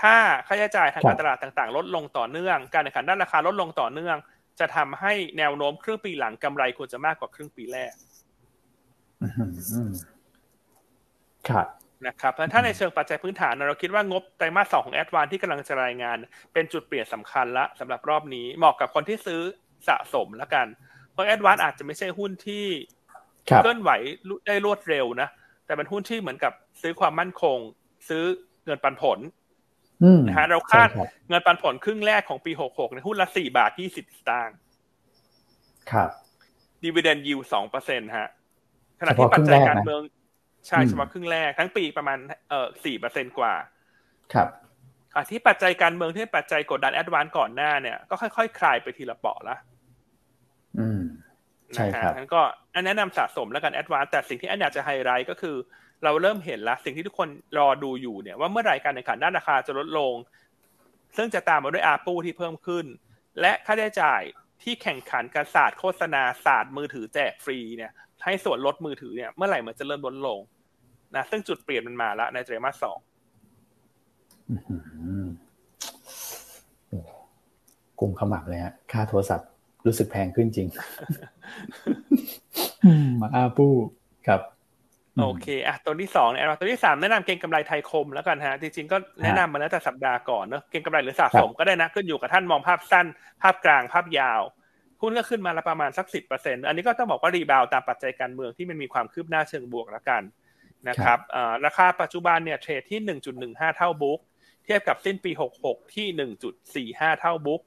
[0.00, 0.16] ถ้า
[0.46, 4.16] ค่าใช้จ่ายทางการตลาดต่างๆ ลดลงต่อเนื่อง การแข่งขันด้านราคาลดลงต่อเนื่อง
[4.60, 7.92] จะทำให้แนวโน้มครึ่งปีหลังกำไรควรจะมากกว่าครึ่งปีแรก
[11.50, 11.66] ครับ
[12.06, 16.16] นะครับถ้าในเชิงปัจจัยพื้นฐานเราคิดว่างบไตรมาสสองของแอดวานที่กำลังจะรายงาน
[16.52, 19.40] เป็นจุดเปลี่ยนสำคัญละสำหรับรอบนี้เหมาะกับคนที่ซื้อ
[19.88, 20.66] สะสมแล้วกัน
[21.12, 22.64] เพราะแอดวานอาจจะไม่ใช่หุ้นที่
[23.44, 23.90] เคลื่อนไหว
[24.46, 25.28] ได้รวดเร็วนะ
[25.66, 27.58] แต่เป็นหุ้นที่เหมือนกับซื้อความมั่นคง
[28.08, 28.24] ซื้อ
[28.64, 29.18] เงินปันผล
[30.26, 30.88] นะฮะเราคาด
[31.28, 34.56] เงินปันผลครึ่งแรกของปีหกหกในหุ้นละสี่บาทยี่สิบสตางค์
[35.92, 36.10] ครับ
[36.82, 38.28] ดีเวเดนยิวสองเปอร์เซ็นต์ฮะ
[39.00, 40.00] ขณะที่ปัจจัยการเมือง
[40.68, 43.54] ใช่เฉพาะครึ่งแรกทั้งปีประมาณเอ่อสี่เปอร์เซ็นต์กว่า
[44.34, 44.48] ครับ
[45.30, 49.56] ที่ปัจจัยการเมืองที่ปัจจัยกดดัน ADVANC ก่อนหน้าเนี่ยก็ค่อยๆ คลายไปทีละเปาะละ
[50.78, 51.02] อืม
[51.74, 52.42] ใช่ครับนั้นก็
[52.74, 55.56] อันแนะนำสะสมแล้วกัน ADVANC แต่สิ่งที่อันอยากจะไฮไลท์ก็คือ
[56.04, 60.14] เราเริ่มเห็นแล้วสิ่งที่ทุกคนรอดูอยู่เนี่ยว่าเมื่อไหร่การแข่งขันด้านราคาจะลดลง
[61.16, 62.86] ซึ่งจะตามมาด้วยอาปูที่เพิ่มขึ้น
[63.40, 64.22] และค่าใช้จ่าย
[64.62, 67.92] ที่แข่งขันการศาสตร์โฆษณาศาสตร์มือถือแจกฟรีเนี่ย
[68.24, 70.38] ให้ส่วนลดมือถือเนี่ยเมื่อไหร่มันจะเริ่มลดลง
[71.14, 72.98] นะซึ่งจุดเปลี่ยนมันมาแล้วในไตรมาสสอง
[78.00, 79.48] กุมขมับเลยฮะค่าโทรศัพท์
[79.86, 80.68] รู้สึกแพงขึ้นจริง
[83.20, 83.66] มาอาปู
[84.26, 84.40] ครับ
[85.22, 93.06] โอเคอะตัวที่สองเนี่ยตัวที่สามแนะนำเก็งกำไรไทยคมแล้วกันฮะ จริงๆก็แนะนำมาแล้วแต่สัปดาห์ก่อนเนอะเก็งกำไรหรือสะสมก็ได้นะขึ้นอยู่กับท่านมองภาพสั้น
[93.42, 94.40] ภาพกลางภาพยาว
[95.00, 100.22] หุ้นก็ขึ้นมาละประมาณสักสิบเปอร์เซ็นต์อันนี้ก็ต้องบอกว่า rebound ตามปัจจัยการเมืองที่มันมีความคืบหน้าเชิงบวกแล้วกัน
[100.88, 101.18] นะครับ
[101.64, 104.20] ราคาปัจจุบันเนี่ย trade ที่หนึ่งจุดหนึ่งห้าเท่า book
[104.64, 107.60] เทียบกับสิ้นปีหกหกที่หนึ่งจุดสี่ห้าเท่า book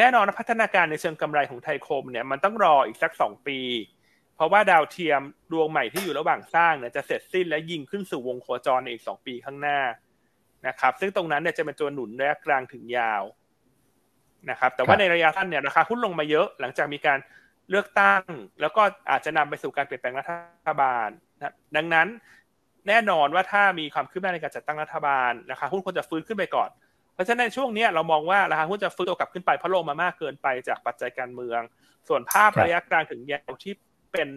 [0.00, 3.58] แน่นอนพัฒนาการในเชิงกำไรของไทยคมเนี่ยมันต้องรออีกสักสองปี
[4.36, 5.22] เพราะว่าดาวเทียม
[5.52, 9.80] ดวงใหม่ที่อยู่ระหว่างสร้างเนี่ยจะเสร็จสิ้นและยิงขึ้นสู่วงโคจรในอีกสองปีข้างหน้า
[10.66, 13.22] นะครับ ซึ่งตรงนั้นเนี่ยจะเป็นตัวหนุนระยะกลางถึงยาว
[14.50, 17.18] นะครับ แต่ว่าในระยะสั้นเนี่ยราคาหุ้นลงมาเยอะ หลังจากมีการ
[17.70, 18.22] เลือกตั้ง
[18.60, 20.24] แล้วก็อาจจะนำไปสู่การเปลี่ยนแปลงรั
[20.68, 22.08] ฐบาลนะดังนั้น
[22.88, 26.70] แน่นอนว่าถ้ามีความคืบหน้าในการจัดตั้งรัฐบาลราคาหุ้นควรจะฟื้นขึ้นไปก่อน
[27.14, 31.60] เพราะฉะนั้นในช่วงนี้เรามองว่าราคาหุ้นจะฟื้นตัวกลับขึ้นไปเพราะลงมามากเกินไปจากปัจจัยการเมือง
[32.08, 33.74] ส่วนภาพระยะกลางถึงยาวที่
[34.12, 34.28] เป็น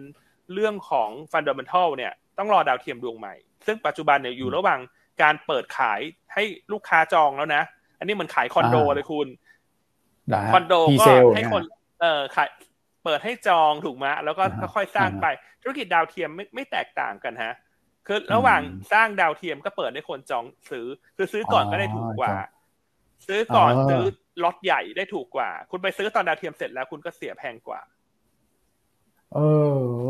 [0.52, 3.34] เรื่องของ fundamental เนี่ยต้องรอดาวเทียมดวงใหม่
[3.66, 4.80] ซึ่งปัจจุบันเนี่ยอยู่ระหว่าง
[5.22, 6.00] การเปิดขาย
[6.34, 7.62] ให้ลูกค้าจองแล้วนะ
[7.98, 9.28] อันนี้มันขายคอนโดเลยคุณ
[10.52, 11.04] คอนโดก็
[11.36, 11.62] ให้คน
[12.00, 12.48] เออขาย
[13.04, 14.44] เปิดให้จองถูกไหมแล้วก็
[14.74, 15.26] ค่อยๆสร้างไป
[15.62, 17.54] ธุรกิจดาวเทียมไม่ไม่แตกต่างกันฮะ
[18.06, 18.60] คือระหว่าง
[18.92, 20.86] สร้างดาวเทียมก็เปิดให้คนจองซื้อ
[21.16, 22.34] คือซื้อก่อนก็ได้ถูกกว่า
[23.28, 24.02] ซื้อก่อนซื้อ
[24.42, 27.80] ล็อตใหญ่ได้ถูกกว่า คุณไปซื้อตอนดาวเทียมเสร็จแล้วคุณก็เสียแพงกว่า
[29.34, 29.38] เอ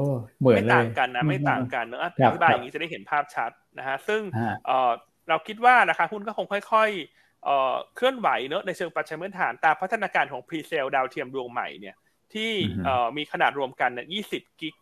[0.06, 4.20] อ เหมือนไม่ต่างกันนะ ไม่ต่างกันเนอะอธิบายอย่างนี้จะได้เห็นภาพชัดนะฮะ ซึ่ง
[4.66, 4.92] เออ
[5.28, 11.96] เราคิดว่าราคาหุ้นก็คงค่อย ๆเอ่อเคลื่อนไหวเนอะในเชิงปัจจัยพื้นฐานตามพัฒนาการของ presale ดาวเทียมดวงใหม่เนี่ย
[12.34, 12.52] ที่
[12.84, 14.74] เอ่อมีขนาดรวมกันเนี่ย20กิก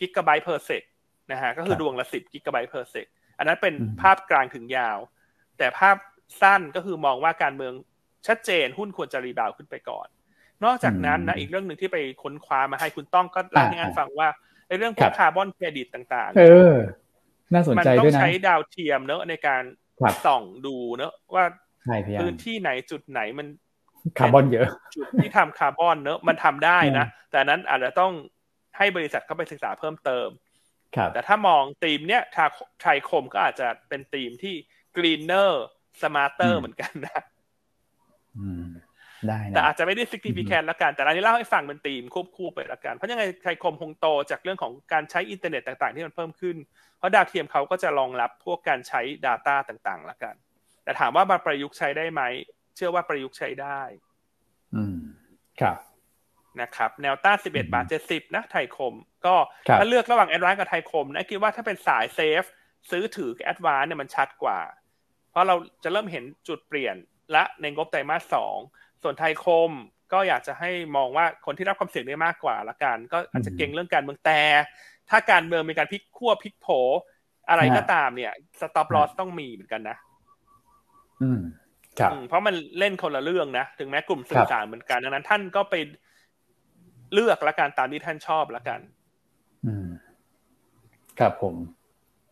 [0.00, 0.82] gigabyte per sec
[1.32, 3.04] นะฮะก็คือดวงละ10 gigabyte per sec
[3.38, 4.98] อันนั้นเป็นภาพกลางถึงยาว
[5.58, 5.96] แต่ภาพ
[6.40, 7.72] สั้นก็คือมองว่าการเมือง
[8.26, 10.08] ชัดเจนหุ้นควรจะ rebound ขึ้นไปก่อน
[10.64, 14.28] นอกจากนั้นนะอีกเรื่องหนึ่งที่ไปค้นคว้ามาให้คุณต้องก็เล่าให้อันฟังว่า
[14.68, 16.74] ในเรื่องของคาร์บอนเครดิตต่างๆ เออ
[17.52, 19.62] น่าสนใจด้วยนะ มันต้องใช้ดาวเทียมเนอะในการ
[20.24, 21.44] ส่องดูเนอะว่า
[22.20, 23.46] พื้นที่ไหนจุดไหนมัน
[24.18, 28.12] คาร์บอนเยอะจุดที่ทำคาร์บอนเนอะมันทำได้นะ แต่นั้นอาจจะต้อง
[28.78, 30.28] ให้บริษัทเข้าไปศึกษาเพิ่มเติม
[31.14, 32.46] แต่ถ้ามองธีมเนี้ยทา
[32.82, 34.54] ไทยคมก็อาจจะเป็นธีมที่
[34.96, 37.22] Greener Smarter เหมือนกันนะ
[39.28, 46.56] ได้แต่อาจจะไม่ได้ significant ละกันแต่อันนี้เล่าให้ฟังเป็นธีมควบคู่ไปละกัน เพราะยังไงไทยคมคงโตจากเรื่องของการใช้อินเทอร์เน็ตต่าง ๆ ที่มันเพิ่มขึ้น
[46.98, 50.34] เพราะดาวเทียมเขาก็จะรองรับพวกการใช้ Data ต่างๆละกัน
[50.84, 52.22] แต่ถามว่ามาประยุกต์ใช้ได้ไหม
[52.78, 53.80] เชื่อว่าประยุกต์ใช้ได้
[54.76, 54.98] อืม
[55.60, 55.78] ครับ
[56.60, 58.94] นะครับ แนวต้าน11 บาท 70 นะไทยคม
[59.26, 59.34] ก็
[59.78, 62.42] ถ้าเลือกระหว่างแอดวานกับไทยคมนะคิดว่าถ้าเป็นสายเซฟ
[62.90, 64.58] ซื้อถือแอดวานเนี่ยมันชัดกว่า
[65.30, 66.96] เพราะเราจะเริ่มเห็นจุดเปลี่ยน
[67.32, 68.56] และในงบไตรมาสสอง
[69.02, 69.70] ส่วนไทยคม
[70.12, 74.40] ก็อยากจะให้มองว่าคนที่รับความเสี่ยงได้มากกว่าละกัน ก็อาจจะเก่งเรื่องการเมืองแต่
[75.10, 76.66] ถ้าการเมืองมีการพลิกขั้วพลิกโผ
[77.48, 79.96] อะไรก็ตามเนี่ยสต็อปลอสต้องมีเหมือนกันนะ
[81.22, 81.67] อืมครับ
[82.28, 85.74] เพราะมันเล่นคนละเรื่องนะ ถึงแม้กลุ่มสื่อสารเหมือนกันดังนั้น ท่านก็ไป
[87.12, 88.80] เลือกละกันตามที่ท่านชอบละกัน
[89.66, 89.88] อืม
[91.18, 91.56] ครับผม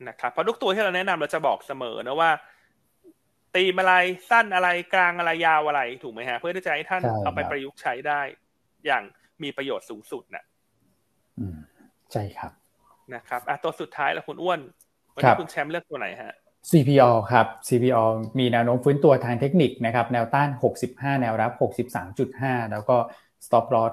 [0.08, 2.30] นะครับเพราะทุกตัวที่เราแนะนำเราจะบอกเสมอนะว่า
[3.54, 3.94] ตีมอะไร
[4.30, 8.20] สั้นอะไรกลางอะไรยาวอะไรถูกไหมฮะ เพื่อที่จะให้ท่านเอาไปประยุกต์ใช้ได้
[8.86, 9.02] อย่าง
[9.42, 10.44] มีประโยชน์สูงสุดนะ
[11.38, 11.56] อืม
[12.12, 12.52] ใช่ครับ
[13.14, 14.60] นะครับอะตัวสุดท้ายแล้วคุณอ้วน
[15.14, 16.34] วันนี้คุณแชมป์เลือกตัวไหนฮะ
[16.70, 18.04] CPO ครับ CPO
[18.38, 20.48] มีแนวโน้มฟื้นตัวทางเทคนิคนะครับแนวต้าน
[20.86, 21.52] 65 แนวรับ
[22.12, 22.96] 63.5 แล้วก็
[23.46, 23.92] stop loss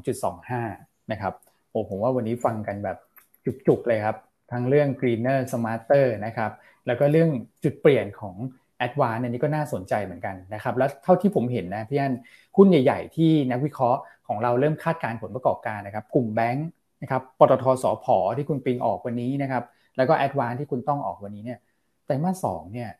[0.00, 1.34] 62.25 นะครับ
[1.70, 2.98] โอ้ผมว่าวันนี้ฟังกันแบบ
[3.44, 4.16] จุกๆเลยครับ
[4.52, 6.50] ทั้งเรื่อง greener smarter นะครับ
[6.86, 7.30] แล้วก็เรื่อง
[7.64, 8.36] จุดเปลี่ยนของ
[8.78, 12.14] แอดวานอันนี้ก็น่าสนใจเหมือนกันนะครับแล้วเท่าที่ผมเห็นนะพี่อัน
[12.56, 16.66] หุ้นใหญ่ ๆ ที่นักวิเคราะห์ของเราเริ่มคาดการณ์ผลประกอบการนะครับกลุ่มแบงค์
[17.02, 19.64] นะครับปตท.สผ.ที่คุณปิงออกวันนี้นะครับ
[19.96, 21.58] แล้วก็ ADVANC ที่คุณต้องออกวันนี้เนี่ย
[22.06, 22.90] ไตรมาสสองเนี่ย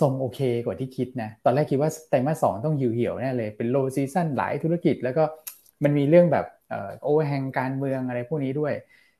[0.00, 5.24] ทรงโอเคกว่าที่คิดนะ ตอนแรกคิดว่าไตรมาสสองต้องหิวเหี่ยวแน่เลย เป็น low season หลายธุรกิจ แล้วก็
[5.84, 6.46] มันมีเรื่องแบบ
[7.02, 8.72] overhang การเมืองอะไรพวกนี้ด้วย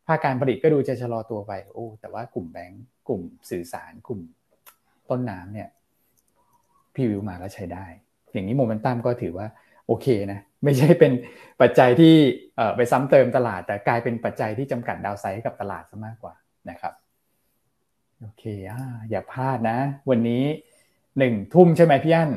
[0.06, 4.20] ภาคการผลิตก็ดูจะชะลอตัวไป โอ้ แต่ว่ากลุ่มแบงก์กลุ่มสื่อสารกลุ่ม
[5.10, 5.68] ต้นน้ำเนี่ย
[6.94, 7.86] พรีวิวมาแล้วใช้ได้
[8.32, 9.46] อย่างนี้โมเมนตัมก็ถือว่า
[9.86, 11.12] โอเคนะ ไม่ใช่เป็น
[11.60, 12.14] ปัจจัยที่
[12.76, 16.34] ไปซ้ำเติมตลาด แต่กลายเป็นปัจจัยที่จำกัดดาวไซด์กับตลาดซะมากกว่า
[16.70, 16.92] นะครับ
[18.20, 19.78] โอเคอ่าอย่าพลาดนะ
[20.10, 20.44] วันนี้
[21.18, 22.30] หนึ่งทุ่มใช่ไหมพี่อั้น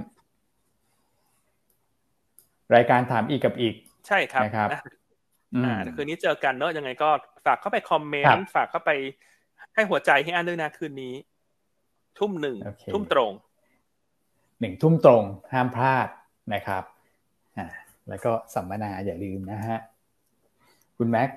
[2.76, 3.74] รายการถามอีกกับอีก
[4.08, 4.70] ใช่ครับนะครับ
[5.66, 7.10] อ่าคืนนี้เจอกันเนอะยังไงก็
[7.46, 8.92] ฝากเข้าไปคอมเมนต์ฝากเข้าไป
[9.76, 11.16] ให้หัวใจให้อันด้วยนะคืนนี้
[12.20, 12.58] ทุ่มหนึ่ง
[12.94, 13.32] ทุ่มตรง
[14.60, 15.24] หนึ่งทุ่มตรง
[15.54, 16.08] ห้ามพลาด
[16.54, 16.84] นะครับ
[17.58, 17.68] อ่า
[18.10, 19.78] แล้วก็สัมมนาอย่าลืมนะฮะ
[20.98, 21.30] คุณแม็ก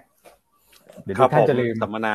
[1.05, 2.15] เดี๋ยวทุกท่านจะลืมสัมมนา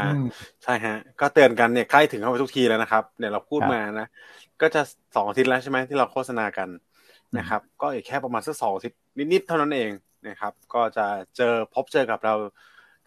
[0.64, 4.08] ใช่ฮะ ก็เตือนกันเนี่ยใกล้ถึงเข้าไปทุกทีแล้วนะครับเนี่ยเราพูดมานะ
[4.62, 4.82] ก็จะ
[5.16, 6.70] สองอาทิตย์แล้วใช่ไหมที่เราโฆษณากัน
[7.38, 9.00] นะครับ ก็อีกแค่ประมาณสักสองอาทิตย์
[9.34, 9.92] นิดๆเท่านั้นเอง
[10.28, 11.06] นะครับ ก็จะ
[11.38, 12.36] เจอพบเจอกับเรา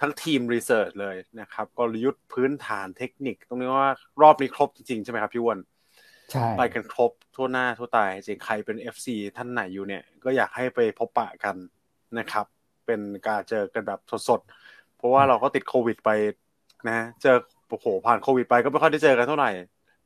[0.00, 3.92] ทั้งทีมรีเสิร์ชเลยนะครับกลยุทธ์พื้นฐานเทคนิคตรงนี้ว่า
[4.22, 5.58] รอบนี้ครบจริงๆใช่ไหมครับพี่วอน
[6.58, 9.06] ไปกันครบทั่วหน้าทั่วตายจริงใครเป็น FC
[9.36, 11.56] ท่านไหนอยู่เนี่ย ก็อยากให้ไปพบปะกัน
[12.18, 12.46] นะครับ
[12.86, 14.61] เป็นการเจอกันแบบสดๆ
[15.02, 16.10] เพราะว่าเราก็ติดโควิดไป
[16.88, 17.36] นะเจอ
[17.68, 19.50] โอ้โหผ่านโควิดไปก็ไม่ค่อยได้เจอกันเท่าไหร่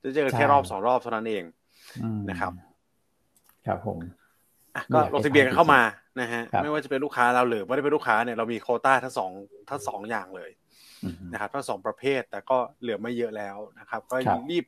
[0.03, 1.45] จะเจอกันแค่รอบสองรอบเท่านั้นเอง
[2.31, 2.53] นะครับ
[3.67, 3.99] ครับผม
[4.95, 5.81] ก็ลงทะเบียนเข้ามา
[6.21, 9.31] นะฮะไม่ว่าจะเป็นลูกค้าเราหรือไม่ได้เป็นลูกค้าเนี่ยเรามีโคต้าทั้งสอง
[9.71, 10.51] ทั้งสองอย่างเลย
[11.33, 14.17] นะครับทั้งสองประเภทแต่ก็เหลือไม่เยอะแล้วนะครับ ก็
[14.51, 14.65] รีบ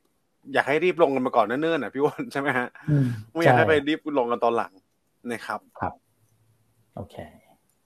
[0.53, 2.67] อยากให้รีบลงกันมาก่อนเนิ่นๆอะพี่วอนใช่ไหมฮะ
[3.31, 4.73] ไม่อยากให้ไปรีบลงกันตอนหลัง
[5.31, 5.93] นะครับครับ
[6.95, 7.15] โอเค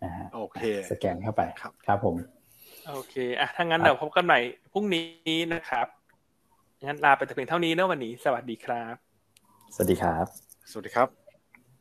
[0.03, 2.15] นะฮะโอเคสแกนเข้าไปครับครับผม
[2.89, 4.39] โอเคอะถ้างั้นเดี๋ยวพบกันใหม่
[4.73, 5.87] พรุ่งนี้นะครับ
[6.85, 8.95] งั้นลาไปแต่เพียงเท่านี้นะวันนี้ สวัสดีครับ
[9.75, 10.25] สวัสดีครับ
[10.71, 11.22] สวัสดีครับ